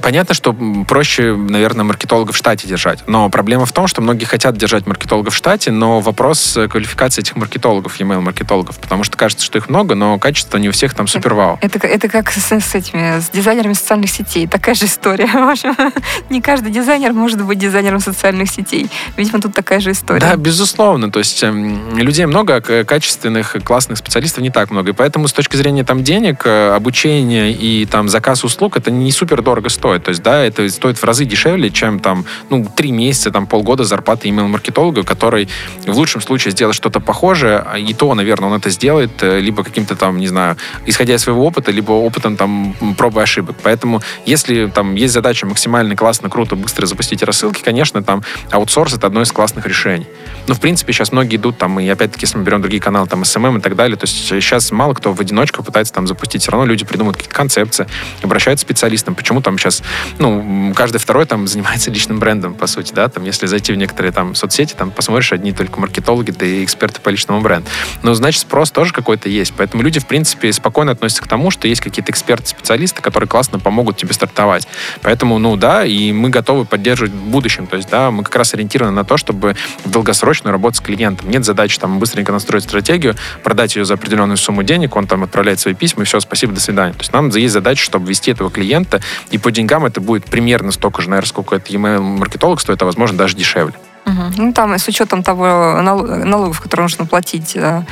Понятно, 0.00 0.34
что 0.34 0.54
проще, 0.86 1.34
наверное, 1.34 1.84
маркетологов 1.84 2.34
в 2.34 2.38
штате 2.38 2.68
держать. 2.68 3.00
Но 3.06 3.28
проблема 3.30 3.66
в 3.66 3.72
том, 3.72 3.86
что 3.86 4.00
многие 4.00 4.24
хотят 4.24 4.56
держать 4.56 4.86
маркетологов 4.86 5.34
в 5.34 5.36
штате, 5.36 5.70
но 5.70 6.00
вопрос 6.00 6.56
э, 6.56 6.68
квалификации 6.68 7.20
этих 7.20 7.36
маркетологов, 7.36 7.98
e-mail 8.00 8.20
маркетологов, 8.20 8.78
потому 8.78 9.04
что 9.04 9.16
кажется, 9.16 9.44
что 9.44 9.58
их 9.58 9.68
много, 9.68 9.94
но 9.94 10.18
качество 10.18 10.58
не 10.58 10.68
у 10.68 10.72
всех 10.72 10.94
там 10.94 11.06
супер 11.08 11.34
вау. 11.34 11.58
Это, 11.60 11.78
это, 11.78 11.86
это 11.86 12.08
как 12.08 12.30
с, 12.30 12.52
с 12.52 12.74
этими, 12.74 13.20
с 13.20 13.30
дизайнерами 13.30 13.72
социальных 13.72 14.10
сетей. 14.10 14.46
Такая 14.46 14.74
же 14.74 14.86
история. 14.86 15.26
В 15.32 15.50
общем, 15.50 15.76
не 16.30 16.40
каждый 16.40 16.70
дизайнер 16.70 17.12
может 17.12 17.42
быть 17.42 17.58
дизайнером 17.58 18.00
социальных 18.00 18.50
сетей. 18.50 18.88
Видимо, 19.16 19.40
тут 19.40 19.54
такая 19.54 19.80
же 19.80 19.90
история. 19.90 20.20
Да, 20.20 20.36
безусловно. 20.36 21.10
То 21.10 21.18
есть 21.18 21.42
эм, 21.42 21.98
людей 21.98 22.26
много, 22.26 22.56
а 22.56 22.84
качественных, 22.84 23.56
классных 23.64 23.98
специалистов 23.98 24.42
не 24.42 24.50
так 24.50 24.70
много. 24.70 24.90
И 24.90 24.92
поэтому 24.92 25.28
с 25.28 25.32
точки 25.32 25.56
зрения 25.56 25.84
там 25.84 26.04
денег, 26.04 26.42
э, 26.44 26.72
обучения 26.74 27.52
и 27.52 27.84
там 27.86 28.08
заказ 28.08 28.44
услуг, 28.44 28.76
это 28.76 28.90
не 28.90 29.10
супер 29.12 29.42
дорого 29.42 29.68
стоит 29.68 29.87
стоит. 29.88 30.04
То 30.04 30.10
есть, 30.10 30.22
да, 30.22 30.44
это 30.44 30.68
стоит 30.68 30.98
в 30.98 31.04
разы 31.04 31.24
дешевле, 31.24 31.70
чем 31.70 31.98
там, 31.98 32.24
ну, 32.50 32.66
три 32.76 32.92
месяца, 32.92 33.30
там, 33.30 33.46
полгода 33.46 33.84
зарплаты 33.84 34.28
email-маркетолога, 34.28 35.02
который 35.02 35.48
в 35.86 35.96
лучшем 35.96 36.20
случае 36.20 36.52
сделает 36.52 36.76
что-то 36.76 37.00
похожее, 37.00 37.58
а 37.58 37.78
и 37.78 37.94
то, 37.94 38.14
наверное, 38.14 38.50
он 38.50 38.56
это 38.56 38.70
сделает 38.70 39.22
э, 39.22 39.40
либо 39.40 39.64
каким-то 39.64 39.96
там, 39.96 40.18
не 40.18 40.26
знаю, 40.26 40.56
исходя 40.86 41.14
из 41.14 41.22
своего 41.22 41.46
опыта, 41.46 41.72
либо 41.72 41.92
опытом 41.92 42.36
там 42.36 42.74
пробы 42.96 43.22
ошибок. 43.22 43.56
Поэтому, 43.62 44.02
если 44.26 44.66
там 44.66 44.94
есть 44.94 45.14
задача 45.14 45.46
максимально 45.46 45.96
классно, 45.96 46.28
круто, 46.28 46.56
быстро 46.56 46.86
запустить 46.86 47.22
рассылки, 47.22 47.62
конечно, 47.62 48.02
там 48.02 48.22
аутсорс 48.50 48.94
это 48.94 49.06
одно 49.06 49.22
из 49.22 49.32
классных 49.32 49.66
решений. 49.66 50.06
Но, 50.46 50.54
в 50.54 50.60
принципе, 50.60 50.92
сейчас 50.92 51.12
многие 51.12 51.36
идут 51.36 51.58
там, 51.58 51.80
и 51.80 51.88
опять-таки, 51.88 52.24
если 52.24 52.38
мы 52.38 52.44
берем 52.44 52.60
другие 52.60 52.82
каналы, 52.82 53.06
там, 53.06 53.22
SMM 53.22 53.58
и 53.58 53.60
так 53.60 53.76
далее, 53.76 53.96
то 53.96 54.04
есть 54.04 54.28
сейчас 54.28 54.70
мало 54.70 54.94
кто 54.94 55.12
в 55.12 55.20
одиночку 55.20 55.62
пытается 55.62 55.92
там 55.94 56.06
запустить. 56.06 56.42
Все 56.42 56.50
равно 56.50 56.66
люди 56.66 56.84
придумывают 56.84 57.16
какие-то 57.16 57.34
концепции, 57.34 57.86
обращаются 58.22 58.64
к 58.64 58.68
специалистам. 58.68 59.14
Почему 59.14 59.40
там 59.40 59.58
сейчас 59.58 59.77
ну, 60.18 60.72
каждый 60.74 60.98
второй 60.98 61.26
там 61.26 61.46
занимается 61.46 61.90
личным 61.90 62.18
брендом, 62.18 62.54
по 62.54 62.66
сути, 62.66 62.92
да, 62.92 63.08
там, 63.08 63.24
если 63.24 63.46
зайти 63.46 63.72
в 63.72 63.76
некоторые 63.76 64.12
там 64.12 64.34
соцсети, 64.34 64.74
там 64.74 64.90
посмотришь 64.90 65.32
одни 65.32 65.52
только 65.52 65.80
маркетологи, 65.80 66.30
да 66.30 66.46
и 66.46 66.64
эксперты 66.64 67.00
по 67.00 67.08
личному 67.08 67.40
бренду. 67.40 67.68
Но, 68.02 68.14
значит, 68.14 68.42
спрос 68.42 68.70
тоже 68.70 68.92
какой-то 68.92 69.28
есть. 69.28 69.52
Поэтому 69.56 69.82
люди, 69.82 70.00
в 70.00 70.06
принципе, 70.06 70.52
спокойно 70.52 70.92
относятся 70.92 71.22
к 71.22 71.28
тому, 71.28 71.50
что 71.50 71.68
есть 71.68 71.80
какие-то 71.80 72.12
эксперты-специалисты, 72.12 73.02
которые 73.02 73.28
классно 73.28 73.58
помогут 73.58 73.96
тебе 73.96 74.12
стартовать. 74.12 74.66
Поэтому, 75.02 75.38
ну, 75.38 75.56
да, 75.56 75.84
и 75.84 76.12
мы 76.12 76.30
готовы 76.30 76.64
поддерживать 76.64 77.12
в 77.12 77.22
будущем. 77.24 77.66
То 77.66 77.76
есть, 77.76 77.88
да, 77.90 78.10
мы 78.10 78.22
как 78.24 78.36
раз 78.36 78.54
ориентированы 78.54 78.92
на 78.92 79.04
то, 79.04 79.16
чтобы 79.16 79.56
в 79.84 79.90
долгосрочную 79.90 80.52
работать 80.52 80.78
с 80.78 80.80
клиентом. 80.80 81.30
Нет 81.30 81.44
задачи 81.44 81.78
там 81.78 81.98
быстренько 81.98 82.32
настроить 82.32 82.64
стратегию, 82.64 83.14
продать 83.42 83.76
ее 83.76 83.84
за 83.84 83.94
определенную 83.94 84.36
сумму 84.36 84.62
денег, 84.62 84.96
он 84.96 85.06
там 85.06 85.24
отправляет 85.24 85.60
свои 85.60 85.74
письма, 85.74 86.02
и 86.02 86.06
все, 86.06 86.20
спасибо, 86.20 86.52
до 86.52 86.60
свидания. 86.60 86.92
То 86.92 87.00
есть 87.00 87.12
нам 87.12 87.28
есть 87.28 87.52
задача, 87.52 87.82
чтобы 87.82 88.08
вести 88.08 88.30
этого 88.30 88.50
клиента, 88.50 89.00
и 89.30 89.38
по 89.38 89.50
деньгам 89.50 89.67
это 89.84 90.00
будет 90.00 90.24
примерно 90.24 90.72
столько 90.72 91.02
же, 91.02 91.10
наверное, 91.10 91.28
сколько 91.28 91.56
это 91.56 91.72
email-маркетолог 91.72 92.60
стоит, 92.60 92.82
а 92.82 92.84
возможно 92.84 93.18
даже 93.18 93.36
дешевле. 93.36 93.74
Угу. 94.08 94.22
Ну, 94.36 94.52
там, 94.52 94.72
с 94.72 94.88
учетом 94.88 95.22
того 95.22 95.82
налогов, 95.82 96.60
которые 96.60 96.84
нужно 96.84 97.04
платить 97.04 97.54
э, 97.56 97.82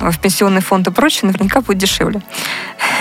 в 0.00 0.18
пенсионный 0.18 0.60
фонд 0.60 0.88
и 0.88 0.90
прочее, 0.90 1.30
наверняка 1.30 1.62
будет 1.62 1.78
дешевле. 1.78 2.20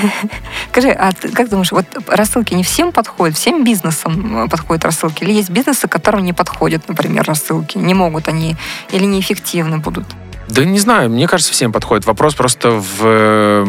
Скажи, 0.72 0.90
а 0.90 1.12
ты 1.12 1.30
как 1.30 1.50
думаешь, 1.50 1.72
вот 1.72 1.86
рассылки 2.08 2.54
не 2.54 2.64
всем 2.64 2.94
подходят, 2.94 3.36
всем 3.36 3.66
бизнесам 3.66 4.46
э, 4.46 4.48
подходят 4.48 4.86
рассылки? 4.86 5.24
Или 5.24 5.34
есть 5.34 5.50
бизнесы, 5.50 5.90
которым 5.90 6.24
не 6.24 6.32
подходят, 6.32 6.88
например, 6.88 7.26
рассылки? 7.26 7.78
Не 7.78 7.94
могут 7.94 8.30
они 8.30 8.56
или 8.92 9.04
неэффективны 9.04 9.80
будут? 9.80 10.06
Да 10.52 10.66
не 10.66 10.80
знаю, 10.80 11.10
мне 11.10 11.28
кажется, 11.28 11.54
всем 11.54 11.72
подходит. 11.72 12.06
Вопрос 12.06 12.36
просто 12.36 12.72
в, 12.72 13.66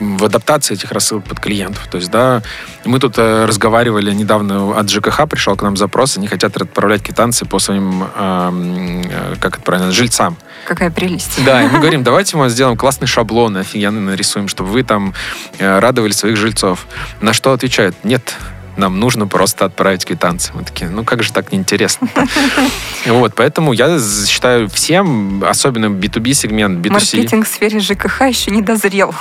в 0.00 0.24
адаптации 0.24 0.74
этих 0.74 0.92
рассылок 0.92 1.24
под 1.24 1.40
клиентов. 1.40 1.86
То 1.90 1.96
есть, 1.96 2.10
да, 2.10 2.42
мы 2.84 2.98
тут 2.98 3.14
э, 3.16 3.46
разговаривали 3.46 4.12
недавно 4.12 4.78
от 4.78 4.90
ЖКХ, 4.90 5.26
пришел 5.26 5.56
к 5.56 5.62
нам 5.62 5.78
запрос, 5.78 6.18
они 6.18 6.26
хотят 6.26 6.54
отправлять 6.58 7.02
квитанции 7.02 7.46
по 7.46 7.58
своим, 7.58 8.04
э, 8.14 9.36
как 9.40 9.54
это 9.54 9.62
правильно, 9.62 9.92
жильцам. 9.92 10.36
Какая 10.66 10.90
прелесть. 10.90 11.42
Да, 11.44 11.62
и 11.62 11.68
мы 11.68 11.78
говорим, 11.80 12.02
давайте 12.02 12.36
мы 12.36 12.50
сделаем 12.50 12.76
классный 12.76 13.06
шаблон, 13.06 13.56
офигенно 13.56 14.00
нарисуем, 14.00 14.48
чтобы 14.48 14.70
вы 14.70 14.82
там 14.82 15.14
э, 15.58 15.78
радовали 15.78 16.12
своих 16.12 16.36
жильцов. 16.36 16.86
На 17.22 17.32
что 17.32 17.54
отвечают, 17.54 17.96
нет, 18.04 18.36
нам 18.80 18.98
нужно 18.98 19.28
просто 19.28 19.66
отправить 19.66 20.04
квитанции. 20.04 20.52
Мы 20.54 20.64
такие, 20.64 20.90
ну 20.90 21.04
как 21.04 21.22
же 21.22 21.32
так 21.32 21.52
неинтересно? 21.52 22.08
Вот, 23.06 23.34
поэтому 23.34 23.72
я 23.72 23.98
считаю 24.26 24.68
всем, 24.68 25.42
особенно 25.44 25.86
B2B 25.86 26.34
сегмент, 26.34 26.84
B2C. 26.84 26.92
Маркетинг 26.92 27.46
в 27.46 27.48
сфере 27.48 27.80
ЖКХ 27.80 28.22
еще 28.22 28.50
не 28.50 28.62
дозрел. 28.62 29.14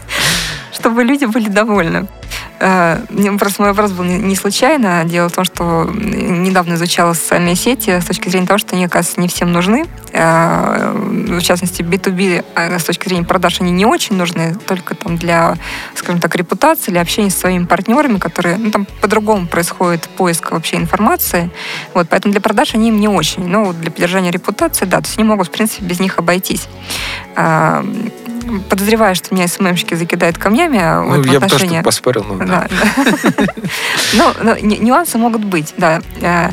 Чтобы 0.72 1.02
люди 1.04 1.24
были 1.24 1.48
довольны. 1.48 2.06
Э, 2.60 2.98
просто 3.38 3.62
мой 3.62 3.72
вопрос 3.72 3.90
был 3.90 4.04
не 4.04 4.36
случайно. 4.36 5.04
Дело 5.04 5.28
в 5.28 5.32
том, 5.32 5.44
что 5.44 5.51
недавно 5.92 6.74
изучала 6.74 7.12
социальные 7.12 7.56
сети 7.56 8.00
с 8.00 8.04
точки 8.04 8.28
зрения 8.28 8.46
того, 8.46 8.58
что 8.58 8.74
они, 8.74 8.84
оказывается, 8.84 9.20
не 9.20 9.28
всем 9.28 9.52
нужны. 9.52 9.86
Э, 10.12 10.92
в 10.94 11.40
частности, 11.42 11.82
B2B 11.82 12.44
э, 12.54 12.78
с 12.78 12.84
точки 12.84 13.08
зрения 13.08 13.24
продаж 13.24 13.60
они 13.60 13.70
не 13.70 13.86
очень 13.86 14.16
нужны, 14.16 14.54
только 14.66 14.94
там 14.94 15.16
для, 15.16 15.56
скажем 15.94 16.20
так, 16.20 16.34
репутации 16.36 16.90
или 16.90 16.98
общения 16.98 17.30
с 17.30 17.36
своими 17.36 17.64
партнерами, 17.64 18.18
которые, 18.18 18.56
ну, 18.56 18.70
там 18.70 18.86
по-другому 19.00 19.46
происходит 19.46 20.08
поиск 20.16 20.52
вообще 20.52 20.76
информации. 20.76 21.50
Вот, 21.94 22.08
поэтому 22.08 22.32
для 22.32 22.40
продаж 22.40 22.74
они 22.74 22.88
им 22.88 23.00
не 23.00 23.08
очень. 23.08 23.46
Но 23.46 23.72
для 23.72 23.90
поддержания 23.90 24.30
репутации, 24.30 24.84
да, 24.84 25.00
то 25.00 25.06
есть 25.06 25.18
они 25.18 25.26
могут, 25.28 25.48
в 25.48 25.50
принципе, 25.50 25.84
без 25.84 26.00
них 26.00 26.18
обойтись 26.18 26.68
подозреваю, 28.68 29.14
что 29.14 29.34
меня 29.34 29.48
СММщики 29.48 29.94
закидают 29.94 30.38
камнями. 30.38 30.78
А 30.80 31.02
ну, 31.02 31.22
я 31.24 31.40
бы 31.40 31.48
тоже 31.48 31.82
поспорил. 31.82 32.24
Ну, 32.24 32.38
да. 32.38 32.68
Ну, 34.14 34.56
нюансы 34.60 35.18
могут 35.18 35.44
быть, 35.52 35.74
да. 35.76 36.00
Э, 36.22 36.50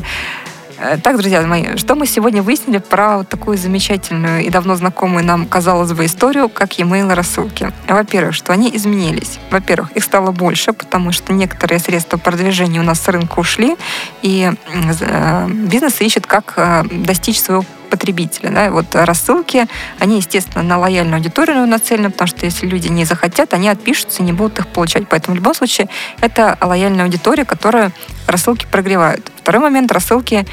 э, 0.78 0.98
так, 0.98 1.16
друзья 1.16 1.40
мои, 1.42 1.76
что 1.76 1.94
мы 1.94 2.06
сегодня 2.06 2.42
выяснили 2.42 2.78
про 2.78 3.18
вот 3.18 3.28
такую 3.30 3.56
замечательную 3.56 4.42
и 4.42 4.50
давно 4.50 4.74
знакомую 4.76 5.24
нам, 5.24 5.46
казалось 5.46 5.92
бы, 5.92 6.04
историю, 6.04 6.50
как 6.50 6.78
e-mail 6.78 7.14
рассылки. 7.14 7.72
Во-первых, 7.88 8.34
что 8.34 8.52
они 8.52 8.70
изменились. 8.72 9.38
Во-первых, 9.50 9.90
их 9.92 10.04
стало 10.04 10.32
больше, 10.32 10.74
потому 10.74 11.12
что 11.12 11.32
некоторые 11.32 11.78
средства 11.78 12.18
продвижения 12.18 12.80
у 12.80 12.84
нас 12.84 13.00
с 13.00 13.08
рынка 13.08 13.40
ушли, 13.40 13.76
и 14.20 14.52
э, 14.74 15.48
бизнес 15.48 16.00
ищет, 16.02 16.26
как 16.26 16.58
достичь 16.90 17.40
своего 17.40 17.64
потребителя. 17.90 18.50
Да? 18.50 18.70
Вот 18.70 18.86
рассылки, 18.94 19.66
они, 19.98 20.16
естественно, 20.16 20.62
на 20.62 20.78
лояльную 20.78 21.16
аудиторию 21.16 21.66
нацелены, 21.66 22.10
потому 22.10 22.28
что 22.28 22.46
если 22.46 22.66
люди 22.66 22.88
не 22.88 23.04
захотят, 23.04 23.52
они 23.52 23.68
отпишутся 23.68 24.22
и 24.22 24.26
не 24.26 24.32
будут 24.32 24.58
их 24.60 24.68
получать. 24.68 25.08
Поэтому 25.08 25.34
в 25.34 25.38
любом 25.38 25.54
случае 25.54 25.88
это 26.20 26.56
лояльная 26.60 27.04
аудитория, 27.04 27.44
которая 27.44 27.92
рассылки 28.26 28.66
прогревают. 28.70 29.30
Второй 29.36 29.60
момент, 29.60 29.92
рассылки 29.92 30.46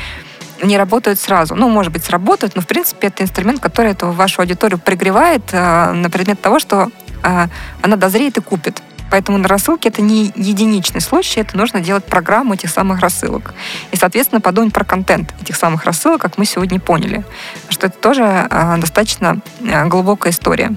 не 0.63 0.77
работают 0.77 1.19
сразу. 1.19 1.55
Ну, 1.55 1.69
может 1.69 1.93
быть, 1.93 2.03
сработают, 2.03 2.55
но, 2.55 2.61
в 2.61 2.67
принципе, 2.67 3.07
это 3.07 3.23
инструмент, 3.23 3.59
который 3.59 3.91
эту 3.91 4.11
вашу 4.11 4.41
аудиторию 4.41 4.79
пригревает 4.79 5.43
э, 5.51 5.91
на 5.91 6.09
предмет 6.09 6.41
того, 6.41 6.59
что 6.59 6.89
э, 7.23 7.47
она 7.81 7.95
дозреет 7.95 8.37
и 8.37 8.41
купит. 8.41 8.81
Поэтому 9.09 9.37
на 9.37 9.47
рассылке 9.47 9.89
это 9.89 10.01
не 10.01 10.31
единичный 10.35 11.01
случай, 11.01 11.41
это 11.41 11.57
нужно 11.57 11.79
делать 11.79 12.05
программу 12.05 12.53
этих 12.53 12.69
самых 12.69 12.99
рассылок. 12.99 13.53
И, 13.91 13.97
соответственно, 13.97 14.41
подумать 14.41 14.73
про 14.73 14.83
контент 14.83 15.33
этих 15.41 15.55
самых 15.55 15.85
рассылок, 15.85 16.21
как 16.21 16.37
мы 16.37 16.45
сегодня 16.45 16.79
поняли, 16.79 17.23
что 17.69 17.87
это 17.87 17.97
тоже 17.97 18.23
э, 18.23 18.77
достаточно 18.77 19.39
э, 19.61 19.85
глубокая 19.87 20.31
история. 20.31 20.75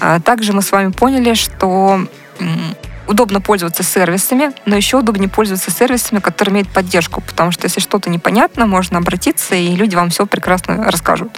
Э, 0.00 0.18
также 0.24 0.52
мы 0.52 0.62
с 0.62 0.72
вами 0.72 0.92
поняли, 0.92 1.34
что 1.34 2.00
удобно 3.08 3.40
пользоваться 3.40 3.82
сервисами, 3.82 4.52
но 4.66 4.76
еще 4.76 4.98
удобнее 4.98 5.28
пользоваться 5.28 5.70
сервисами, 5.70 6.20
которые 6.20 6.52
имеют 6.52 6.68
поддержку, 6.68 7.20
потому 7.20 7.50
что 7.50 7.64
если 7.64 7.80
что-то 7.80 8.10
непонятно, 8.10 8.66
можно 8.66 8.98
обратиться, 8.98 9.54
и 9.54 9.74
люди 9.74 9.96
вам 9.96 10.10
все 10.10 10.26
прекрасно 10.26 10.90
расскажут. 10.90 11.32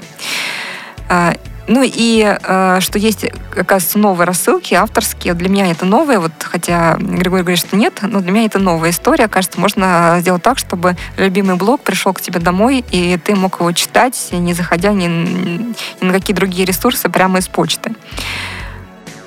Ну 1.72 1.82
и 1.84 2.26
э, 2.26 2.80
что 2.80 2.98
есть, 2.98 3.26
оказывается, 3.56 3.96
новые 4.00 4.26
рассылки, 4.26 4.74
авторские. 4.74 5.34
Для 5.34 5.48
меня 5.48 5.70
это 5.70 5.86
новые, 5.86 6.18
вот, 6.18 6.32
хотя 6.40 6.96
Григорий 6.98 7.42
говорит, 7.42 7.60
что 7.60 7.76
нет, 7.76 7.94
но 8.02 8.18
для 8.18 8.32
меня 8.32 8.46
это 8.46 8.58
новая 8.58 8.90
история. 8.90 9.28
Кажется, 9.28 9.60
можно 9.60 10.16
сделать 10.18 10.42
так, 10.42 10.58
чтобы 10.58 10.96
любимый 11.16 11.54
блог 11.54 11.82
пришел 11.82 12.12
к 12.12 12.20
тебе 12.20 12.40
домой, 12.40 12.84
и 12.90 13.16
ты 13.18 13.36
мог 13.36 13.60
его 13.60 13.70
читать, 13.70 14.30
не 14.32 14.52
заходя 14.52 14.90
ни, 14.90 15.06
ни 15.06 16.04
на 16.04 16.12
какие 16.12 16.34
другие 16.34 16.64
ресурсы, 16.64 17.08
прямо 17.08 17.38
из 17.38 17.46
почты. 17.46 17.92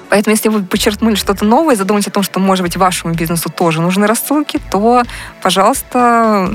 Поэтому, 0.10 0.36
если 0.36 0.50
вы 0.50 0.64
подчеркнули 0.64 1.16
что-то 1.16 1.46
новое, 1.46 1.78
задумались 1.78 2.08
о 2.08 2.12
том, 2.12 2.24
что, 2.24 2.42
может 2.42 2.64
быть, 2.64 2.76
вашему 2.76 3.14
бизнесу 3.14 3.50
тоже 3.50 3.82
нужны 3.82 4.06
рассылки, 4.06 4.60
то, 4.70 5.04
пожалуйста, 5.42 6.54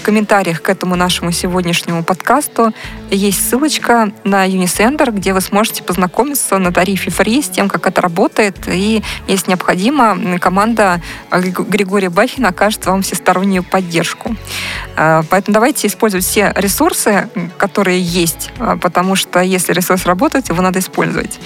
в 0.00 0.02
комментариях 0.02 0.62
к 0.62 0.68
этому 0.70 0.96
нашему 0.96 1.30
сегодняшнему 1.30 2.02
подкасту 2.02 2.72
есть 3.10 3.46
ссылочка 3.48 4.10
на 4.24 4.48
Unisender, 4.48 5.10
где 5.10 5.34
вы 5.34 5.42
сможете 5.42 5.82
познакомиться 5.82 6.56
на 6.56 6.72
тарифе 6.72 7.10
фри 7.10 7.42
с 7.42 7.50
тем, 7.50 7.68
как 7.68 7.86
это 7.86 8.00
работает. 8.00 8.56
И, 8.66 9.02
если 9.28 9.50
необходимо, 9.50 10.38
команда 10.38 11.02
Григория 11.30 12.08
Бахина 12.08 12.48
окажет 12.48 12.86
вам 12.86 13.02
всестороннюю 13.02 13.62
поддержку. 13.62 14.34
А, 14.96 15.22
поэтому 15.28 15.52
давайте 15.52 15.86
использовать 15.86 16.24
все 16.24 16.52
ресурсы, 16.56 17.28
которые 17.58 18.00
есть, 18.00 18.50
а, 18.58 18.78
потому 18.78 19.16
что 19.16 19.40
если 19.40 19.74
ресурс 19.74 20.06
работает, 20.06 20.48
его 20.48 20.62
надо 20.62 20.78
использовать. 20.78 21.38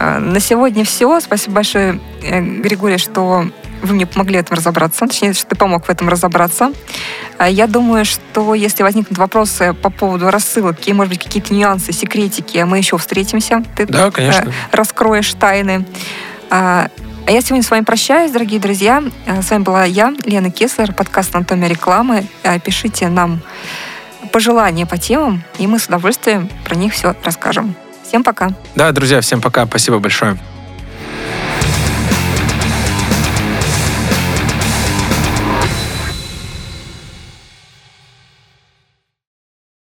А, 0.00 0.18
на 0.18 0.40
сегодня 0.40 0.84
все. 0.84 1.20
Спасибо 1.20 1.56
большое, 1.56 2.00
э, 2.24 2.40
Григорий, 2.40 2.98
что 2.98 3.46
вы 3.84 3.94
мне 3.94 4.06
помогли 4.06 4.38
в 4.38 4.40
этом 4.40 4.56
разобраться, 4.56 5.06
точнее, 5.06 5.32
что 5.32 5.46
ты 5.48 5.56
помог 5.56 5.86
в 5.86 5.90
этом 5.90 6.08
разобраться. 6.08 6.72
А, 7.38 7.48
я 7.48 7.66
думаю, 7.66 8.04
что 8.04 8.54
если 8.54 8.82
возникнут 8.82 9.18
вопросы 9.18 9.74
по 9.74 9.90
поводу 9.90 10.30
рассылок 10.30 10.76
и, 10.86 10.92
может 10.92 11.12
быть, 11.12 11.22
какие-то 11.22 11.54
нюансы, 11.54 11.92
секретики, 11.92 12.58
мы 12.58 12.78
еще 12.78 12.98
встретимся. 12.98 13.62
Ты 13.76 13.86
да, 13.86 14.10
конечно. 14.10 14.50
Э, 14.50 14.76
раскроешь 14.76 15.32
тайны. 15.34 15.86
А, 16.50 16.88
а 17.26 17.30
я 17.30 17.40
сегодня 17.40 17.62
с 17.62 17.70
вами 17.70 17.84
прощаюсь, 17.84 18.30
дорогие 18.30 18.60
друзья. 18.60 19.02
А, 19.26 19.42
с 19.42 19.50
вами 19.50 19.62
была 19.62 19.84
я, 19.84 20.12
Лена 20.24 20.50
Кеслер, 20.50 20.92
подкаст 20.92 21.34
«Анатомия 21.34 21.68
рекламы». 21.68 22.26
Пишите 22.64 23.08
нам 23.08 23.40
пожелания 24.32 24.86
по 24.86 24.98
темам, 24.98 25.42
и 25.58 25.66
мы 25.66 25.78
с 25.78 25.86
удовольствием 25.86 26.48
про 26.64 26.74
них 26.74 26.92
все 26.92 27.14
расскажем. 27.24 27.74
Всем 28.06 28.22
пока. 28.22 28.50
Да, 28.74 28.92
друзья, 28.92 29.20
всем 29.20 29.40
пока. 29.40 29.66
Спасибо 29.66 29.98
большое. 29.98 30.38